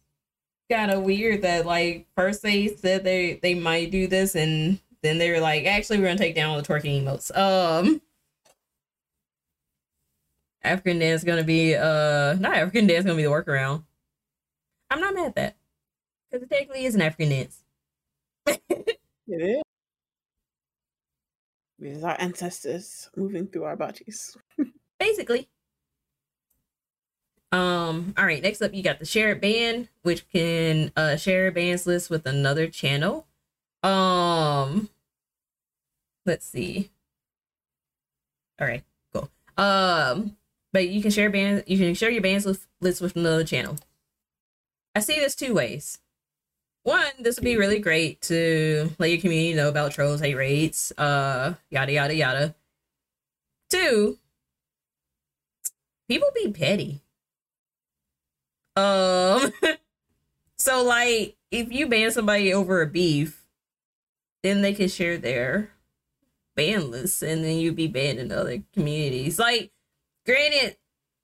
[0.72, 5.18] kind of weird that like first they said they they might do this and then
[5.18, 7.36] they were like actually we're gonna take down all the twerking emotes.
[7.38, 8.02] Um
[10.64, 13.84] African dance gonna be uh not African dance gonna be the workaround.
[14.90, 15.56] I'm not mad at that.
[16.30, 17.64] Because it technically is an African dance.
[18.48, 18.98] it
[19.28, 19.62] is.
[21.80, 24.36] It is our ancestors moving through our bodies.
[25.00, 25.48] Basically.
[27.52, 31.88] Um, all right, next up you got the shared ban, which can uh share bans
[31.88, 33.26] list with another channel.
[33.84, 34.90] Um
[36.26, 36.92] let's see.
[38.60, 38.84] All right,
[39.14, 39.30] cool.
[39.58, 40.36] Um,
[40.74, 43.78] but you can share band you can share your bans with list with another channel.
[44.98, 46.00] I see this two ways.
[46.82, 50.92] One, this would be really great to let your community know about trolls, hate raids,
[50.98, 52.56] uh, yada yada yada.
[53.70, 54.18] Two,
[56.08, 57.02] people be petty.
[58.76, 59.52] Um,
[60.58, 63.46] so like if you ban somebody over a beef,
[64.42, 65.74] then they can share their
[66.56, 69.38] ban list, and then you'd be banned in other communities.
[69.38, 69.70] Like,
[70.26, 70.78] granted,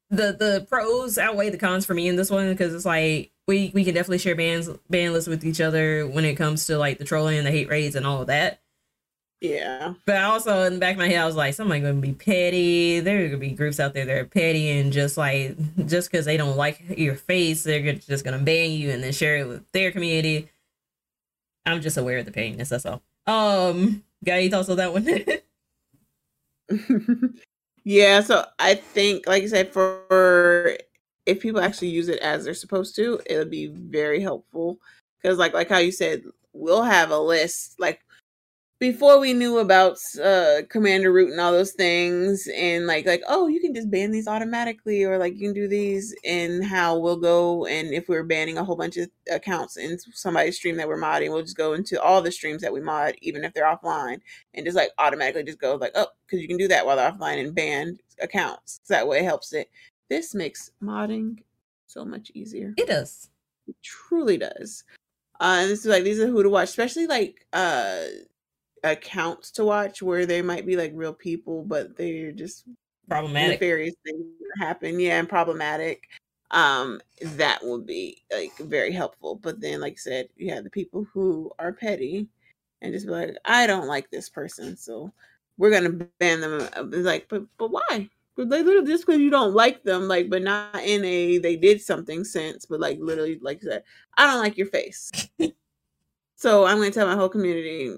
[0.09, 3.71] the the pros outweigh the cons for me in this one because it's like we
[3.73, 6.97] we can definitely share bands ban lists with each other when it comes to like
[6.97, 8.61] the trolling and the hate raids and all of that.
[9.41, 9.95] Yeah.
[10.05, 13.01] But also in the back of my head, I was like, somebody gonna be petty.
[13.01, 16.25] There are gonna be groups out there that are petty and just like just because
[16.25, 19.69] they don't like your face, they're just gonna ban you and then share it with
[19.73, 20.49] their community.
[21.65, 22.69] I'm just aware of the pettiness.
[22.69, 23.01] That's all.
[23.27, 25.05] Um, got any thoughts on that one?
[27.83, 28.21] yeah.
[28.21, 30.77] So I think, like I said, for
[31.25, 34.79] if people actually use it as they're supposed to, it'll be very helpful.
[35.21, 37.79] Because, like, like how you said, we'll have a list.
[37.79, 38.01] Like
[38.83, 43.61] before we knew about uh CommanderRoot and all those things and like like oh you
[43.61, 47.65] can just ban these automatically or like you can do these and how we'll go
[47.67, 51.31] and if we're banning a whole bunch of accounts in somebody's stream that we're modding
[51.31, 54.19] we'll just go into all the streams that we mod even if they're offline
[54.53, 57.09] and just like automatically just go like oh because you can do that while they're
[57.09, 58.81] offline and ban accounts.
[58.83, 59.69] So that way it helps it.
[60.09, 61.39] This makes modding
[61.87, 62.73] so much easier.
[62.77, 63.29] It does.
[63.67, 64.83] It truly does.
[65.39, 68.01] Uh, and this is like these are who to watch, especially like uh
[68.83, 72.65] accounts to watch where they might be like real people, but they're just
[73.07, 73.61] problematic.
[73.61, 74.25] Nefarious things
[74.59, 76.03] happen, yeah, and problematic.
[76.51, 79.35] Um, that will be like very helpful.
[79.35, 82.27] But then, like I said, you have the people who are petty
[82.81, 85.11] and just be like, I don't like this person, so
[85.57, 86.67] we're gonna ban them.
[86.75, 88.09] Uh, like, but but why?
[88.35, 91.81] They literally just because you don't like them, like, but not in a they did
[91.81, 93.83] something sense, but like literally, like I said,
[94.17, 95.11] I don't like your face.
[96.35, 97.95] so I'm gonna tell my whole community,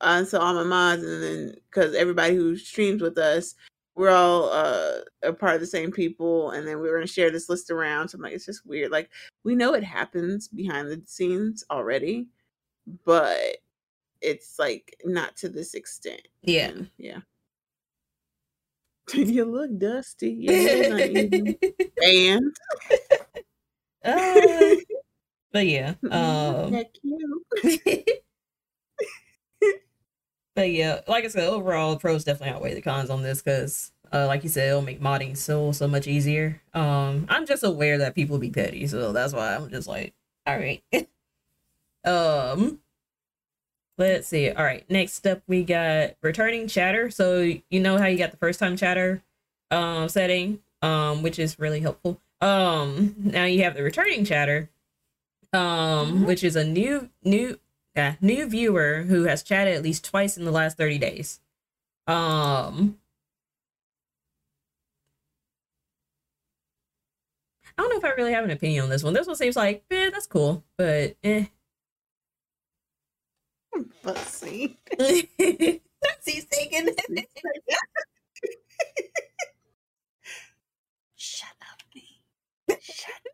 [0.00, 3.54] uh, so all my mods, and then because everybody who streams with us,
[3.94, 7.30] we're all uh, a part of the same people, and then we are gonna share
[7.30, 8.08] this list around.
[8.08, 8.90] So I'm like, it's just weird.
[8.90, 9.10] Like
[9.44, 12.28] we know it happens behind the scenes already,
[13.04, 13.58] but
[14.20, 16.26] it's like not to this extent.
[16.42, 17.20] Yeah, and, yeah.
[19.14, 20.36] you look dusty.
[20.40, 20.96] Yeah,
[22.02, 22.56] and.
[24.04, 24.76] uh,
[25.52, 26.84] but yeah, um,
[30.60, 34.26] but yeah, like I said, overall, pros definitely outweigh the cons on this because, uh,
[34.26, 36.60] like you said, it'll make modding so so much easier.
[36.74, 40.12] Um, I'm just aware that people be petty, so that's why I'm just like,
[40.46, 40.82] all right.
[42.04, 42.78] um,
[43.96, 44.50] let's see.
[44.50, 47.10] All right, next up we got returning chatter.
[47.10, 49.22] So you know how you got the first time chatter,
[49.70, 52.20] um, setting, um, which is really helpful.
[52.42, 54.68] Um, now you have the returning chatter,
[55.54, 56.24] um, mm-hmm.
[56.26, 57.58] which is a new new
[57.96, 61.40] yeah, new viewer who has chatted at least twice in the last 30 days.
[62.06, 62.98] Um
[67.78, 69.14] I don't know if I really have an opinion on this one.
[69.14, 71.46] This one seems like, eh, that's cool, but eh.
[74.04, 74.76] Let's see.
[74.98, 77.28] He's taking it.
[81.16, 82.22] Shut up, me.
[82.80, 83.29] Shut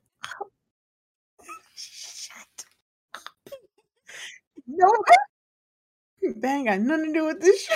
[4.67, 4.89] No,
[6.45, 7.69] ain't got nothing to do with this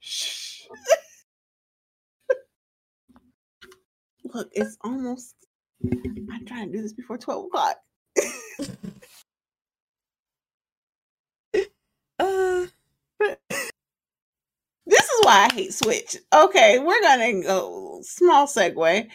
[0.00, 0.62] Shh.
[4.34, 5.34] Look, it's almost.
[5.84, 7.76] I'm trying to do this before 12 o'clock.
[12.20, 12.66] uh,
[14.86, 16.16] this is why I hate Switch.
[16.34, 19.08] Okay, we're gonna go small segue.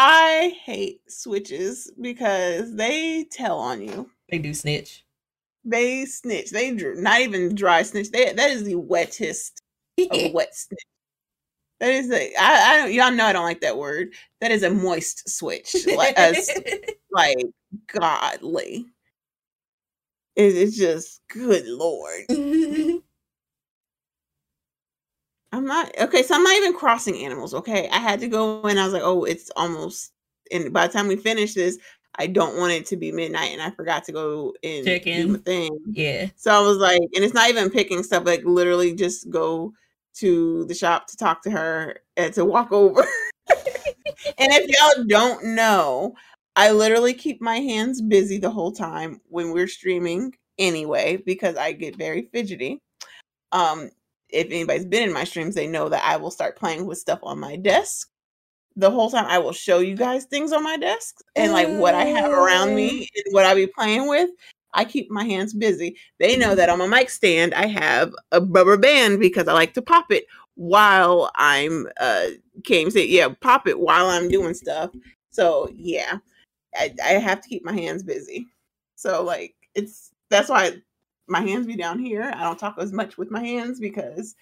[0.00, 4.08] I hate switches because they tell on you.
[4.30, 5.04] They do snitch.
[5.64, 6.50] They snitch.
[6.50, 8.12] They not even dry snitch.
[8.12, 9.60] They that is the wettest
[9.98, 10.78] of wet snitch.
[11.80, 14.14] That is a I, I y'all know I don't like that word.
[14.40, 15.74] That is a moist switch.
[15.88, 16.48] Like as
[17.10, 17.38] like
[17.88, 18.86] godly.
[20.36, 22.26] It, it's just good lord.
[25.52, 26.22] I'm not okay.
[26.22, 27.54] So I'm not even crossing animals.
[27.54, 30.12] Okay, I had to go and I was like, oh, it's almost.
[30.50, 31.78] And by the time we finish this,
[32.18, 35.10] I don't want it to be midnight and I forgot to go and Check do
[35.10, 35.32] in.
[35.32, 35.78] my thing.
[35.92, 36.26] Yeah.
[36.36, 39.72] So I was like, and it's not even picking stuff, like literally just go
[40.16, 43.00] to the shop to talk to her and to walk over.
[43.00, 46.14] and if y'all don't know,
[46.56, 51.72] I literally keep my hands busy the whole time when we're streaming anyway, because I
[51.72, 52.80] get very fidgety.
[53.52, 53.90] Um,
[54.28, 57.20] if anybody's been in my streams, they know that I will start playing with stuff
[57.22, 58.08] on my desk.
[58.76, 61.94] The whole time I will show you guys things on my desk and like what
[61.94, 64.30] I have around me and what I be playing with.
[64.74, 65.96] I keep my hands busy.
[66.18, 69.74] They know that on my mic stand I have a rubber band because I like
[69.74, 72.26] to pop it while I'm uh
[72.64, 74.90] came say yeah, pop it while I'm doing stuff.
[75.30, 76.18] So yeah.
[76.76, 78.46] I, I have to keep my hands busy.
[78.94, 80.72] So like it's that's why
[81.28, 82.32] my hands be down here.
[82.34, 84.34] I don't talk as much with my hands because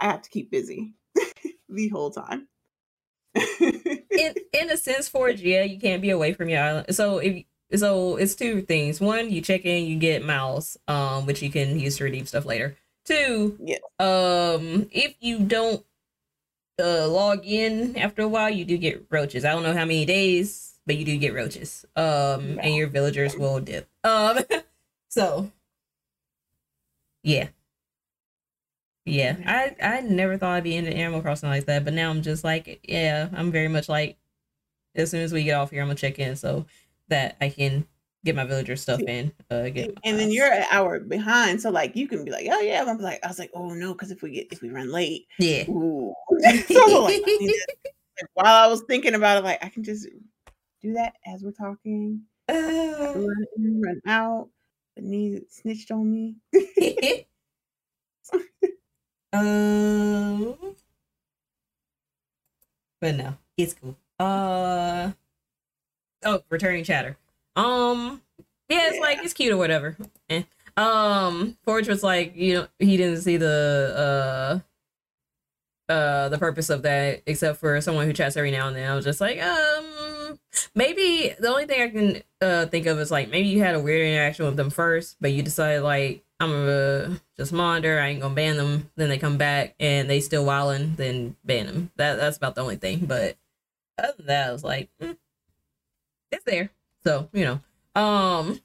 [0.00, 0.94] I have to keep busy
[1.68, 2.48] the whole time.
[3.34, 6.94] in in a sense, Forge, yeah, you can't be away from your island.
[6.94, 7.44] So if
[7.74, 9.00] so, it's two things.
[9.00, 12.44] One, you check in, you get miles, um, which you can use to redeem stuff
[12.44, 12.76] later.
[13.06, 13.80] Two, Yes.
[13.98, 15.84] um, if you don't
[16.82, 19.44] uh log in after a while, you do get roaches.
[19.44, 21.84] I don't know how many days, but you do get roaches.
[21.96, 23.88] Um, and your villagers will dip.
[24.04, 24.40] Um,
[25.08, 25.50] so
[27.22, 27.48] yeah.
[29.04, 32.22] Yeah, I I never thought I'd be into Animal Crossing like that, but now I'm
[32.22, 34.16] just like, yeah, I'm very much like,
[34.94, 36.66] as soon as we get off here, I'm gonna check in so
[37.08, 37.84] that I can
[38.24, 39.32] get my villager stuff in.
[39.50, 42.60] Uh, get and then you're an hour behind, so like you can be like, oh
[42.60, 42.84] yeah.
[42.86, 45.26] I'm like, I was like, oh no, because if we get if we run late,
[45.38, 45.68] yeah.
[45.68, 46.14] ooh.
[46.40, 50.06] so like, I like, while I was thinking about it, like I can just
[50.80, 52.22] do that as we're talking.
[52.48, 54.48] Uh, Run in, run out.
[54.94, 56.36] But need snitched on me.
[59.32, 60.56] um,
[63.00, 63.96] but no, it's cool.
[64.18, 65.12] Uh,
[66.24, 67.16] oh, returning chatter.
[67.56, 68.22] Um,
[68.68, 69.96] yeah, it's like it's cute or whatever.
[70.30, 70.42] Eh.
[70.76, 74.62] Um, Forge was like, you know, he didn't see the
[75.88, 78.90] uh, uh, the purpose of that except for someone who chats every now and then.
[78.90, 79.84] I was just like, um,
[80.74, 83.80] maybe the only thing I can uh think of is like maybe you had a
[83.80, 88.00] weird interaction with them first, but you decided like I'm gonna just monitor.
[88.00, 88.90] I ain't gonna ban them.
[88.96, 90.94] Then they come back and they still wilding.
[90.96, 91.90] Then ban them.
[91.96, 93.06] That that's about the only thing.
[93.06, 93.36] But
[93.98, 95.16] other than that, I was like, mm,
[96.30, 96.70] it's there.
[97.04, 98.60] So you know, um.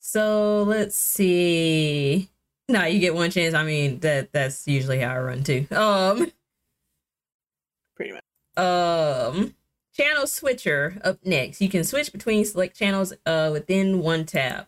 [0.00, 2.28] So let's see.
[2.68, 3.54] Nah, you get one chance.
[3.54, 5.66] I mean, that that's usually how I run too.
[5.70, 6.30] Um.
[7.96, 8.22] Pretty much.
[8.56, 9.54] Um,
[9.94, 11.60] channel switcher up next.
[11.60, 14.66] You can switch between select channels uh within one tab.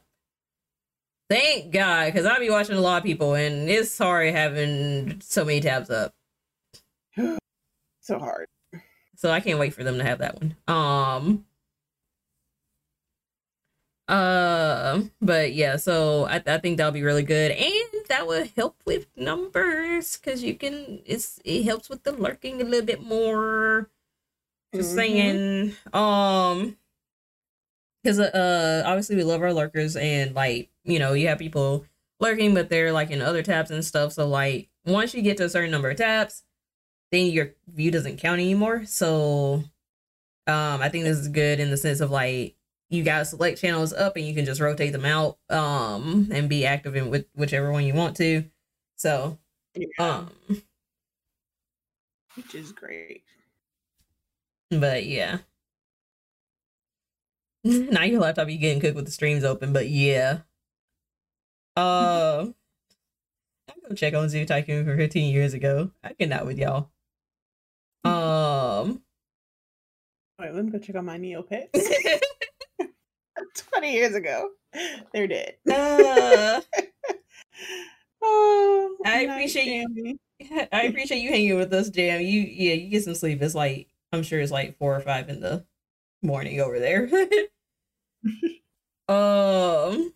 [1.28, 5.44] Thank God, because I'll be watching a lot of people, and it's hard having so
[5.44, 6.14] many tabs up.
[8.00, 8.46] So hard.
[9.16, 10.56] So I can't wait for them to have that one.
[10.68, 11.46] Um.
[14.08, 18.76] Uh, but yeah, so I, I think that'll be really good, and that will help
[18.84, 21.00] with numbers because you can.
[21.04, 23.90] It's it helps with the lurking a little bit more.
[24.76, 24.94] Just Mhm.
[24.94, 26.76] saying, um,
[28.02, 31.84] because uh, obviously we love our lurkers, and like you know, you have people
[32.20, 34.12] lurking, but they're like in other tabs and stuff.
[34.12, 36.44] So like once you get to a certain number of tabs,
[37.12, 38.84] then your view doesn't count anymore.
[38.86, 39.64] So,
[40.48, 42.56] um, I think this is good in the sense of like
[42.90, 46.66] you got select channels up, and you can just rotate them out, um, and be
[46.66, 48.44] active in with whichever one you want to.
[48.96, 49.38] So,
[49.76, 50.32] Yeah, um,
[52.34, 53.24] which is great.
[54.70, 55.38] But yeah.
[57.64, 60.40] now your laptop you getting cooked with the streams open, but yeah.
[61.76, 62.46] Uh
[63.68, 65.90] I'm gonna check on Zoo Tycoon for 15 years ago.
[66.02, 66.90] I cannot with y'all.
[68.04, 69.02] Um
[70.38, 71.68] All right, let me go check on my Neopets.
[73.72, 74.50] 20 years ago.
[75.12, 75.56] They're dead.
[75.70, 76.60] uh,
[78.22, 80.18] oh, I appreciate you.
[80.72, 82.20] I appreciate you hanging with us, Jam.
[82.20, 83.40] You yeah, you get some sleep.
[83.42, 85.64] It's like I'm sure it's like four or five in the
[86.22, 87.08] morning over there.
[89.08, 90.12] um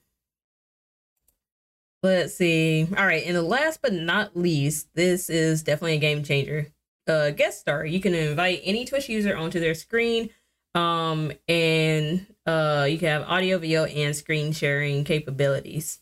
[2.03, 2.89] let's see.
[2.97, 6.69] All right, and the last but not least, this is definitely a game changer.
[7.07, 7.85] Uh guest star.
[7.85, 10.31] You can invite any Twitch user onto their screen.
[10.75, 16.01] Um and uh you can have audio, video, and screen sharing capabilities.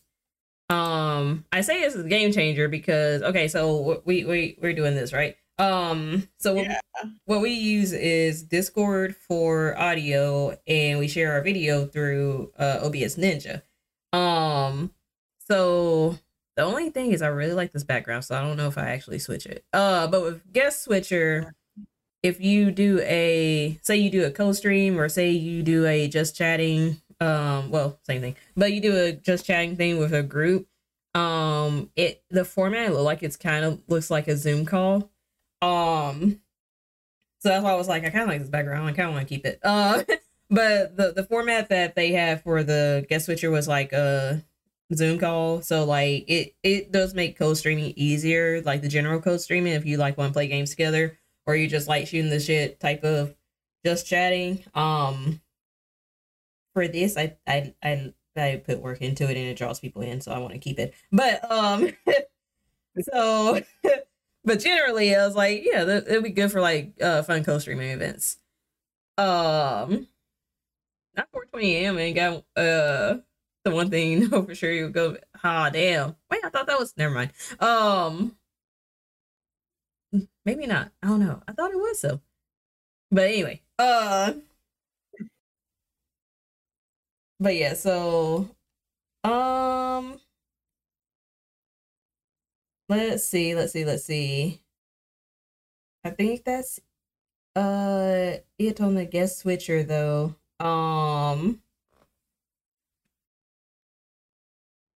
[0.69, 4.95] Um, I say this is a game changer because okay, so we we we're doing
[4.95, 5.35] this right.
[5.59, 6.79] Um, so what, Yeah.
[7.25, 13.17] what we use is Discord for audio, and we share our video through uh, OBS
[13.17, 13.61] Ninja.
[14.13, 14.93] Um,
[15.39, 16.17] so
[16.55, 18.89] the only thing is I really like this background, so I don't know if I
[18.91, 19.65] actually switch it.
[19.73, 21.53] Uh, but with Guest Switcher,
[22.23, 26.35] if you do a say you do a co-stream or say you do a just
[26.35, 30.67] chatting um well same thing but you do a just chatting thing with a group
[31.15, 35.09] um it the format look like it's kind of looks like a zoom call
[35.61, 36.39] um
[37.39, 38.87] so that's why i was like i kind of like this background.
[38.87, 39.59] I kind of want to keep it.
[39.63, 40.03] Uh
[40.49, 44.43] but the the format that they have for the guest switcher was like a
[44.93, 45.61] zoom call.
[45.61, 50.17] So like it it does make co-streaming easier like the general co-streaming if you like
[50.17, 53.35] want to play games together or you just like shooting the shit type of
[53.85, 54.63] just chatting.
[54.73, 55.41] Um
[56.73, 60.21] for this i i i, I put work into it and it draws people in
[60.21, 60.93] so i want to keep it.
[61.11, 61.89] But um
[63.01, 63.61] so
[64.43, 67.91] but generally i was like yeah that, it'd be good for like uh fun co-streaming
[67.91, 68.37] events.
[69.17, 70.07] Um
[71.15, 73.17] not 420 am and got uh
[73.63, 76.15] the one thing you know for sure you would go ah damn.
[76.31, 77.31] Wait i thought that was never mind.
[77.59, 78.35] Um
[80.45, 80.91] maybe not.
[81.03, 81.41] I don't know.
[81.47, 82.21] I thought it was so
[83.11, 84.33] but anyway uh
[87.39, 88.49] but yeah so
[89.23, 90.19] um
[92.89, 94.61] let's see let's see let's see.
[96.03, 96.79] I think that's
[97.55, 100.35] uh it on the guest switcher though.
[100.59, 101.61] Um.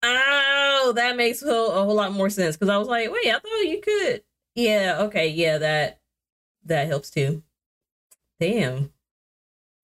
[0.03, 3.27] Oh that makes a whole, a whole lot more sense because i was like wait
[3.27, 4.21] i thought you could
[4.53, 6.01] yeah okay yeah that
[6.65, 7.43] that helps too.
[8.39, 8.91] Damn.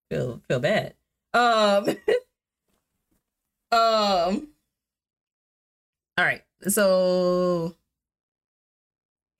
[0.10, 0.96] Feel feel bad.
[1.34, 1.96] Um.
[3.72, 4.48] Um.
[6.18, 7.76] All right so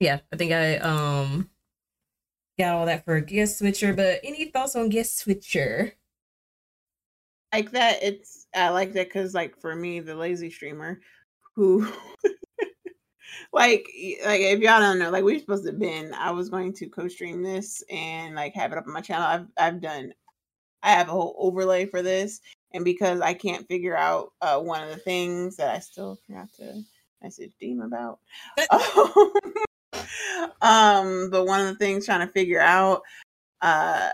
[0.00, 1.48] yeah i think i um
[2.58, 5.94] got all that for a guest switcher but any thoughts on guest switcher?
[7.52, 11.00] Like that it's i like that because like for me the lazy streamer
[11.56, 11.84] who
[13.52, 13.86] like
[14.24, 16.72] like if y'all don't know like we are supposed to have been i was going
[16.72, 19.26] to co-stream this and like have it up on my channel.
[19.26, 20.12] I've i've done
[20.82, 22.40] i have a whole overlay for this
[22.72, 26.52] and because i can't figure out uh one of the things that i still forgot
[26.54, 26.82] to
[27.22, 28.20] message deem about
[28.70, 29.32] um
[30.60, 33.02] but one of the things trying to figure out
[33.62, 34.08] uh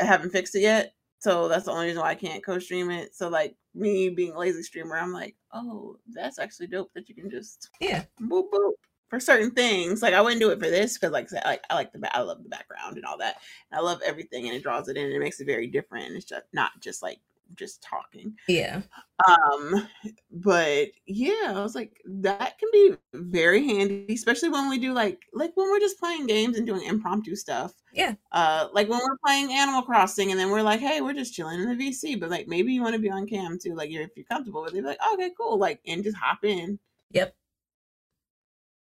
[0.00, 0.96] I haven't fixed it yet
[1.26, 3.12] so that's the only reason why I can't co-stream it.
[3.14, 7.16] So like me being a lazy streamer, I'm like, oh, that's actually dope that you
[7.16, 8.72] can just yeah boop boop
[9.08, 10.02] for certain things.
[10.02, 12.20] Like I wouldn't do it for this because like I like I like the I
[12.20, 13.38] love the background and all that.
[13.70, 16.06] And I love everything and it draws it in and it makes it very different.
[16.06, 17.18] And it's just not just like
[17.54, 18.34] just talking.
[18.48, 18.82] Yeah.
[19.26, 19.88] Um,
[20.30, 25.22] but yeah, I was like, that can be very handy, especially when we do like
[25.32, 27.72] like when we're just playing games and doing impromptu stuff.
[27.92, 28.14] Yeah.
[28.32, 31.60] Uh, like when we're playing Animal Crossing and then we're like, hey, we're just chilling
[31.60, 34.02] in the VC, but like maybe you want to be on cam too, like you're
[34.02, 36.78] if you're comfortable with it, like, okay, cool, like and just hop in.
[37.12, 37.34] Yep.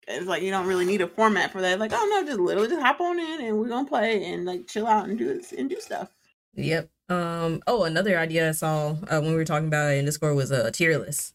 [0.07, 1.79] It's like you don't really need a format for that.
[1.79, 4.67] Like, oh no, just literally just hop on in and we're gonna play and like
[4.67, 6.09] chill out and do this and do stuff.
[6.55, 6.89] Yep.
[7.09, 7.61] Um.
[7.67, 10.51] Oh, another idea I saw uh, when we were talking about it in Discord was
[10.51, 11.33] a tier list.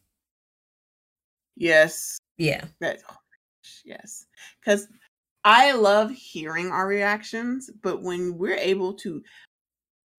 [1.56, 2.18] Yes.
[2.38, 2.64] Yeah.
[2.80, 3.00] That.
[3.08, 3.16] Oh,
[3.84, 4.26] yes.
[4.60, 4.88] Because
[5.44, 9.22] I love hearing our reactions, but when we're able to,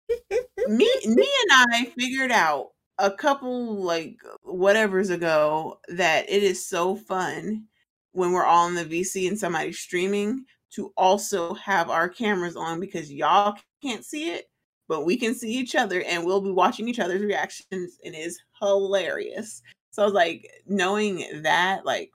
[0.68, 2.70] me, me and I figured out
[3.00, 7.66] a couple like whatever's ago that it is so fun
[8.14, 12.80] when we're all in the VC and somebody's streaming to also have our cameras on
[12.80, 14.46] because y'all can't see it
[14.88, 18.40] but we can see each other and we'll be watching each other's reactions and it's
[18.62, 19.62] hilarious.
[19.92, 22.12] So I was like, knowing that, like,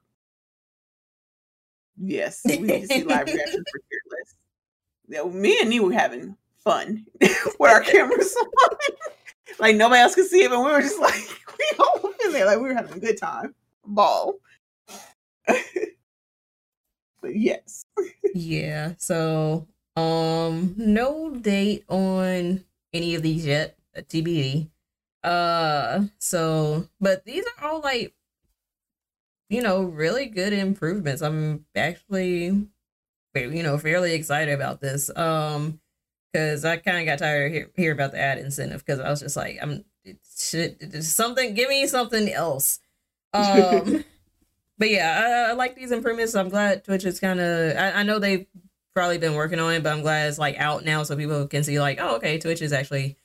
[1.96, 3.80] yes, we need to see live reactions for
[4.16, 4.36] list.
[5.08, 8.68] Yeah, me and me were having fun with our cameras on.
[9.58, 11.14] like nobody else could see it, but we were just like
[11.58, 13.54] we all in there, like we were having a good time.
[13.84, 14.34] Ball.
[15.46, 15.56] but
[17.34, 17.86] yes.
[18.34, 18.92] yeah.
[18.98, 23.76] So um, no date on any of these yet.
[23.96, 24.68] TBD.
[25.22, 28.14] Uh, so, but these are all like,
[29.48, 31.22] you know, really good improvements.
[31.22, 32.68] I'm actually,
[33.34, 35.10] you know, fairly excited about this.
[35.14, 35.80] Um,
[36.32, 39.10] because I kind of got tired of hear, hear about the ad incentive because I
[39.10, 39.84] was just like, I'm
[41.00, 41.54] something.
[41.54, 42.78] Give me something else.
[43.32, 44.04] Um.
[44.78, 46.34] but yeah, I, I, like these improvements.
[46.34, 47.76] I'm glad Twitch is kind of.
[47.76, 48.46] I, I, know they've
[48.94, 51.64] probably been working on it, but I'm glad it's like out now so people can
[51.64, 53.16] see like, oh, okay, Twitch is actually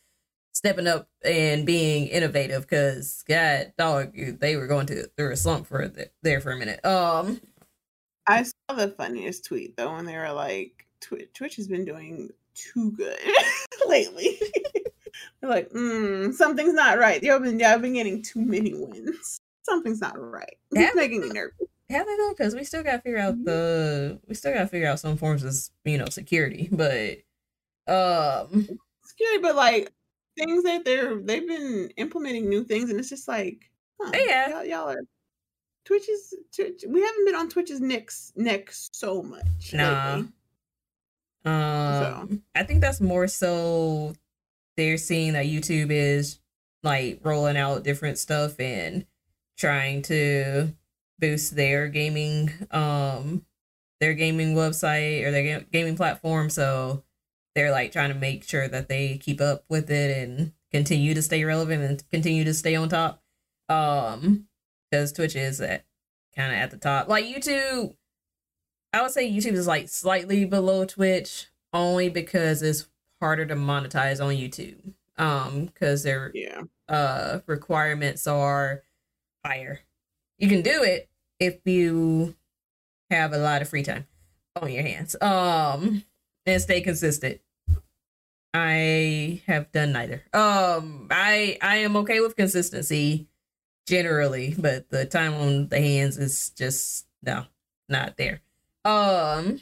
[0.56, 5.68] stepping up and being innovative because god dog they were going to through a slump
[5.68, 6.84] for the, there for a minute.
[6.86, 7.42] Um
[8.28, 12.30] i saw the funniest tweet though when they were like twitch, twitch has been doing
[12.56, 13.20] too good
[13.88, 14.40] lately.
[15.42, 17.22] They're like mm, something's not right.
[17.22, 19.40] They've been, they've been getting too many wins.
[19.64, 20.58] Something's not right.
[20.72, 22.34] It's making me nervous have they though?
[22.36, 23.44] Because we still gotta figure out mm-hmm.
[23.46, 25.54] the we still gotta figure out some forms of
[25.84, 26.70] you know security.
[26.72, 27.20] But
[27.88, 28.68] Um,
[29.04, 29.92] scary, but like
[30.38, 34.50] things that they're they've been implementing new things, and it's just like, huh, Yeah.
[34.50, 35.02] y'all, y'all are
[35.86, 36.84] Twitch is Twitch.
[36.88, 39.74] We haven't been on Twitch's next next so much.
[39.74, 40.16] Nah.
[40.16, 40.32] lately.
[41.46, 44.14] um, I think that's more so
[44.78, 46.40] they're seeing that YouTube is
[46.82, 49.06] like rolling out different stuff and
[49.58, 50.74] trying to
[51.20, 53.46] boost their gaming um
[54.02, 56.50] their gaming website or their ga- gaming platform.
[56.50, 57.04] So
[57.56, 61.22] they're like trying to make sure that they keep up with it and continue to
[61.22, 63.24] stay relevant and continue to stay on top.
[63.70, 64.48] Um
[64.92, 65.86] because twitch is at
[66.36, 67.08] kind of at the top.
[67.08, 67.96] Like youtube
[68.94, 72.88] i would say youtube is like slightly below twitch only because it's
[73.20, 76.62] harder to monetize on youtube um because their Yeah.
[76.88, 78.84] uh requirements are
[79.46, 79.80] higher
[80.38, 81.10] you can do it
[81.40, 82.36] if you
[83.12, 84.08] have a lot of free time
[84.62, 85.16] on your hands.
[85.22, 86.04] Um
[86.46, 87.42] and stay consistent.
[88.54, 90.24] I have done neither.
[90.34, 93.28] Um i i am okay with consistency
[93.88, 97.46] generally but the time on the hands is just no
[97.90, 98.42] not there.
[98.86, 99.62] Um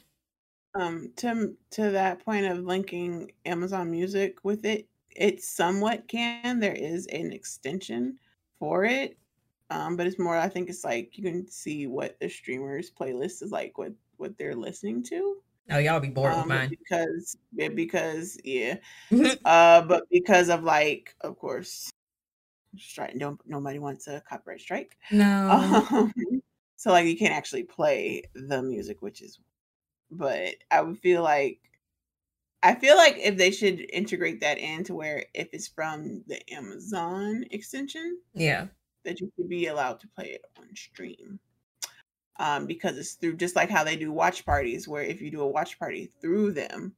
[0.75, 6.59] Um, to to that point of linking Amazon Music with it, it somewhat can.
[6.59, 8.17] There is an extension
[8.59, 9.17] for it,
[9.73, 10.37] um, but it's more.
[10.37, 14.37] I think it's like you can see what the streamers' playlist is like, what what
[14.37, 15.37] they're listening to.
[15.71, 18.75] oh y'all be bored with Um, but mine because because yeah,
[19.45, 21.89] uh, but because of like, of course,
[22.77, 23.17] strike.
[23.17, 24.95] Don't nobody wants a copyright strike.
[25.11, 26.13] no Um,
[26.75, 29.39] so like you can't actually play the music, which is
[30.11, 31.59] but I would feel like
[32.61, 37.45] I feel like if they should integrate that into where if it's from the Amazon
[37.49, 38.67] extension, yeah
[39.03, 41.39] that you could be allowed to play it on stream.
[42.39, 45.41] Um, because it's through just like how they do watch parties, where if you do
[45.41, 46.95] a watch party through them,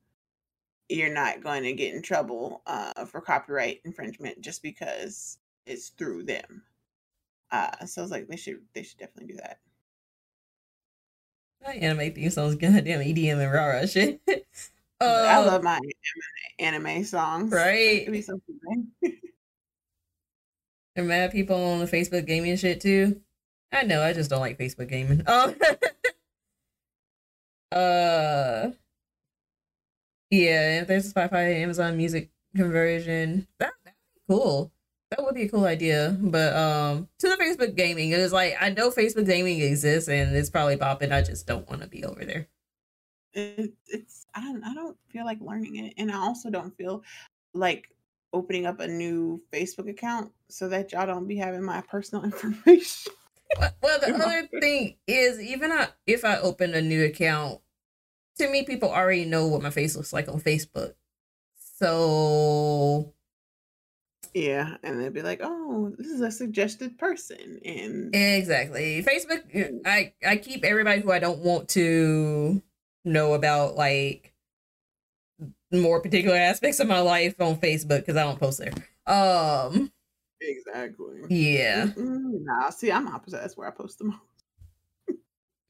[0.87, 6.23] you're not going to get in trouble uh, for copyright infringement just because it's through
[6.23, 6.63] them.
[7.51, 9.59] Uh, so it's like they should they should definitely do that.
[11.63, 14.21] My anime theme songs goddamn EDM and rah rah shit.
[15.01, 15.79] uh, I love my
[16.59, 17.51] anime, anime songs.
[17.51, 18.01] Right.
[18.01, 19.11] It'd be so cool.
[20.95, 23.21] And mad people on the Facebook gaming shit too.
[23.71, 25.23] I know, I just don't like Facebook gaming.
[25.27, 25.55] Um,
[27.71, 28.71] uh,
[30.29, 34.71] yeah, if there's a Spotify, Amazon Music conversion, that that'd be cool.
[35.11, 36.17] That would be a cool idea.
[36.19, 40.35] But um, to the Facebook gaming, it was like I know Facebook gaming exists and
[40.35, 41.11] it's probably popping.
[41.11, 42.47] I just don't want to be over there.
[43.33, 47.03] it, it's I don't I don't feel like learning it, and I also don't feel
[47.53, 47.89] like
[48.35, 53.13] opening up a new Facebook account so that y'all don't be having my personal information.
[53.81, 57.61] Well, the other thing is, even I, if I open a new account,
[58.37, 60.93] to me, people already know what my face looks like on Facebook.
[61.77, 63.13] So
[64.33, 69.49] Yeah, and they'd be like, "Oh, this is a suggested person," and exactly, Facebook.
[69.53, 69.81] Mm.
[69.85, 72.61] I I keep everybody who I don't want to
[73.05, 74.33] know about like
[75.81, 78.73] more particular aspects of my life on Facebook because I don't post there.
[79.07, 79.91] Um,
[80.41, 81.21] exactly.
[81.29, 81.87] yeah.
[81.87, 83.37] Mm-mm, Nah, see, I'm opposite.
[83.41, 84.19] That's where I post them.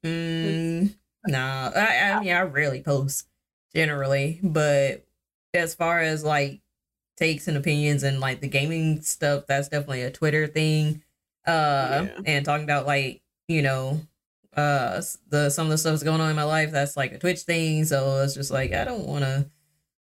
[0.06, 0.94] Mm,
[1.28, 3.28] nah, I, I mean, I rarely post
[3.74, 5.06] generally, but
[5.54, 6.62] as far as like
[7.18, 11.02] takes and opinions and like the gaming stuff, that's definitely a Twitter thing.
[11.48, 12.20] Uh, Yeah.
[12.26, 14.02] and talking about like you know,
[14.56, 17.20] uh, the some of the stuff that's going on in my life, that's like a
[17.20, 17.86] Twitch thing.
[17.86, 19.50] So it's just like I don't want to.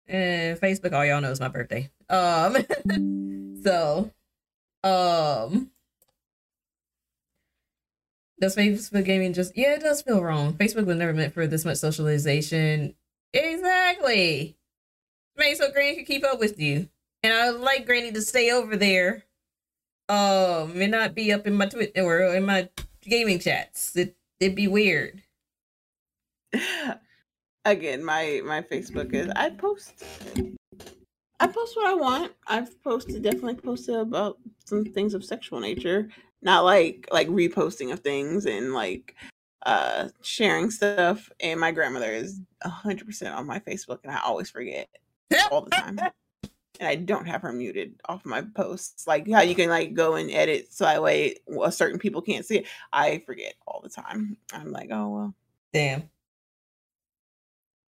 [0.08, 1.90] Eh, Facebook, all y'all know is my birthday.
[2.10, 2.56] Um,
[3.64, 4.12] so,
[4.84, 5.72] um,
[8.40, 10.54] does Facebook gaming just yeah, it does feel wrong.
[10.54, 12.96] Facebook was never meant for this much socialization.
[13.34, 14.56] Exactly.
[15.36, 16.88] Made so Granny could keep up with you.
[17.24, 19.24] And I would like Granny to stay over there.
[20.08, 22.70] Um and not be up in my Twitter or in my
[23.02, 23.96] gaming chats.
[23.96, 25.22] It it'd be weird.
[27.68, 30.02] Again, my my Facebook is I post
[31.42, 32.32] I post what I want.
[32.48, 36.08] I've posted definitely posted about some things of sexual nature,
[36.42, 39.16] not like like reposting of things and like
[39.66, 41.30] uh sharing stuff.
[41.42, 44.88] And my grandmother is hundred percent on my Facebook, and I always forget
[45.52, 46.00] all the time.
[46.80, 49.08] and I don't have her muted off my posts.
[49.08, 52.46] Like how you can like go and edit so that way well, certain people can't
[52.46, 52.68] see it.
[52.94, 54.38] I forget all the time.
[54.54, 55.36] I'm like, oh well.
[55.74, 56.10] Damn.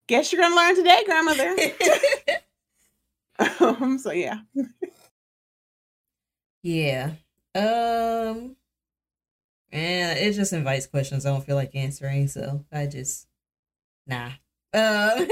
[0.07, 1.55] Guess you're gonna learn today, grandmother.
[3.59, 4.39] um, so yeah.
[6.63, 7.11] yeah.
[7.55, 8.55] Um
[9.71, 13.27] and it just invites questions I don't feel like answering, so I just
[14.07, 14.31] nah.
[14.73, 15.27] Um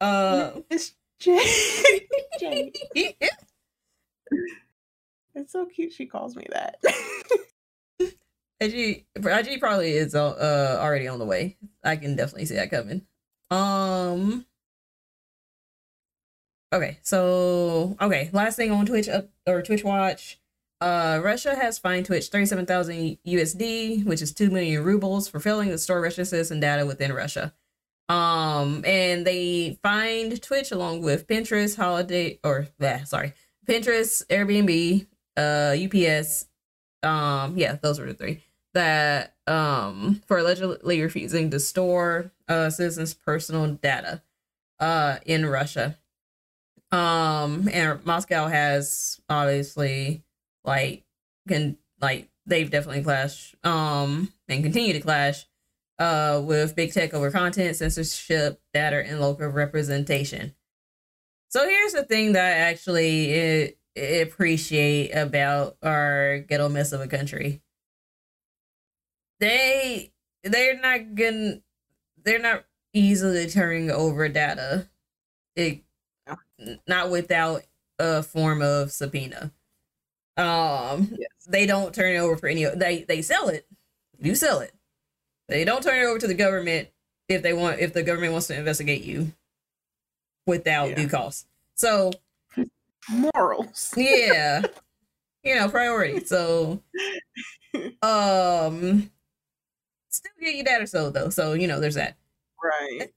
[0.00, 2.02] Uh, It's Jay.
[2.38, 2.72] Jay.
[5.34, 5.92] It's so cute.
[5.92, 6.76] She calls me that.
[8.60, 11.56] IG, IG probably is uh, uh already on the way.
[11.82, 13.02] I can definitely see that coming.
[13.50, 14.46] Um.
[16.72, 20.40] Okay, so okay, last thing on Twitch up or Twitch Watch.
[20.80, 25.68] Uh, Russia has fined Twitch thirty-seven thousand USD, which is two million rubles, for failing
[25.68, 27.54] to store Russian citizen data within Russia.
[28.08, 33.34] Um, and they fined Twitch along with Pinterest, Holiday, or yeah, sorry,
[33.66, 35.06] Pinterest, Airbnb,
[35.36, 36.46] uh, UPS.
[37.04, 38.42] Um, yeah, those were the three
[38.74, 44.22] that um for allegedly refusing to store uh citizens' personal data
[44.80, 45.98] uh in Russia.
[46.90, 50.22] Um, and Moscow has obviously
[50.64, 51.04] like
[51.48, 55.46] can like they've definitely clashed um and continue to clash
[55.98, 60.54] uh with big tech over content censorship data and local representation
[61.48, 67.60] so here's the thing that actually uh, appreciate about our ghetto mess of a country
[69.40, 70.12] they
[70.42, 71.60] they're not gonna
[72.24, 74.88] they're not easily turning over data
[75.56, 75.82] it,
[76.88, 77.62] not without
[77.98, 79.52] a form of subpoena
[80.36, 81.28] um, Yes.
[81.46, 82.64] they don't turn it over for any.
[82.64, 83.68] They they sell it.
[84.18, 84.72] They do sell it.
[85.46, 86.88] They don't turn it over to the government
[87.28, 87.78] if they want.
[87.78, 89.32] If the government wants to investigate you
[90.44, 90.94] without Yeah.
[90.96, 91.46] due cost.
[91.76, 92.10] So
[93.10, 93.92] Morals.
[93.96, 94.62] yeah,
[95.42, 96.24] you know priority.
[96.24, 96.82] So
[98.02, 99.10] um,
[100.08, 101.28] still get you that or so though.
[101.30, 102.16] So you know there's that.
[102.62, 103.10] Right.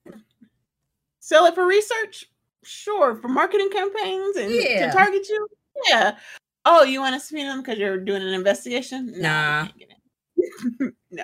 [1.20, 2.26] Sell it for research?
[2.64, 3.16] Sure.
[3.16, 4.88] For marketing campaigns and Yeah.
[4.88, 5.48] to target you?
[5.90, 6.18] Yeah.
[6.66, 9.14] Oh, you want to subpoena them because you're doing an investigation?
[9.16, 9.68] No, Nah.
[9.78, 10.94] you can't get it.
[11.12, 11.24] no.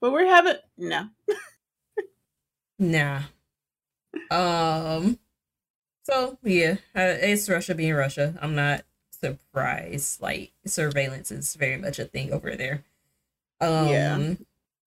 [0.00, 1.08] but we're having no.
[2.78, 3.22] Nah.
[4.30, 5.18] Um.
[6.08, 8.34] So yeah, uh, it's Russia being Russia.
[8.40, 10.22] I'm not surprised.
[10.22, 12.84] Like surveillance is very much a thing over there.
[13.60, 13.88] Um.
[13.88, 14.34] Yeah.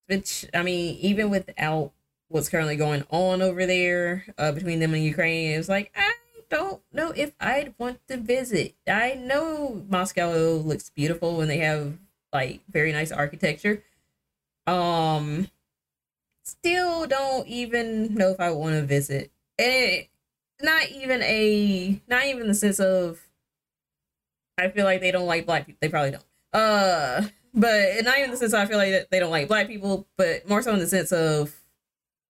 [0.07, 1.91] Which I mean, even without
[2.27, 6.13] what's currently going on over there uh, between them and Ukraine, it was like I
[6.49, 8.75] don't know if I'd want to visit.
[8.87, 11.97] I know Moscow looks beautiful and they have
[12.33, 13.83] like very nice architecture.
[14.65, 15.49] Um
[16.43, 19.31] still don't even know if I want to visit.
[19.57, 20.09] It,
[20.63, 23.19] not even a not even the sense of
[24.57, 25.77] I feel like they don't like black people.
[25.81, 26.25] They probably don't.
[26.53, 27.23] Uh
[27.53, 30.61] but not even the sense I feel like they don't like black people, but more
[30.61, 31.53] so in the sense of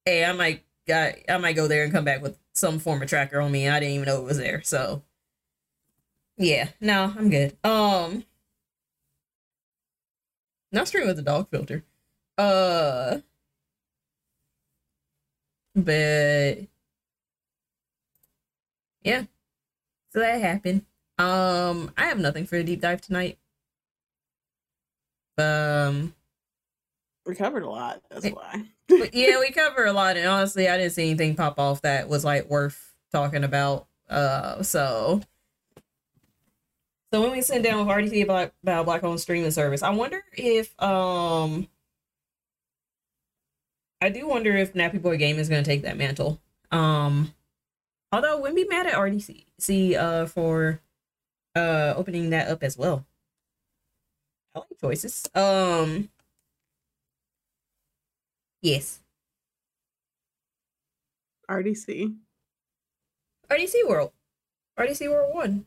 [0.05, 3.09] hey, I might got I might go there and come back with some form of
[3.09, 3.67] tracker on me.
[3.69, 4.61] I didn't even know it was there.
[4.63, 5.03] So
[6.37, 7.57] yeah, no, I'm good.
[7.63, 8.25] Um
[10.71, 11.83] not stream with the dog filter.
[12.37, 13.19] Uh
[15.75, 16.57] but
[19.03, 19.23] yeah.
[20.11, 20.85] So that happened.
[21.17, 23.37] Um I have nothing for a deep dive tonight.
[25.37, 26.13] Um
[27.25, 28.01] We covered a lot.
[28.09, 28.65] That's why.
[29.13, 32.25] yeah, we cover a lot, and honestly, I didn't see anything pop off that was
[32.25, 33.87] like worth talking about.
[34.09, 35.21] Uh, so
[37.13, 40.23] so when we sit down with RDC about about Black Hole streaming service, I wonder
[40.33, 41.67] if um
[44.01, 46.41] I do wonder if Nappy Boy Game is going to take that mantle.
[46.71, 47.33] Um,
[48.11, 50.81] although wouldn't be mad at RDC uh for
[51.55, 53.05] uh opening that up as well.
[54.55, 55.29] I like choices.
[55.33, 56.09] Um.
[58.61, 58.99] Yes.
[61.49, 62.15] RDC.
[63.49, 64.11] RDC World.
[64.79, 65.65] RDC World One.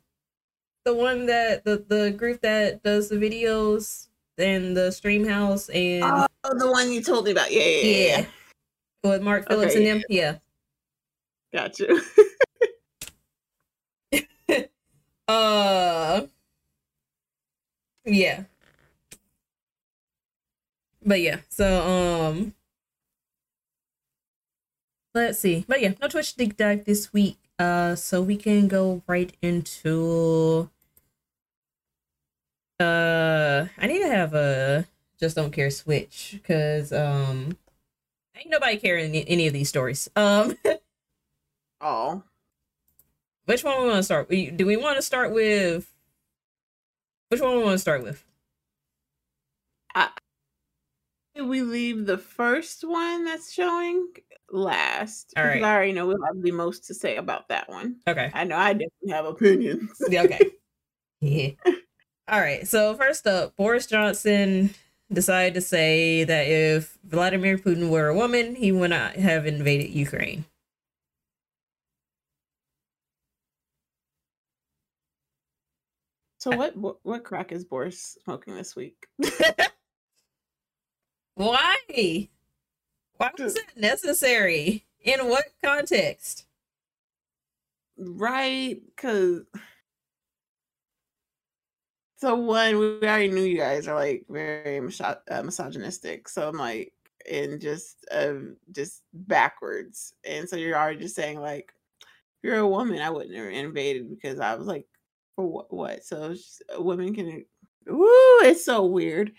[0.84, 4.08] The one that the the group that does the videos
[4.38, 6.04] and the stream house and
[6.46, 7.50] Oh, the one you told me about.
[7.50, 8.06] Yeah, yeah, yeah.
[8.06, 8.18] yeah.
[8.18, 9.10] yeah.
[9.10, 10.04] With Mark Phillips Okay, and them.
[10.10, 10.38] Yeah.
[11.52, 12.00] Got you.
[15.28, 16.26] Uh
[18.04, 18.44] Yeah.
[21.04, 22.54] But yeah, so um
[25.14, 25.64] let's see.
[25.68, 27.38] But yeah, no Twitch deep dive this week.
[27.58, 30.70] Uh so we can go right into
[32.80, 34.86] uh I need to have a
[35.20, 37.56] just don't care switch because um
[38.36, 40.08] ain't nobody caring any, of these stories.
[40.16, 40.56] Um
[41.80, 42.22] oh.
[43.46, 44.28] Which one we want to start?
[44.28, 45.90] We- Do we want to start with
[47.28, 48.24] which one we want to start with?
[51.36, 54.06] We leave the first one that's showing
[54.52, 55.34] last.
[55.36, 55.60] All because.
[55.62, 57.96] I already know we'll have the most to say about that one.
[58.06, 58.30] Okay.
[58.32, 59.90] I know I definitely have opinions.
[60.08, 60.50] Yeah, okay.
[61.20, 61.50] yeah.
[62.28, 62.66] All right.
[62.68, 64.70] So first up, Boris Johnson
[65.12, 69.90] decided to say that if Vladimir Putin were a woman, he would not have invaded
[69.90, 70.44] Ukraine.
[76.44, 79.06] So what what, crack is Boris smoking this week?
[81.36, 81.78] Why?
[83.16, 84.84] Why was it necessary?
[85.00, 86.44] In what context?
[87.96, 88.76] right?
[88.94, 89.44] Because
[92.16, 96.28] so one, we already knew you guys are like very miso- uh, misogynistic.
[96.28, 96.92] So I'm like,
[97.30, 100.12] and just um just backwards.
[100.26, 101.72] And so you're already just saying like,
[102.02, 104.84] if you're a woman, I wouldn't have invaded because I was like,
[105.36, 105.72] for what?
[105.72, 106.04] What?
[106.04, 107.44] So just, a can.
[107.88, 109.32] Ooh, it's so weird.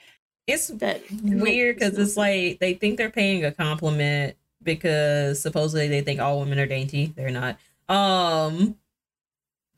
[0.48, 6.02] It's That weird because it's like they think they're paying a compliment because supposedly they
[6.02, 7.14] think all women are dainty.
[7.16, 7.58] They're not.
[7.90, 8.76] Um,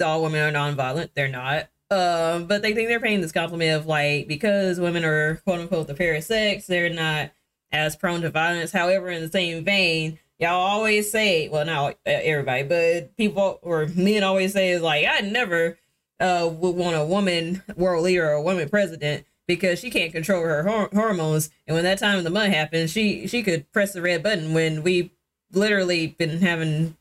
[0.04, 1.12] all women are nonviolent.
[1.14, 1.70] They're not.
[1.90, 5.88] Um, but they think they're paying this compliment of like because women are quote unquote
[5.88, 7.32] the pair of sex, they're not
[7.72, 8.72] as prone to violence.
[8.72, 14.24] However, in the same vein, y'all always say, well, not everybody, but people or men
[14.24, 15.78] always say is like, I never
[16.20, 20.44] uh would want a woman world leader or a woman president because she can't control
[20.44, 21.50] her hor- hormones.
[21.66, 24.54] And when that time of the month happens, she she could press the red button
[24.54, 25.12] when we
[25.52, 26.96] literally been having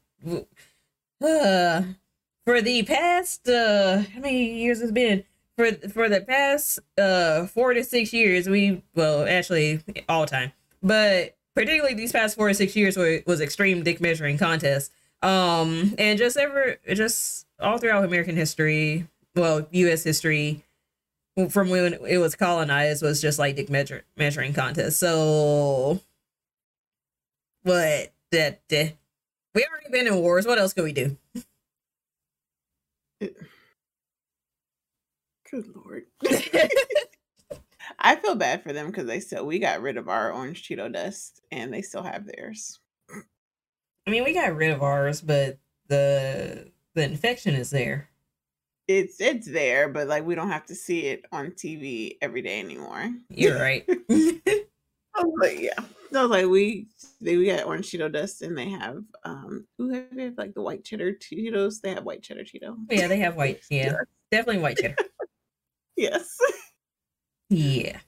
[1.25, 1.83] uh
[2.45, 5.25] for the past uh how many years it's been
[5.57, 10.53] for for the past uh four to six years we well actually all time
[10.83, 15.95] but particularly these past four to six years were, was extreme dick measuring contest um
[15.99, 20.65] and just ever just all throughout american history well us history
[21.51, 26.01] from when it was colonized was just like dick measure, measuring contest so
[27.62, 31.16] what that we already been in wars what else could we do
[35.51, 36.05] Good lord.
[37.99, 40.93] I feel bad for them because they still we got rid of our orange Cheeto
[40.93, 42.81] dust and they still have theirs.
[44.07, 45.59] I mean, we got rid of ours, but
[45.89, 48.09] the the infection is there.
[48.89, 52.59] It's it's there, but like we don't have to see it on TV every day
[52.59, 53.12] anymore.
[53.28, 53.85] You're right.
[55.39, 55.78] Like, yeah.
[56.12, 56.86] So I was like, we
[57.20, 60.55] they we got orange Cheeto dust and they have um who have they have like
[60.55, 61.81] the white cheddar Cheetos?
[61.81, 62.77] They have white cheddar Cheeto.
[62.90, 63.60] yeah, they have white.
[63.70, 63.94] Yeah,
[64.31, 64.97] definitely white cheddar.
[65.97, 66.36] Yes.
[67.48, 67.98] Yeah.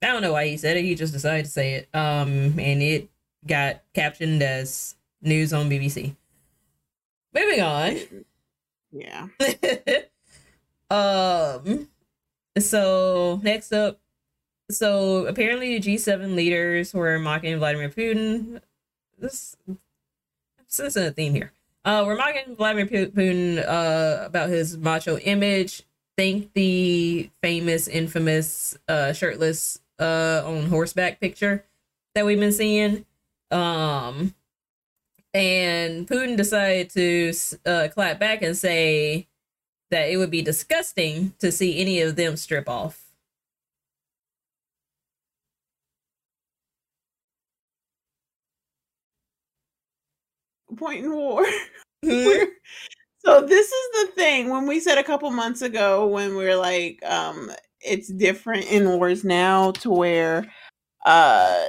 [0.00, 0.84] I don't know why he said it.
[0.84, 1.88] He just decided to say it.
[1.92, 3.08] Um, and it
[3.46, 6.14] got captioned as news on BBC.
[7.34, 7.98] Moving on.
[8.90, 9.28] Yeah.
[10.90, 11.88] um
[12.58, 14.00] so next up
[14.70, 18.60] so apparently the G7 leaders were mocking Vladimir Putin.
[19.18, 19.56] This
[20.66, 21.52] this isn't a theme here.
[21.84, 25.82] Uh we're mocking Vladimir Putin uh about his macho image.
[26.16, 31.64] Think the famous infamous uh shirtless uh on horseback picture
[32.14, 33.04] that we've been seeing.
[33.50, 34.34] Um
[35.34, 37.32] and Putin decided to
[37.66, 39.28] uh, clap back and say
[39.90, 43.06] that it would be disgusting to see any of them strip off.
[50.76, 51.44] Point in war.
[52.02, 52.46] We're-
[53.24, 56.56] so this is the thing when we said a couple months ago when we are
[56.56, 57.50] like um
[57.80, 60.46] it's different in wars now to where
[61.06, 61.66] uh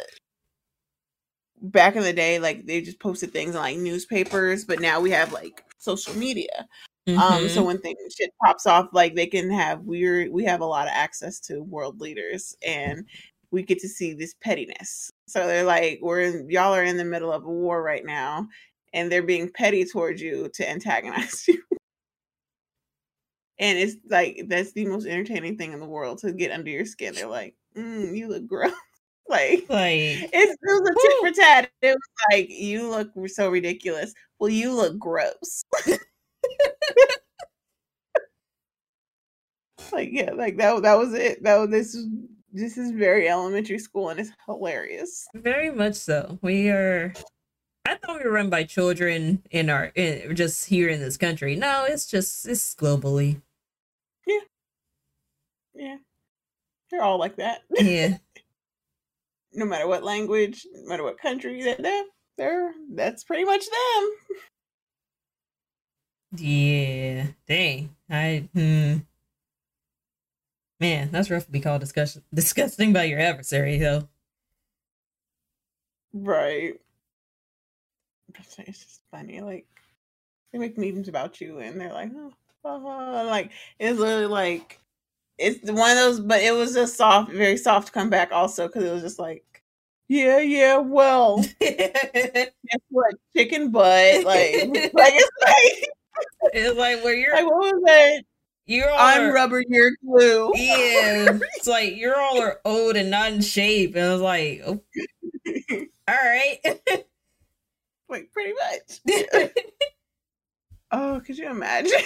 [1.62, 5.12] back in the day like they just posted things in like newspapers but now we
[5.12, 6.68] have like social media.
[7.16, 7.66] Um so Mhm.
[7.66, 10.94] when things shit pops off like they can have we're we have a lot of
[10.96, 13.06] access to world leaders and
[13.52, 15.10] we get to see this pettiness.
[15.28, 18.48] So they're like we're in, y'all are in the middle of a war right now
[18.94, 21.62] and they're being petty towards you to antagonize you.
[23.60, 26.86] And it's like that's the most entertaining thing in the world to get under your
[26.86, 27.14] skin.
[27.16, 28.72] They're like mm, you look gross
[29.30, 31.72] like like it's, it was a tit for tat.
[31.82, 31.98] It was
[32.32, 34.14] like, you look so ridiculous.
[34.40, 35.64] Well, you look gross.
[39.92, 40.82] like, yeah, like that.
[40.84, 41.44] That was it.
[41.44, 41.96] That was this.
[41.96, 42.08] is-
[42.52, 45.28] This is very elementary school, and it's hilarious.
[45.36, 46.40] very much so.
[46.42, 47.14] We are.
[47.88, 51.56] I thought we were run by children in our in, just here in this country.
[51.56, 53.42] No, it's just it's globally.
[54.26, 54.40] Yeah.
[55.76, 55.98] Yeah,
[56.90, 57.62] they're all like that.
[57.78, 58.18] Yeah,
[59.54, 62.04] no matter what language, no matter what country, they're they're,
[62.38, 64.12] they're that's pretty much them.
[66.38, 67.28] yeah.
[67.48, 68.98] Dang, I hmm.
[70.80, 74.08] Man, that's rough to be called discussion disgusting by your adversary, though.
[76.14, 76.76] Right.
[78.38, 79.42] It's just funny.
[79.42, 79.66] Like
[80.52, 82.34] they make memes about you, and they're like, oh,
[82.66, 84.80] uh, like it's literally like
[85.40, 86.20] it's one of those.
[86.20, 89.44] But it was just soft, very soft comeback, also because it was just like,
[90.08, 90.78] yeah, yeah.
[90.78, 92.52] Well, guess
[92.90, 93.16] what?
[93.36, 94.26] Chicken butt.
[94.26, 94.26] Like,
[94.94, 95.90] like it's like,
[96.54, 98.24] it's like where you're like what was that?
[98.70, 100.52] you're all I'm are- rubber, you're glue.
[100.56, 104.62] Yeah, it's like you're all are old and not in shape, and I was like,
[104.66, 104.82] oh,
[106.08, 106.58] all right.
[108.10, 109.52] like pretty much.
[110.92, 112.02] Oh, could you imagine?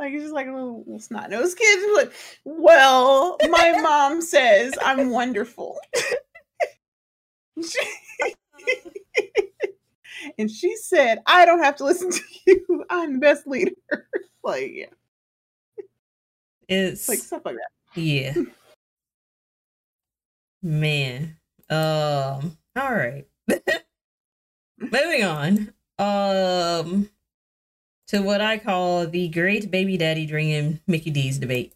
[0.00, 1.78] Like it's just like a little, snot nosed kid.
[1.78, 2.12] Just Like,
[2.44, 5.78] well, my mom says I'm wonderful.
[10.38, 12.84] And she said, I don't have to listen to you.
[12.90, 13.72] I'm the best leader.
[14.44, 14.86] like, yeah,
[16.68, 18.00] it's like stuff like that.
[18.00, 18.34] yeah,
[20.62, 21.36] man.
[21.68, 23.26] Um, all right.
[24.78, 25.72] Moving on.
[25.98, 27.10] Um,
[28.10, 31.74] to what I call the great baby daddy dream Mickey D's debate.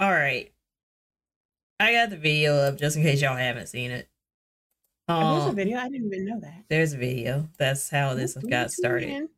[0.00, 0.52] All right.
[1.78, 4.08] I got the video up just in case y'all haven't seen it.
[5.08, 5.78] Oh, there's a Um, video.
[5.78, 6.64] I didn't even know that.
[6.68, 7.48] there's a video.
[7.58, 9.28] That's how this Ooh, got started.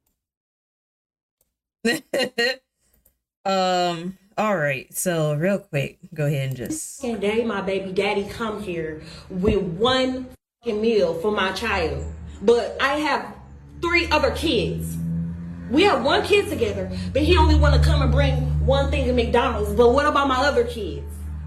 [3.44, 4.16] um.
[4.38, 4.92] All right.
[4.94, 7.00] So real quick, go ahead and just.
[7.00, 10.28] fucking day my baby daddy come here with one
[10.62, 12.04] fucking meal for my child.
[12.40, 13.34] But I have
[13.82, 14.96] three other kids.
[15.70, 18.34] We have one kid together, but he only want to come and bring
[18.64, 19.72] one thing to McDonald's.
[19.74, 21.06] But what about my other kids?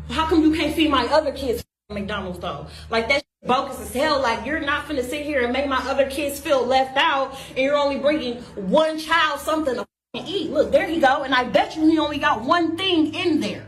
[0.09, 2.67] How come you can't feed my other kids McDonald's though?
[2.89, 4.21] Like that's bogus as hell.
[4.21, 7.59] Like you're not finna sit here and make my other kids feel left out, and
[7.59, 10.51] you're only bringing one child something to eat.
[10.51, 11.23] Look, there you go.
[11.23, 13.65] And I bet you he only got one thing in there.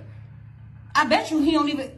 [0.94, 1.92] I bet you he don't even.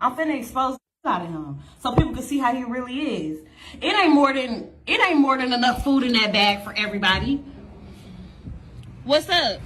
[0.00, 3.38] I'm finna expose out of him so people can see how he really is.
[3.80, 7.42] It ain't more than it ain't more than enough food in that bag for everybody.
[9.04, 9.60] What's up?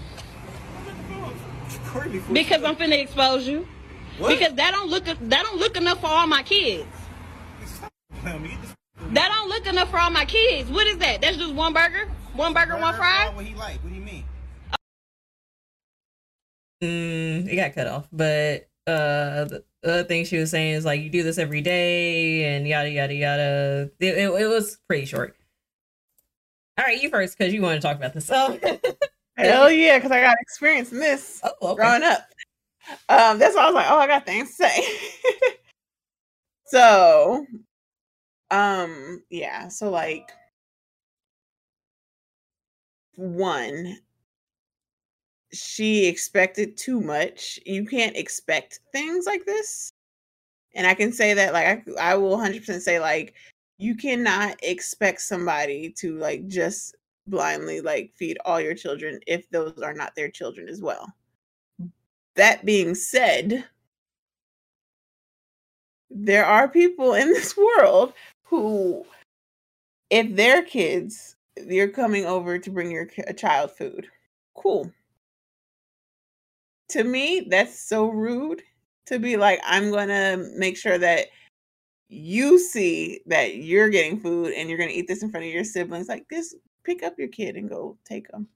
[2.33, 3.67] Because I'm finna expose you.
[4.19, 6.87] Because that don't look that don't look enough for all my kids.
[8.23, 10.71] That don't look enough for all my kids.
[10.71, 11.21] What is that?
[11.21, 13.31] That's just one burger, one burger, one fry.
[13.35, 13.83] What he like?
[13.83, 14.25] What do you mean?
[16.83, 21.01] Mm, it got cut off, but uh, the other thing she was saying is like
[21.01, 23.91] you do this every day and yada yada yada.
[23.99, 25.37] It, it, it was pretty short.
[26.79, 28.31] All right, you first because you want to talk about this.
[28.33, 28.59] Oh,
[29.37, 31.41] Hell yeah, because I got experience in this.
[31.43, 31.77] oh okay.
[31.77, 32.27] growing up.
[33.09, 34.85] Um, that's why I was like, oh, I got things to say.
[36.67, 37.47] so,
[38.51, 40.31] um, yeah, so like
[43.17, 43.99] one,
[45.53, 47.59] she expected too much.
[47.67, 49.93] You can't expect things like this.
[50.75, 53.35] And I can say that, like, I, I will 100% say, like,
[53.79, 56.97] you cannot expect somebody to, like, just
[57.27, 61.13] blindly, like, feed all your children if those are not their children as well
[62.35, 63.65] that being said,
[66.11, 68.13] there are people in this world
[68.45, 69.05] who,
[70.11, 73.07] if their kids, you're coming over to bring your
[73.37, 74.07] child food,
[74.55, 74.91] cool.
[76.93, 78.63] To me, that's so rude
[79.07, 81.29] to be like, I'm gonna make sure that
[82.09, 85.65] you see that you're getting food and you're gonna eat this in front of your
[85.65, 86.09] siblings.
[86.09, 86.55] Like this,
[86.85, 88.47] pick up your kid and go take them.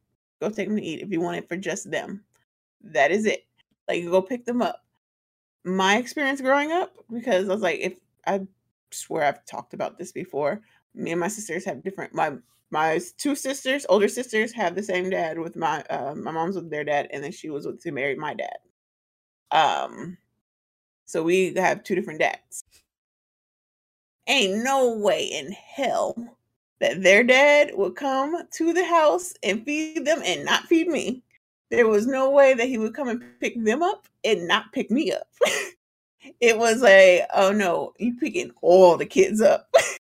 [0.40, 2.22] Go take them to eat if you want it for just them.
[2.82, 3.46] That is it.
[3.88, 4.84] Like go pick them up.
[5.64, 8.42] My experience growing up, because I was like, if I
[8.90, 10.60] swear I've talked about this before,
[10.94, 12.14] me and my sisters have different.
[12.14, 12.34] My
[12.70, 16.70] my two sisters, older sisters, have the same dad with my uh, my mom's with
[16.70, 18.56] their dad, and then she was with who married my dad.
[19.51, 20.18] Um,
[21.05, 22.64] so we have two different dads.
[24.26, 26.36] Ain't no way in hell
[26.80, 31.22] that their dad would come to the house and feed them and not feed me.
[31.70, 34.90] There was no way that he would come and pick them up and not pick
[34.90, 35.28] me up.
[36.40, 39.68] it was a, oh no, you picking all the kids up.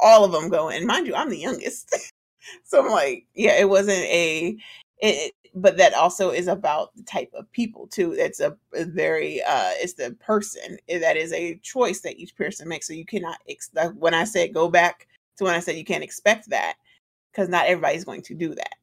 [0.00, 0.86] all of them going.
[0.86, 2.12] Mind you, I'm the youngest.
[2.64, 4.56] so I'm like, yeah, it wasn't a,
[4.98, 8.12] it, but that also is about the type of people too.
[8.12, 12.36] It's a, a very, uh, it's the person eh, that is a choice that each
[12.36, 12.86] person makes.
[12.86, 16.04] So you cannot, ex- when I said go back to when I said you can't
[16.04, 16.74] expect that,
[17.32, 18.74] because not everybody's going to do that.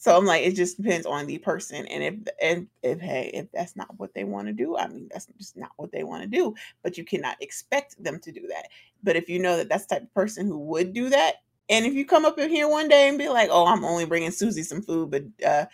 [0.00, 3.52] So I'm like, it just depends on the person, and if and if hey, if
[3.52, 6.22] that's not what they want to do, I mean, that's just not what they want
[6.22, 6.54] to do.
[6.82, 8.68] But you cannot expect them to do that.
[9.02, 11.84] But if you know that that's the type of person who would do that, and
[11.84, 14.30] if you come up in here one day and be like, oh, I'm only bringing
[14.30, 15.66] Susie some food, but uh,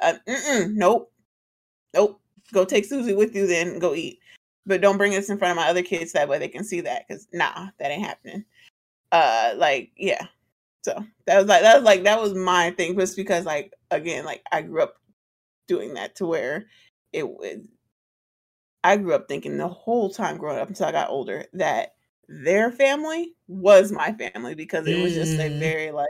[0.00, 0.14] uh
[0.70, 1.12] nope,
[1.92, 2.18] nope,
[2.54, 4.18] go take Susie with you, then go eat.
[4.64, 6.80] But don't bring this in front of my other kids that way they can see
[6.80, 8.46] that, because nah, that ain't happening.
[9.12, 10.26] Uh, like yeah,
[10.84, 14.24] so that was like that was like that was my thing, just because like again,
[14.26, 14.96] like I grew up
[15.66, 16.66] doing that to where
[17.12, 17.58] it was.
[18.84, 21.94] I grew up thinking the whole time growing up until I got older that
[22.28, 25.58] their family was my family because it was just a Mm.
[25.58, 26.08] very like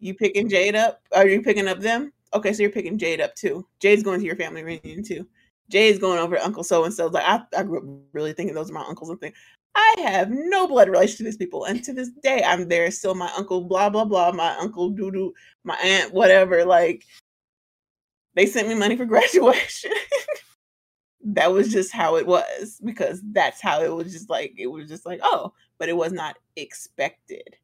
[0.00, 2.12] you picking Jade up, are you picking up them?
[2.34, 3.66] okay, so you're picking Jade up too.
[3.80, 5.26] Jade's going to your family reunion too.
[5.70, 7.06] Jade's going over to Uncle So and so.
[7.06, 9.36] Like I, I grew up really thinking those are my uncles and things.
[9.76, 13.14] I have no blood relation to these people, and to this day, I'm there still
[13.14, 13.62] my uncle.
[13.62, 14.32] Blah blah blah.
[14.32, 15.34] My uncle doo doo.
[15.64, 16.12] My aunt.
[16.12, 16.64] Whatever.
[16.64, 17.04] Like
[18.34, 19.92] they sent me money for graduation.
[21.26, 24.12] that was just how it was because that's how it was.
[24.12, 27.56] Just like it was just like oh, but it was not expected.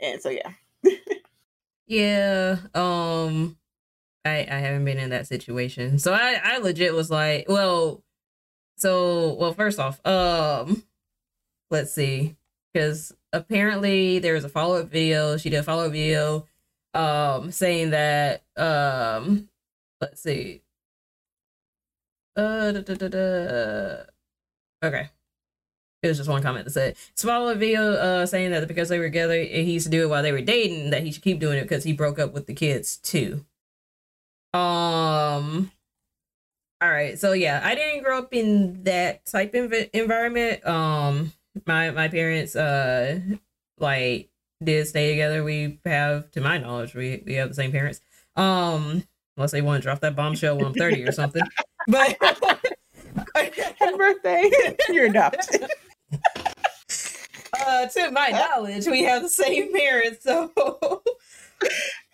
[0.00, 0.52] And so yeah.
[1.86, 2.56] yeah.
[2.74, 3.56] Um.
[4.24, 8.02] I I haven't been in that situation, so I I legit was like, well,
[8.76, 10.82] so well first off, um,
[11.70, 12.36] let's see,
[12.72, 15.36] because apparently there was a follow up video.
[15.36, 16.46] She did a follow up video,
[16.94, 19.48] um, saying that um,
[20.00, 20.62] let's see,
[22.36, 23.96] uh, da, da, da,
[24.84, 25.10] okay.
[26.02, 28.98] It was just one comment that said, follow a video uh, saying that because they
[28.98, 31.38] were together, he used to do it while they were dating, that he should keep
[31.38, 33.44] doing it because he broke up with the kids too.
[34.54, 35.70] Um.
[36.80, 37.18] All right.
[37.18, 40.66] So yeah, I didn't grow up in that type of environment.
[40.66, 41.32] Um,
[41.66, 43.20] my my parents uh
[43.78, 44.30] like
[44.62, 45.42] did stay together.
[45.42, 48.00] We have, to my knowledge, we we have the same parents.
[48.36, 49.04] Um,
[49.36, 51.42] unless they want to drop that bombshell when I'm 30 or something.
[51.88, 52.14] But
[53.34, 54.50] happy birthday,
[54.90, 55.66] you're adopted.
[57.58, 60.22] uh, to my knowledge, we have the same parents.
[60.22, 60.52] So,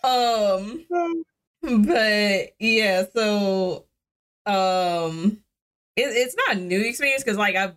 [0.04, 0.86] um.
[0.94, 1.24] um
[1.62, 3.86] but yeah, so
[4.46, 5.38] um
[5.96, 7.74] it, it's not a new experience because like I've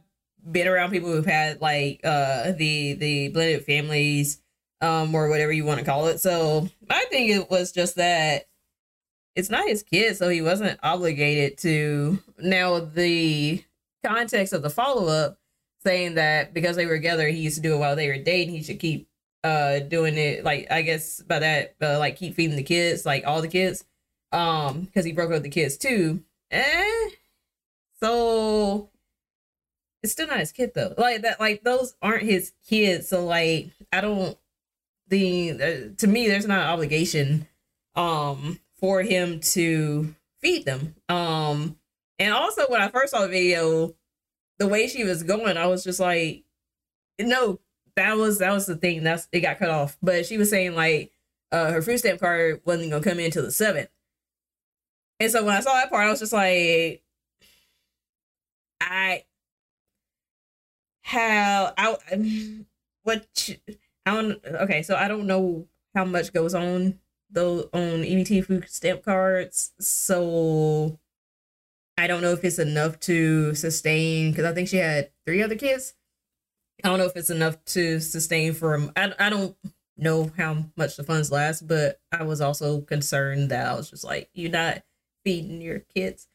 [0.50, 4.42] been around people who've had like uh the the blended families
[4.82, 6.20] um or whatever you want to call it.
[6.20, 8.48] So I think it was just that
[9.36, 13.64] it's not his kid, so he wasn't obligated to now the
[14.06, 15.40] context of the follow up
[15.84, 18.56] saying that because they were together he used to do it while they were dating,
[18.56, 19.08] he should keep
[19.44, 23.26] uh doing it like I guess by that uh, like keep feeding the kids like
[23.26, 23.86] all the kids
[24.34, 26.22] um because he broke up the kids too
[26.52, 27.10] eh
[28.02, 28.90] so
[30.02, 33.72] it's still not his kid though like that like those aren't his kids so like
[33.92, 34.38] I don't
[35.08, 37.48] the uh, to me there's not an obligation
[37.96, 41.78] um for him to feed them um
[42.18, 43.96] and also when I first saw the video
[44.58, 46.44] the way she was going I was just like
[47.20, 47.60] no
[48.00, 49.04] that was that was the thing.
[49.04, 49.98] That's it got cut off.
[50.02, 51.12] But she was saying like
[51.52, 53.90] uh her food stamp card wasn't gonna come in until the seventh.
[55.20, 57.04] And so when I saw that part, I was just like,
[58.80, 59.26] I
[61.10, 62.64] how I
[63.04, 63.50] what
[64.06, 67.00] I don't okay, so I don't know how much goes on
[67.32, 69.72] though on EBT food stamp cards.
[69.80, 71.00] So
[71.98, 75.56] I don't know if it's enough to sustain because I think she had three other
[75.56, 75.96] kids.
[76.84, 79.56] I don't know if it's enough to sustain for I, I don't
[79.98, 84.04] know how much the funds last, but I was also concerned that I was just
[84.04, 84.84] like, you're not
[85.26, 86.28] feeding your kids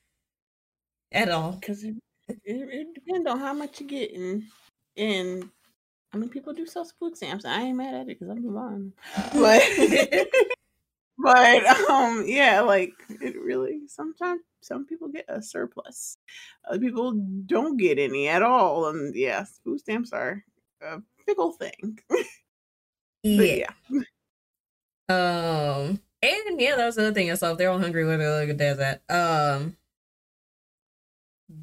[1.12, 1.52] at all.
[1.52, 1.94] Because it,
[2.28, 4.44] it, it, depends on how much you're getting.
[4.96, 5.50] And
[6.12, 7.44] I mean, people do sell food stamps.
[7.44, 8.92] I ain't mad at it because I'm buying
[9.34, 9.62] But,
[11.66, 16.18] but um, yeah, like it really sometimes some people get a surplus.
[16.68, 17.12] Other people
[17.46, 18.88] don't get any at all.
[18.88, 20.44] And yes, food stamps are
[20.80, 21.98] a fickle thing.
[23.22, 23.66] yeah.
[23.90, 24.00] yeah.
[25.08, 27.52] Um and yeah, that was the other thing I saw.
[27.52, 29.02] If they're all hungry, where the other dad's at.
[29.10, 29.76] Um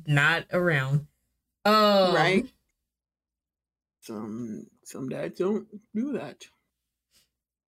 [0.05, 1.07] not around.
[1.65, 2.45] Um Right.
[4.01, 6.45] Some some dads don't do that.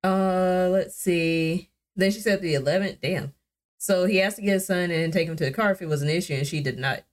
[0.03, 1.69] Uh let's see.
[1.95, 2.99] Then she said the eleventh.
[3.01, 3.33] Damn.
[3.77, 5.87] So he has to get his son and take him to the car if it
[5.87, 7.03] was an issue, and she did not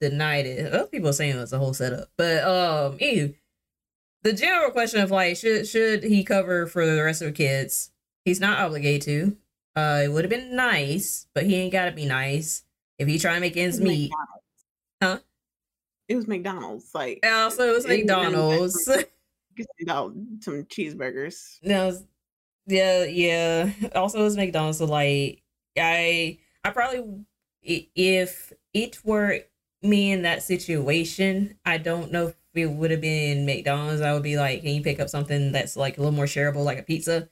[0.00, 0.72] denied it.
[0.72, 3.34] Other people are saying it was a whole setup, but um, ew.
[4.22, 7.90] The general question of like, should should he cover for the rest of the kids?
[8.24, 9.36] He's not obligated to.
[9.74, 12.62] Uh, it would have been nice, but he ain't got to be nice
[12.98, 14.12] if he try to make ends meet.
[15.02, 15.18] Huh?
[16.12, 17.24] It was McDonald's, like.
[17.24, 18.84] Also, it was McDonald's.
[19.56, 21.58] Get some cheeseburgers.
[21.62, 21.98] No,
[22.66, 23.70] yeah, yeah.
[23.94, 24.76] Also, it was McDonald's.
[24.76, 25.40] So like,
[25.78, 27.24] I I probably
[27.62, 29.38] if it were
[29.80, 34.02] me in that situation, I don't know if it would have been McDonald's.
[34.02, 36.62] I would be like, can you pick up something that's like a little more shareable,
[36.62, 37.30] like a pizza?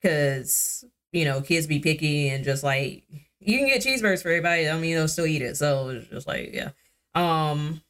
[0.00, 0.82] Because
[1.12, 3.04] you know, kids be picky and just like
[3.38, 4.66] you can get cheeseburgers for everybody.
[4.66, 5.58] I mean, they'll still eat it.
[5.58, 6.70] So it's just like, yeah.
[7.14, 7.82] Um,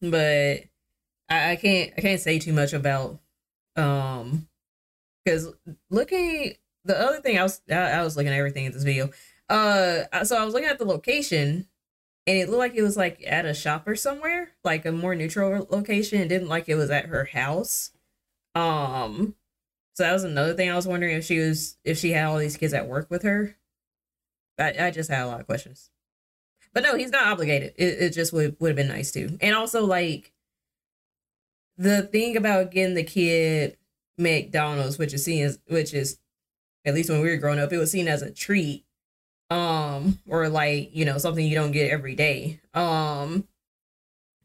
[0.00, 0.64] but
[1.28, 3.20] I, I can't I can't say too much about
[3.76, 4.48] um
[5.24, 5.52] because
[5.90, 6.54] looking
[6.84, 9.10] the other thing I was I, I was looking at everything in this video.
[9.48, 11.68] Uh, so I was looking at the location,
[12.26, 15.14] and it looked like it was like at a shop or somewhere, like a more
[15.14, 16.20] neutral location.
[16.20, 17.92] It didn't like it was at her house.
[18.54, 19.36] Um,
[19.94, 22.38] So that was another thing I was wondering if she was if she had all
[22.38, 23.56] these kids at work with her.
[24.58, 25.90] I, I just had a lot of questions.
[26.76, 27.72] But no, he's not obligated.
[27.78, 29.38] It, it just would would have been nice too.
[29.40, 30.30] And also like
[31.78, 33.78] the thing about getting the kid
[34.18, 36.18] McDonald's, which is seen as which is
[36.84, 38.84] at least when we were growing up, it was seen as a treat.
[39.48, 42.60] Um, or like, you know, something you don't get every day.
[42.74, 43.48] Um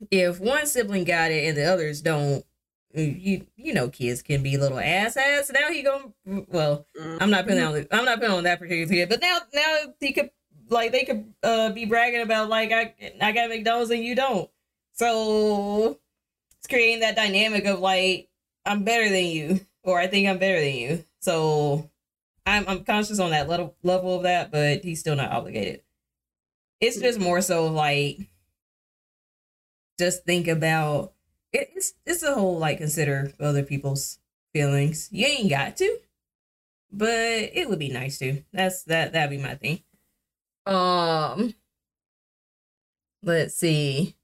[0.09, 2.45] if one sibling got it and the others don't,
[2.93, 5.51] you you know kids can be little asshats.
[5.51, 6.13] Now he going
[6.49, 6.87] well,
[7.19, 10.13] I'm not putting on I'm not putting on that particular kid, but now now he
[10.13, 10.29] could
[10.72, 14.49] like they could uh be bragging about like I I got McDonald's and you don't.
[14.93, 15.99] So
[16.60, 18.30] it's creating that dynamic of like
[18.65, 21.06] I'm better than you or I think I'm better than you.
[21.19, 21.89] So
[22.45, 25.81] I'm I'm conscious on that level level of that, but he's still not obligated.
[26.80, 28.30] It's just more so like
[29.99, 31.14] just think about
[31.52, 34.19] it, it's it's a whole like consider other people's
[34.53, 35.10] feelings.
[35.11, 35.98] You ain't got to,
[36.91, 38.43] but it would be nice to.
[38.53, 39.84] That's that that'd be my thing.
[40.65, 41.53] Um,
[43.23, 44.15] let's see.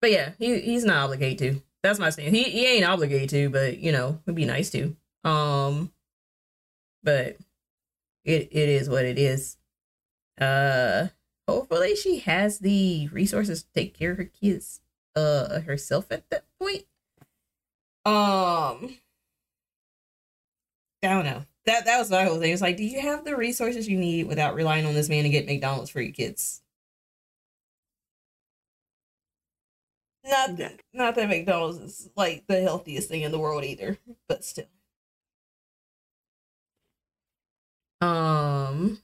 [0.00, 1.62] But yeah, he he's not obligated to.
[1.82, 2.32] That's my thing.
[2.34, 4.96] He he ain't obligated to, but you know, it'd be nice to.
[5.24, 5.92] Um,
[7.02, 7.36] but
[8.24, 9.56] it it is what it is.
[10.40, 11.08] Uh,
[11.48, 14.80] hopefully she has the resources to take care of her kids
[15.14, 16.84] uh herself at that point.
[18.04, 18.98] Um
[21.02, 21.44] I don't know.
[21.66, 22.52] That that was my whole thing.
[22.52, 25.28] It's like, do you have the resources you need without relying on this man to
[25.30, 26.62] get McDonald's for your kids?
[30.24, 33.98] Not that, not that McDonald's is like the healthiest thing in the world either,
[34.28, 34.66] but still.
[38.00, 38.98] Um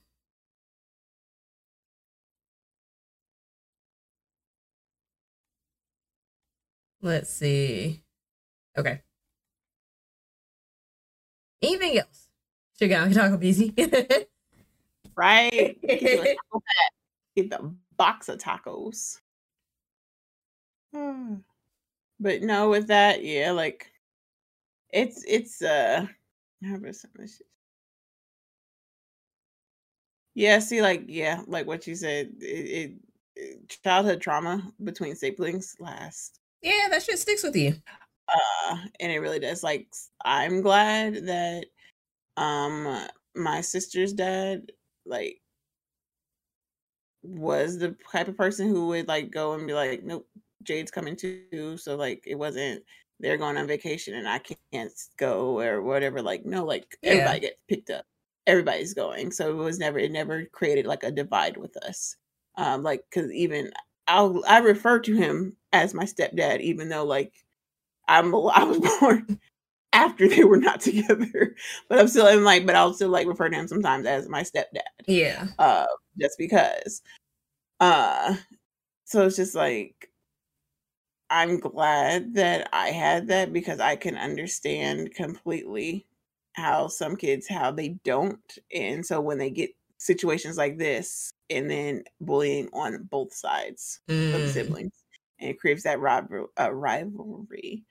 [7.01, 8.03] Let's see.
[8.77, 9.01] Okay.
[11.63, 12.22] Anything else?
[12.79, 13.73] Sugar Taco busy.
[15.15, 15.77] right.
[17.35, 19.19] Get the box of tacos.
[20.93, 21.35] Hmm.
[22.19, 23.91] But no, with that, yeah, like
[24.91, 26.05] it's it's uh
[30.35, 32.93] yeah, see, like yeah, like what you said, it, it,
[33.35, 37.75] it childhood trauma between siblings lasts yeah, that shit sticks with you.
[38.33, 39.63] Uh, and it really does.
[39.63, 39.87] Like,
[40.23, 41.65] I'm glad that
[42.37, 44.71] um my sister's dad
[45.05, 45.39] like
[47.23, 50.27] was the type of person who would like go and be like, nope,
[50.63, 51.77] Jade's coming too.
[51.77, 52.83] So like, it wasn't
[53.19, 56.21] they're going on vacation and I can't go or whatever.
[56.21, 57.11] Like, no, like yeah.
[57.11, 58.05] everybody gets picked up.
[58.45, 59.31] Everybody's going.
[59.31, 62.17] So it was never, it never created like a divide with us.
[62.57, 63.71] Um, like, cause even
[64.07, 67.33] I'll I refer to him as my stepdad, even though like
[68.07, 69.39] I'm I was born
[69.93, 71.55] after they were not together.
[71.87, 74.43] But I'm still in like, but I'll still like refer to him sometimes as my
[74.43, 74.81] stepdad.
[75.07, 75.47] Yeah.
[75.57, 75.85] Uh,
[76.19, 77.01] just because.
[77.79, 78.35] Uh,
[79.05, 80.09] so it's just like
[81.29, 86.05] I'm glad that I had that because I can understand completely
[86.53, 91.69] how some kids how they don't, and so when they get situations like this, and
[91.69, 94.35] then bullying on both sides mm.
[94.35, 94.93] of siblings
[95.39, 97.83] and it creates that rival, uh, rivalry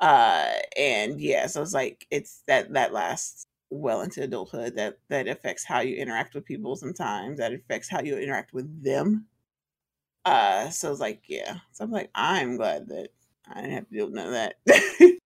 [0.00, 5.28] uh and yeah so it's like it's that that lasts well into adulthood that that
[5.28, 9.26] affects how you interact with people sometimes that affects how you interact with them.
[10.24, 13.08] Uh so it's like yeah so i'm like i'm glad that
[13.50, 14.54] i didn't have to deal with none of that.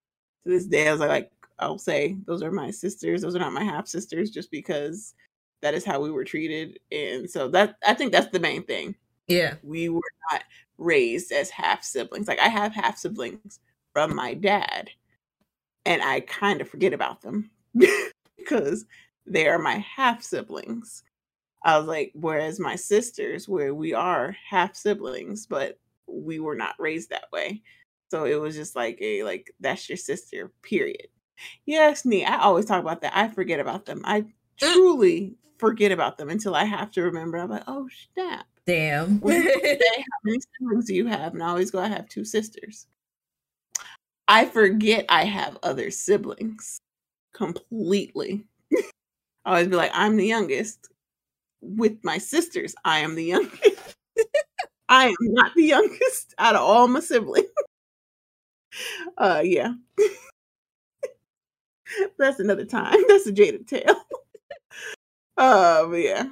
[0.44, 1.30] To this day i was like, like
[1.60, 5.14] i'll say those are my sisters those are not my half sisters just because
[5.60, 8.96] that is how we were treated and so that i think that's the main thing.
[9.28, 9.54] Yeah.
[9.62, 10.00] We were
[10.32, 10.42] not
[10.78, 13.60] raised as half siblings like i have half siblings
[13.92, 14.90] from my dad
[15.84, 17.50] and i kind of forget about them
[18.36, 18.84] because
[19.26, 21.02] they are my half siblings
[21.64, 26.74] i was like whereas my sisters where we are half siblings but we were not
[26.78, 27.62] raised that way
[28.10, 31.08] so it was just like a like that's your sister period
[31.66, 34.30] yes me i always talk about that i forget about them i mm.
[34.58, 37.38] truly forget about them until I have to remember.
[37.38, 38.46] I'm like, oh snap.
[38.66, 39.20] Damn.
[39.20, 39.28] how
[40.24, 41.34] many siblings do you have?
[41.34, 42.88] And I always go, I have two sisters.
[44.28, 46.80] I forget I have other siblings
[47.34, 48.46] completely.
[49.44, 50.88] I always be like, I'm the youngest.
[51.62, 53.96] With my sisters, I am the youngest.
[54.88, 57.48] I am not the youngest out of all my siblings.
[59.16, 59.74] Uh yeah.
[62.18, 62.96] That's another time.
[63.08, 63.96] That's a jaded tale.
[65.36, 66.28] Um, yeah.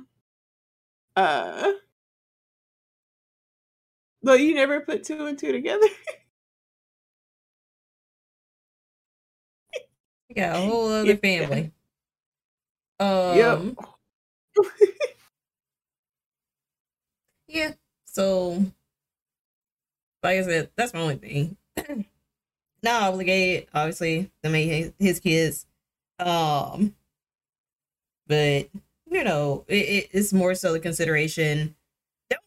[1.17, 1.73] Uh,
[4.23, 5.87] though you never put two and two together.
[10.35, 11.73] Got a whole other family.
[12.99, 13.77] Um, Yep.
[17.49, 17.73] Yeah.
[18.05, 18.65] So,
[20.23, 21.57] like I said, that's my only thing.
[22.83, 25.67] Not obligated, obviously, to make his, his kids.
[26.19, 26.95] Um,
[28.27, 28.69] but
[29.11, 31.75] you know, it, it, it's more so the consideration.
[32.31, 32.43] Don't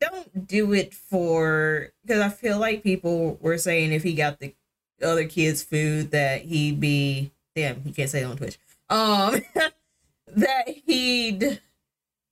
[0.00, 4.54] don't do it for because I feel like people were saying if he got the
[5.02, 8.58] other kids food that he'd be damn he can't say it on Twitch.
[8.88, 9.40] Um,
[10.36, 11.60] that he'd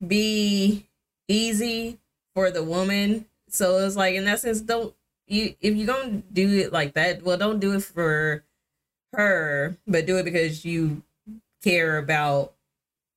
[0.07, 0.87] be
[1.29, 1.99] easy
[2.35, 3.27] for the woman.
[3.49, 4.95] So it's like in that sense, don't
[5.27, 8.45] you if you're gonna do it like that, well don't do it for
[9.13, 11.03] her, but do it because you
[11.63, 12.53] care about,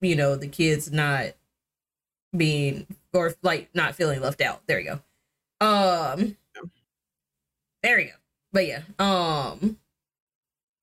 [0.01, 1.27] you know, the kids not
[2.35, 4.61] being or like not feeling left out.
[4.67, 4.99] There you
[5.59, 5.65] go.
[5.65, 6.37] Um
[7.83, 8.20] there you go.
[8.51, 9.77] But yeah, um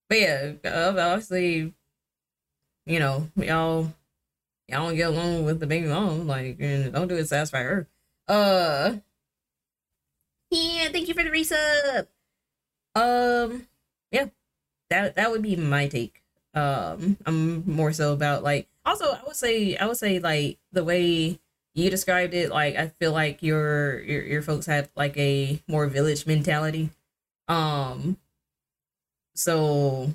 [0.09, 1.75] but yeah, obviously,
[2.87, 3.93] you know, y'all
[4.69, 7.63] y'all don't get along with the baby mom, like, and don't do it to satisfy
[7.63, 7.87] her.
[8.27, 8.97] Uh,
[10.51, 12.07] yeah, thank you for the resub.
[12.95, 13.67] Um,
[14.11, 14.27] yeah,
[14.89, 16.23] that that would be my take.
[16.55, 18.69] Um, I'm more so about like.
[18.87, 21.39] Also, I would say I would say like the way
[21.75, 22.51] you described it.
[22.51, 26.91] Like, I feel like your your your folks have like a more village mentality.
[27.49, 28.19] Um,
[29.35, 30.07] so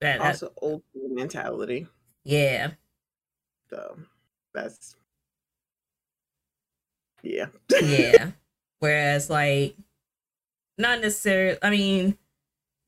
[0.00, 1.86] that, that Also, old school mentality.
[2.24, 2.72] yeah.
[3.70, 3.98] So
[4.52, 4.96] that's
[7.22, 7.46] yeah.
[7.82, 8.30] yeah.
[8.80, 9.76] Whereas like
[10.76, 12.18] not necessarily I mean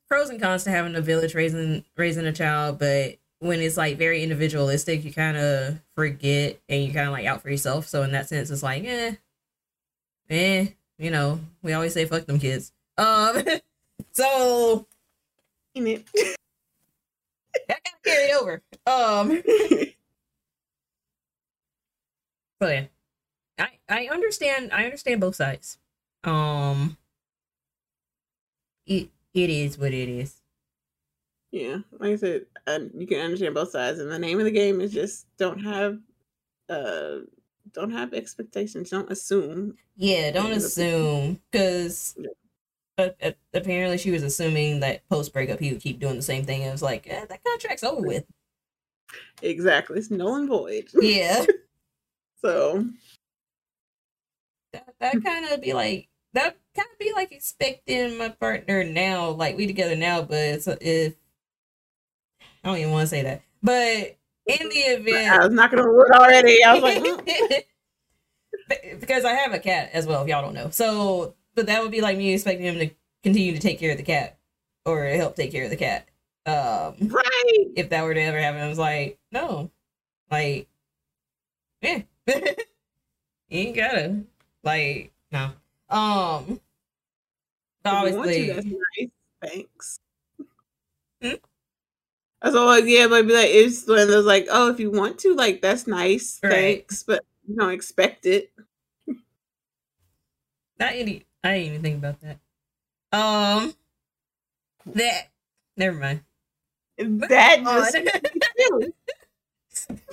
[0.09, 3.99] pros and cons to having a village raising raising a child, but when it's like
[3.99, 7.87] very individualistic, you kind of forget and you kind of like out for yourself.
[7.87, 9.15] So in that sense, it's like, eh,
[10.31, 10.67] eh,
[10.99, 12.73] you know, we always say fuck them kids.
[12.99, 13.43] Um,
[14.13, 14.87] so
[15.75, 16.07] Ain't it?
[17.69, 18.63] that got carried over.
[18.87, 19.43] Um,
[22.63, 22.87] so yeah,
[23.59, 24.73] I I understand.
[24.73, 25.79] I understand both sides.
[26.25, 26.97] Um,
[28.87, 30.41] it it is what it is.
[31.53, 32.47] yeah, like I said,
[32.95, 33.99] you can understand both sides.
[33.99, 35.99] And the name of the game is just don't have,
[36.69, 37.19] uh,
[37.73, 38.91] don't have expectations.
[38.91, 39.77] Don't assume.
[39.97, 42.29] Yeah, don't assume because Yeah.
[43.55, 46.63] Apparently she was assuming that post breakup he would keep doing the same thing.
[46.63, 48.25] It was like eh, that contract's over with.
[49.43, 50.89] Exactly, it's null and void.
[50.95, 51.45] Yeah,
[52.47, 52.85] So
[54.73, 59.31] that, that kind of be like that kind of be like expecting my partner now,
[59.31, 61.15] like we together now, but it's, if
[62.63, 64.17] I don't even want to say that, but
[64.47, 66.63] in the event I was knocking on wood already.
[66.63, 67.63] I was like, "Mm."
[69.01, 70.71] because I have a cat as well, if y'all don't know.
[70.71, 72.91] So, but that would be like me expecting him to
[73.25, 74.39] continue to take care of the cat
[74.85, 76.07] or help take care of the cat.
[76.47, 77.67] Um, right.
[77.75, 79.71] if that were to ever happen, I was like, no,
[80.31, 80.69] like,
[81.83, 82.35] yeah, you
[83.51, 84.23] ain't gotta,
[84.63, 85.51] like, no.
[85.91, 86.61] Um,
[87.85, 89.11] If you want to, obviously, that's nice.
[89.43, 90.01] Thanks.
[91.23, 91.35] Hmm?
[92.43, 94.91] I was like, yeah, but be like, it's one of those like, oh, if you
[94.91, 96.39] want to, like, that's nice.
[96.43, 96.53] Right.
[96.53, 98.53] Thanks, but you don't expect it.
[100.79, 101.26] not any.
[101.45, 102.39] I didn't even think about that.
[103.13, 103.75] Um,
[104.87, 105.29] that.
[105.77, 106.21] Never mind.
[106.99, 107.97] That just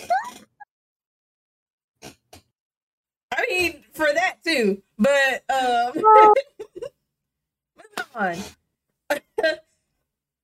[3.36, 5.94] I mean, for that too, but um,
[7.78, 8.38] moving on.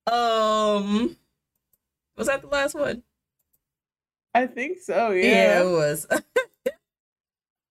[0.06, 1.16] um,
[2.16, 3.02] was that the last one?
[4.34, 5.10] I think so.
[5.10, 5.62] Yeah, Yeah.
[5.62, 6.06] it was.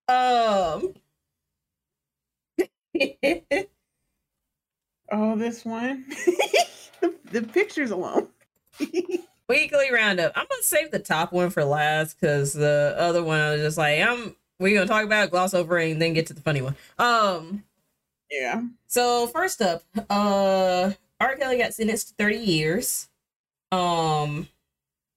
[0.07, 0.93] um,
[5.11, 6.05] Oh, this one.
[7.01, 8.27] the, the pictures alone.
[9.49, 10.31] weekly roundup.
[10.35, 13.77] I'm gonna save the top one for last because the other one I was just
[13.77, 14.35] like, I'm.
[14.59, 16.75] We're gonna talk about it, gloss over it, and then get to the funny one.
[16.97, 17.63] Um,
[18.29, 18.61] yeah.
[18.87, 21.35] So first up, uh R.
[21.35, 23.09] Kelly got sentenced to 30 years.
[23.71, 24.47] Um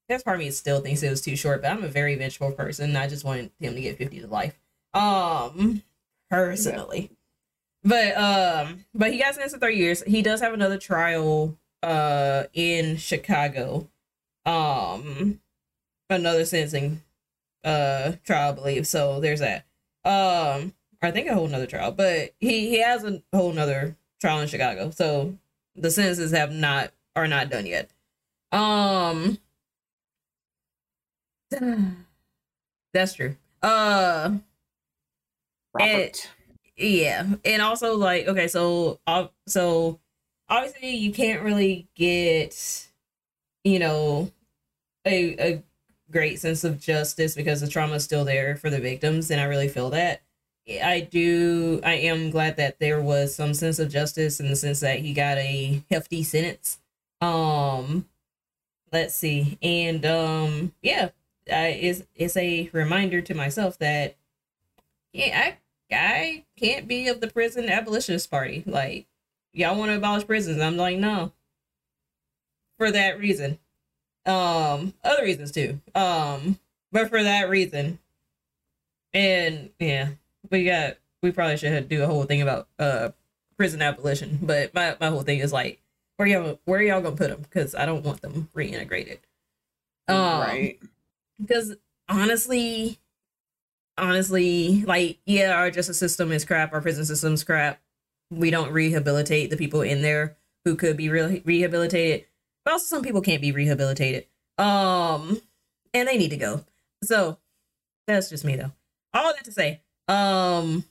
[0.09, 2.53] that's part of me still thinks it was too short, but I'm a very vengeful
[2.53, 2.97] person.
[2.97, 4.59] I just wanted him to get 50 to life.
[4.95, 5.83] Um
[6.31, 7.11] personally.
[7.85, 10.03] But um but he got sentenced to 30 years.
[10.05, 13.89] He does have another trial uh in Chicago.
[14.47, 15.41] Um
[16.09, 17.03] another sentencing
[17.65, 18.87] uh trial, I believe.
[18.87, 19.65] So there's that.
[20.05, 24.41] Um I think a whole nother trial, but he he has a whole nother trial
[24.41, 24.91] in Chicago.
[24.91, 25.37] So
[25.75, 27.91] the sentences have not are not done yet.
[28.53, 29.39] Um,
[32.93, 33.37] that's true.
[33.63, 34.37] Uh,
[35.75, 36.29] Robert.
[36.77, 39.01] Yeah, and also like okay, so
[39.47, 40.01] so
[40.49, 42.89] obviously you can't really get
[43.65, 44.31] you know,
[45.07, 45.63] a a
[46.11, 49.45] great sense of justice because the trauma is still there for the victims, and I
[49.45, 50.23] really feel that.
[50.69, 51.81] I do.
[51.85, 55.13] I am glad that there was some sense of justice in the sense that he
[55.13, 56.79] got a hefty sentence.
[57.21, 58.09] Um,
[58.93, 61.11] let's see, and um, yeah,
[61.53, 64.17] I, it's it's a reminder to myself that
[65.13, 65.59] yeah, I
[65.93, 68.63] I can't be of the prison abolitionist party.
[68.67, 69.07] Like,
[69.53, 70.61] y'all want to abolish prisons?
[70.61, 71.33] I'm like, no.
[72.79, 73.59] For that reason,
[74.27, 75.81] um, other reasons too.
[75.95, 76.59] Um,
[76.91, 77.99] but for that reason,
[79.15, 80.09] and yeah,
[80.51, 83.11] we got we probably should do a whole thing about uh
[83.57, 84.39] prison abolition.
[84.43, 85.81] But my my whole thing is like,
[86.17, 87.43] where y'all where y'all gonna put them?
[87.43, 89.19] Because I don't want them reintegrated.
[90.09, 90.79] Um, right.
[91.41, 91.77] Because
[92.09, 92.99] honestly,
[93.99, 96.73] honestly, like yeah, our justice system is crap.
[96.73, 97.81] Our prison system's crap.
[98.31, 102.27] We don't rehabilitate the people in there who could be re- rehabilitated
[102.65, 104.27] but also some people can't be rehabilitated.
[104.59, 105.41] Um,
[105.93, 106.65] and they need to go.
[107.03, 107.39] So
[108.07, 108.73] that's just me though.
[109.15, 110.85] All that to say, um,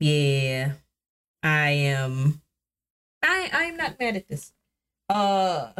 [0.00, 0.72] yeah,
[1.42, 2.40] I am.
[3.22, 4.52] I I'm not mad at this.
[5.08, 5.70] Uh,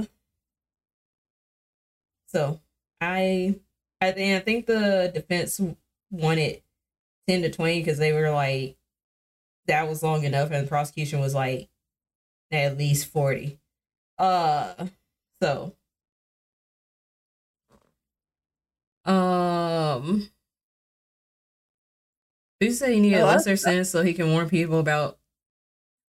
[2.26, 2.60] so
[3.00, 3.56] I
[4.00, 5.60] I think I think the defense
[6.10, 6.62] wanted
[7.28, 8.76] ten to twenty because they were like
[9.66, 11.70] that was long enough, and the prosecution was like
[12.50, 13.60] at least forty.
[14.18, 14.88] Uh,
[15.42, 15.76] so,
[19.04, 20.28] um,
[22.60, 25.18] you say he needed Oh, a lesser sense so he can warn people about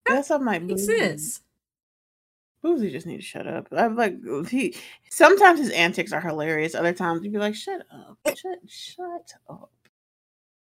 [0.06, 1.42] That's what my makes sense.
[2.64, 3.68] Boosie just need to shut up.
[3.72, 4.18] I'm like
[4.48, 4.76] he.
[5.10, 6.76] Sometimes his antics are hilarious.
[6.76, 8.18] Other times you'd be like, "Shut up!
[8.38, 8.60] Shut!
[8.68, 9.72] Shut up!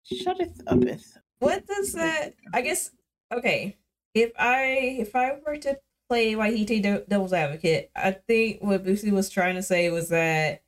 [0.03, 2.33] Shut it uppeth." What does that?
[2.53, 2.91] I guess
[3.31, 3.77] okay.
[4.13, 5.79] If I if I were to
[6.09, 10.61] play Waihiti de- Devil's Advocate, I think what Boosie was trying to say was that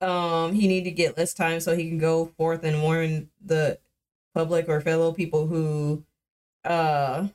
[0.00, 3.78] um he needed to get less time so he can go forth and warn the
[4.34, 6.04] public or fellow people who
[6.64, 7.28] uh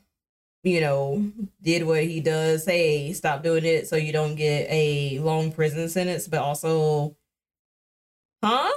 [0.64, 1.32] you know
[1.62, 5.88] did what he does hey stop doing it so you don't get a long prison
[5.90, 7.16] sentence but also
[8.44, 8.72] huh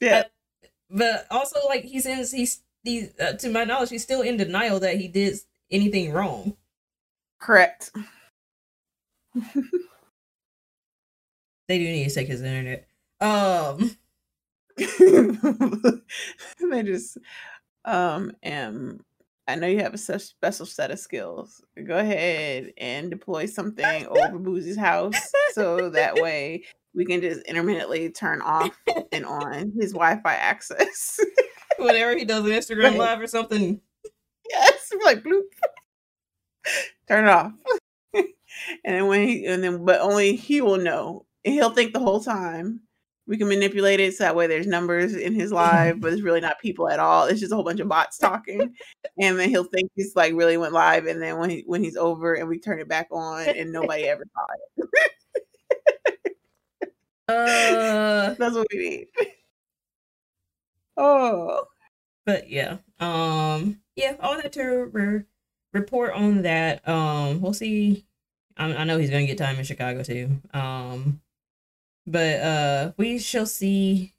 [0.00, 0.24] Yeah,
[0.90, 4.80] but also like he's in he's he's uh, to my knowledge he's still in denial
[4.80, 5.36] that he did
[5.70, 6.56] anything wrong
[7.38, 7.90] correct.
[11.68, 12.86] they do need to take his internet
[13.20, 13.96] um
[14.76, 17.18] they just
[17.84, 19.04] um am.
[19.48, 21.62] I know you have a such special set of skills.
[21.86, 25.14] Go ahead and deploy something over Boosie's house
[25.52, 26.64] so that way
[26.94, 28.70] we can just intermittently turn off
[29.12, 31.18] and on his Wi-Fi access.
[31.78, 32.98] whenever he does an instagram Right.
[32.98, 33.80] live or something
[34.48, 35.42] yes, like bloop.
[37.08, 37.52] Turn it off.
[38.14, 38.24] and
[38.84, 41.26] then when he and then but only he will know.
[41.44, 42.80] And he'll think the whole time.
[43.26, 46.40] We can manipulate it so that way there's numbers in his live, but it's really
[46.40, 47.26] not people at all.
[47.26, 48.74] It's just a whole bunch of bots talking.
[49.20, 51.06] and then he'll think he's like really went live.
[51.06, 54.04] And then when he when he's over and we turn it back on and nobody
[54.04, 54.46] ever saw
[54.76, 54.88] it.
[57.28, 59.06] uh That's what we need.
[60.96, 61.64] Oh.
[62.26, 65.24] but yeah um yeah all that to re-
[65.72, 68.04] report on that um we'll see
[68.58, 71.21] I, I know he's gonna get time in chicago too um
[72.06, 74.14] but uh we shall see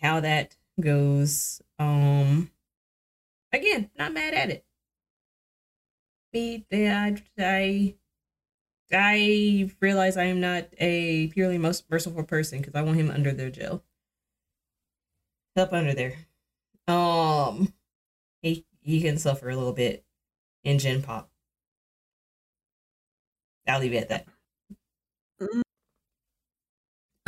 [0.00, 2.50] how that goes um
[3.52, 4.64] again not mad at it
[6.32, 7.94] me i i
[8.92, 13.32] i realize i am not a purely most merciful person because i want him under
[13.32, 13.82] their jail
[15.56, 16.14] up under there
[16.88, 17.74] um,
[18.40, 20.04] he he can suffer a little bit
[20.64, 21.30] in Gen Pop.
[23.66, 24.26] I'll leave it at that.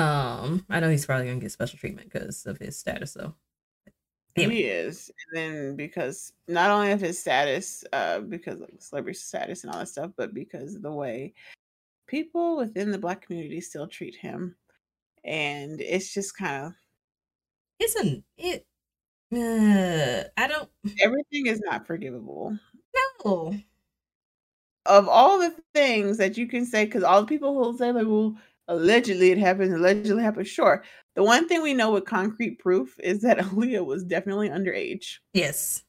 [0.01, 3.35] Um, I know he's probably gonna get special treatment because of his status, though.
[4.35, 4.51] Damn.
[4.51, 5.11] He is.
[5.33, 9.81] And then because not only of his status, uh, because of celebrity status and all
[9.81, 11.35] that stuff, but because of the way
[12.07, 14.57] people within the black community still treat him.
[15.25, 16.73] And it's just kind of
[17.79, 18.67] It's an it.
[19.33, 20.69] Uh, I don't
[21.01, 22.59] everything is not forgivable.
[23.25, 23.55] know.
[24.87, 27.93] Of all the things that you can say, because all the people who will say
[27.93, 28.37] like, well,
[28.69, 30.47] allegedly it happened, allegedly happened.
[30.47, 30.83] Sure.
[31.17, 35.17] The one thing we know with concrete proof is that Aaliyah was definitely underage.
[35.35, 35.83] Yes,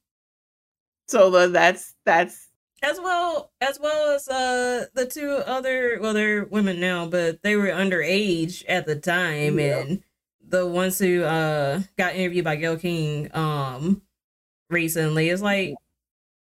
[1.07, 2.47] So the, that's that's
[2.83, 7.55] as well as well as uh the two other well they're women now, but they
[7.55, 9.79] were underage at the time, Yeah.
[9.79, 10.03] and
[10.47, 14.01] the ones who uh got interviewed by Gayle King um
[14.69, 15.75] recently is like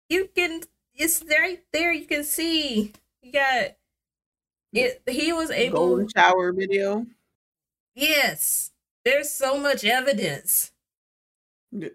[0.09, 0.61] you can
[0.95, 3.71] it's right there you can see you got
[4.73, 7.05] it he was able Golden shower video.
[7.95, 8.71] yes.
[9.05, 10.71] There's so much evidence.
[11.71, 11.89] Yeah.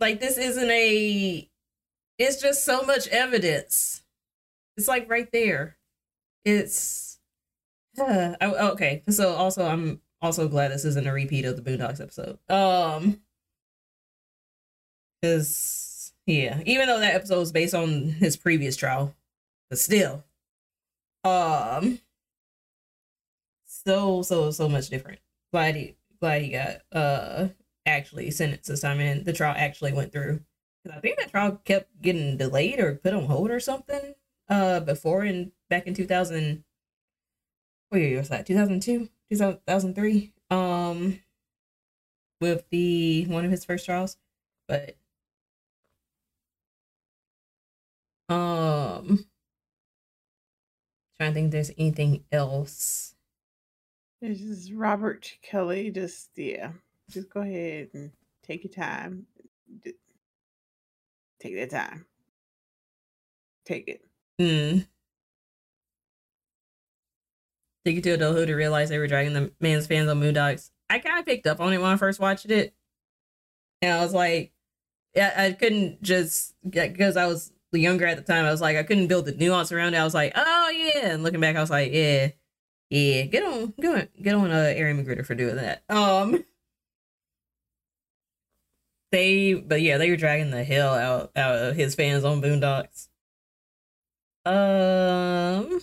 [0.00, 1.48] like this isn't a
[2.18, 4.02] it's just so much evidence.
[4.76, 5.76] It's like right there.
[6.44, 7.18] It's
[8.00, 9.02] uh, oh, okay.
[9.10, 12.38] So also i'm also glad this isn't a repeat of the boondocks episode.
[12.48, 13.20] Um
[15.20, 19.14] because yeah even though that episode was based on his previous trial
[19.68, 20.24] but still
[21.24, 22.00] um
[23.66, 25.20] so so so much different.
[25.52, 27.48] Glad he glad he got uh
[27.86, 30.40] actually sentenced this time and the trial actually went through.
[30.84, 34.14] 'Cause i think that trial kept getting delayed or put on hold or something
[34.48, 36.64] uh before and back in 2000
[37.90, 38.46] what year was that?
[38.46, 41.20] 2002 2003 um
[42.40, 44.16] with the one of his first trials.
[44.66, 44.96] But
[48.28, 49.24] um
[51.20, 53.14] trying to think there's anything else
[54.22, 55.90] This is Robert Kelly.
[55.90, 56.72] Just yeah,
[57.10, 58.10] just go ahead and
[58.42, 59.26] take your time.
[61.40, 62.06] Take that time.
[63.66, 64.02] Take it.
[64.38, 64.80] Hmm.
[67.84, 70.70] Take it to adulthood to realize they were dragging the man's fans on Boondocks.
[70.88, 72.74] I kind of picked up on it when I first watched it.
[73.82, 74.52] And I was like,
[75.14, 78.76] yeah, I couldn't just, get because I was younger at the time, I was like,
[78.76, 79.98] I couldn't build the nuance around it.
[79.98, 81.10] I was like, oh, yeah.
[81.10, 82.30] And looking back, I was like, yeah,
[82.90, 85.82] yeah, get on, get on, get on uh, Aaron McGruder for doing that.
[85.88, 86.44] Um,
[89.12, 93.08] they, but yeah, they were dragging the hell out, out of his fans on Boondocks.
[94.44, 95.80] Um,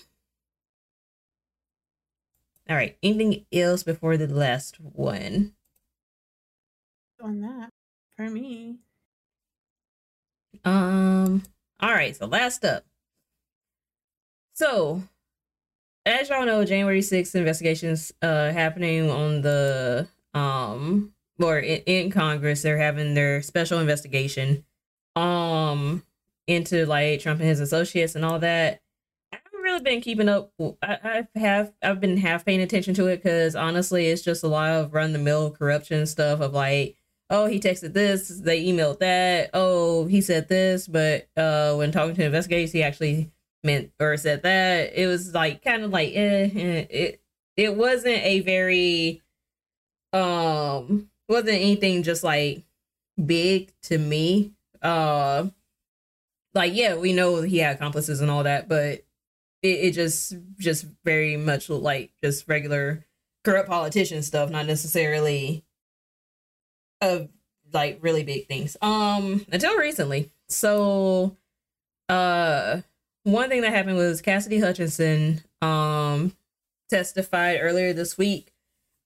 [2.70, 2.98] all right.
[3.02, 5.54] Anything else before the last one?
[7.22, 7.70] On that
[8.16, 8.78] for me.
[10.66, 11.44] Um.
[11.80, 12.16] All right.
[12.16, 12.86] So last up.
[14.54, 15.04] So,
[16.06, 22.62] as y'all know, January 6th investigations uh happening on the um or in, in Congress.
[22.64, 24.66] They're having their special investigation
[25.16, 26.04] um
[26.48, 28.82] into like Trump and his associates and all that.
[29.32, 30.52] I haven't really been keeping up.
[30.82, 34.48] I, I have I've been half paying attention to it because honestly, it's just a
[34.48, 36.98] lot of run the mill corruption stuff of like
[37.30, 39.50] oh he texted this they emailed that.
[39.54, 43.32] Oh he said this but uh when talking to investigators he actually
[43.64, 44.94] meant or said that.
[44.96, 47.22] It was like kind of like eh, eh, it
[47.56, 49.22] it wasn't a very
[50.14, 52.64] um wasn't anything just like
[53.24, 54.54] big to me.
[54.82, 55.48] Uh
[56.58, 59.06] like yeah we know he had accomplices and all that but
[59.62, 63.06] it, it just just very much like just regular
[63.46, 65.64] corrupt politician stuff not necessarily
[67.02, 67.30] of
[67.74, 68.78] like really big things.
[68.82, 70.32] Um, until recently.
[70.50, 71.36] So,
[72.10, 72.82] uh,
[73.24, 76.34] one thing that happened was Cassidy Hutchinson um
[76.90, 78.54] testified earlier this week.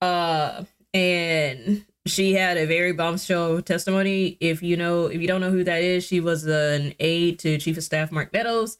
[0.01, 0.63] Uh,
[0.93, 4.37] and she had a very bombshell testimony.
[4.39, 7.57] If you know, if you don't know who that is, she was an aide to
[7.57, 8.77] Chief of Staff Mark Meadows.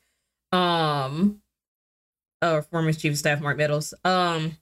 [0.51, 1.41] Um,
[2.41, 3.93] or former Chief of Staff Mark Meadows.
[4.03, 4.57] Um,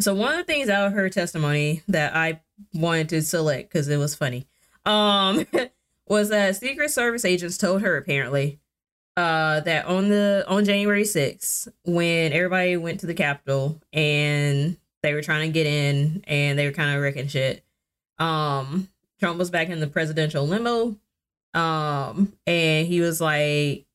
[0.00, 2.40] so one of the things out of her testimony that I
[2.74, 4.46] wanted to select because it was funny.
[4.84, 5.46] Um
[6.08, 8.58] was that secret service agents told her apparently
[9.16, 15.12] uh that on the on january 6th when everybody went to the capitol and they
[15.14, 17.62] were trying to get in and they were kind of wrecking shit
[18.18, 18.88] um
[19.20, 20.96] trump was back in the presidential limo
[21.54, 23.86] um and he was like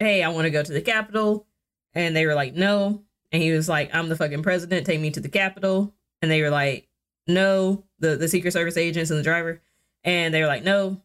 [0.00, 1.46] hey i want to go to the capitol.
[1.94, 3.02] And they were like no.
[3.32, 4.86] And he was like i'm the fucking president.
[4.86, 5.94] Take me to the capitol.
[6.22, 6.88] And they were like
[7.26, 9.60] no the the secret service agents and the driver
[10.04, 11.00] and they were like no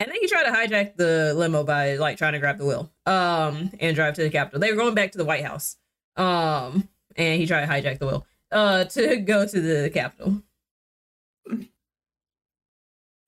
[0.00, 2.90] and then he tried to hijack the limo by like trying to grab the wheel
[3.06, 5.76] um and drive to the capitol they were going back to the white house
[6.16, 10.42] um and he tried to hijack the wheel uh to go to the capitol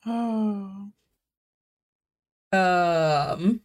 [0.07, 0.91] Oh.
[2.53, 3.61] um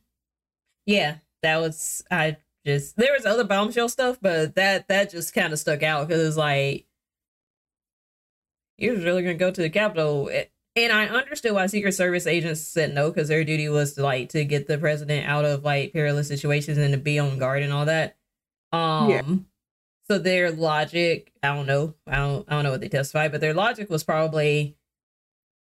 [0.85, 5.53] yeah that was i just there was other bombshell stuff but that that just kind
[5.53, 6.84] of stuck out because it's like
[8.77, 10.29] he was really gonna go to the capitol.
[10.77, 14.29] And i understood why secret service agents said no because their duty was to like
[14.29, 17.71] to get the president out of like perilous situations and to be on guard and
[17.71, 18.17] all that.
[18.73, 19.21] Um Yeah.
[20.09, 21.95] so their logic i don't know.
[22.07, 24.75] I don't i don't know what they testified but their logic was probably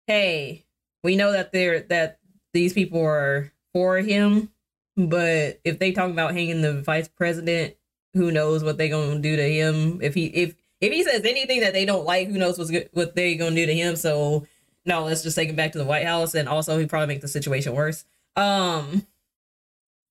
[0.06, 0.66] hey
[1.04, 2.18] we know that they're that
[2.52, 4.50] these people are for him
[4.96, 7.74] but if they talk about hanging the vice president
[8.14, 10.00] who knows what they're gonna do to him?
[10.00, 10.54] If he if
[10.86, 13.54] if he says anything that they don't like who knows what's good, what they're gonna
[13.54, 14.46] do to him so
[14.84, 17.20] no let's just take him back to the white house and also he probably make
[17.20, 18.04] the situation worse
[18.36, 19.06] um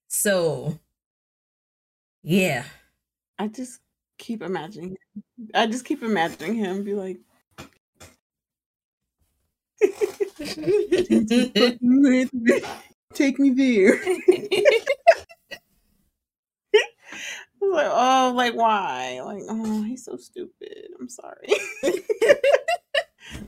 [0.07, 0.79] so
[2.21, 2.63] yeah
[3.39, 3.79] I just
[4.17, 4.97] keep imagining.
[5.53, 7.19] I just keep imagining him be like,
[13.13, 13.99] take me there.
[17.71, 19.21] like, oh, like why?
[19.23, 20.87] Like, oh, he's so stupid.
[20.99, 21.47] I'm sorry.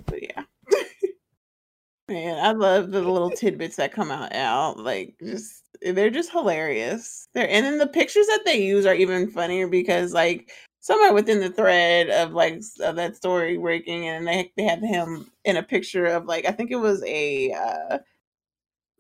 [0.06, 0.44] but yeah.
[2.08, 4.80] Man, I love the little tidbits that come out out.
[4.80, 7.28] Like just they're just hilarious.
[7.34, 11.40] They're and then the pictures that they use are even funnier because like somewhere within
[11.40, 15.64] the thread of like of that story breaking and they they have him in a
[15.64, 17.98] picture of like I think it was a uh,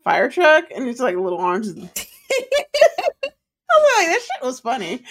[0.03, 1.73] fire truck and it's like little arms.
[3.77, 5.03] Was like, that shit was funny.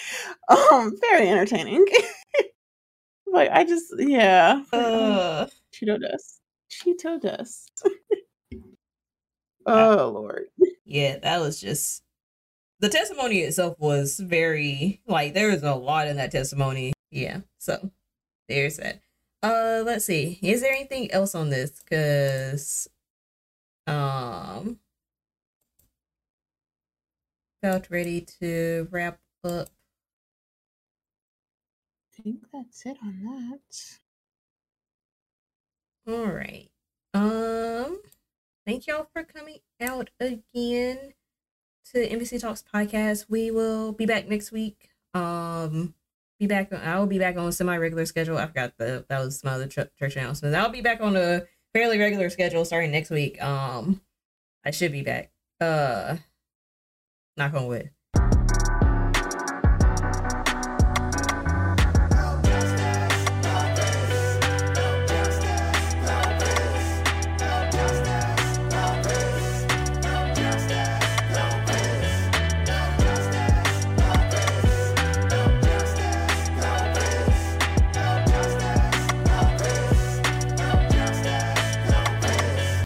[0.49, 1.85] Um, very entertaining.
[3.27, 4.63] like I just yeah.
[4.73, 6.41] Uh, Cheeto dust.
[6.71, 7.71] Cheeto dust.
[9.67, 10.45] oh Lord.
[10.85, 12.03] yeah, that was just
[12.81, 16.93] the testimony itself was very like there was a lot in that testimony.
[17.11, 17.91] Yeah, so
[18.49, 19.01] there's that.
[19.43, 20.39] Uh, let's see.
[20.43, 21.83] Is there anything else on this?
[21.89, 22.89] Cause
[23.87, 24.79] um,
[27.65, 29.69] felt ready to wrap up.
[32.19, 33.99] I think that's it on that.
[36.13, 36.69] All right.
[37.15, 38.03] Um,
[38.67, 41.15] thank y'all for coming out again
[41.95, 43.31] to NBC Talks podcast.
[43.31, 44.91] We will be back next week.
[45.15, 45.95] Um,
[46.39, 46.71] be back.
[46.71, 48.37] On, I will be back on semi-regular schedule.
[48.37, 50.55] I forgot the that was my other ch- church announcement.
[50.55, 53.43] I'll be back on a fairly regular schedule starting next week.
[53.43, 54.03] Um,
[54.67, 55.31] I should be back.
[55.63, 56.17] Uh,
[57.35, 57.93] 哪方位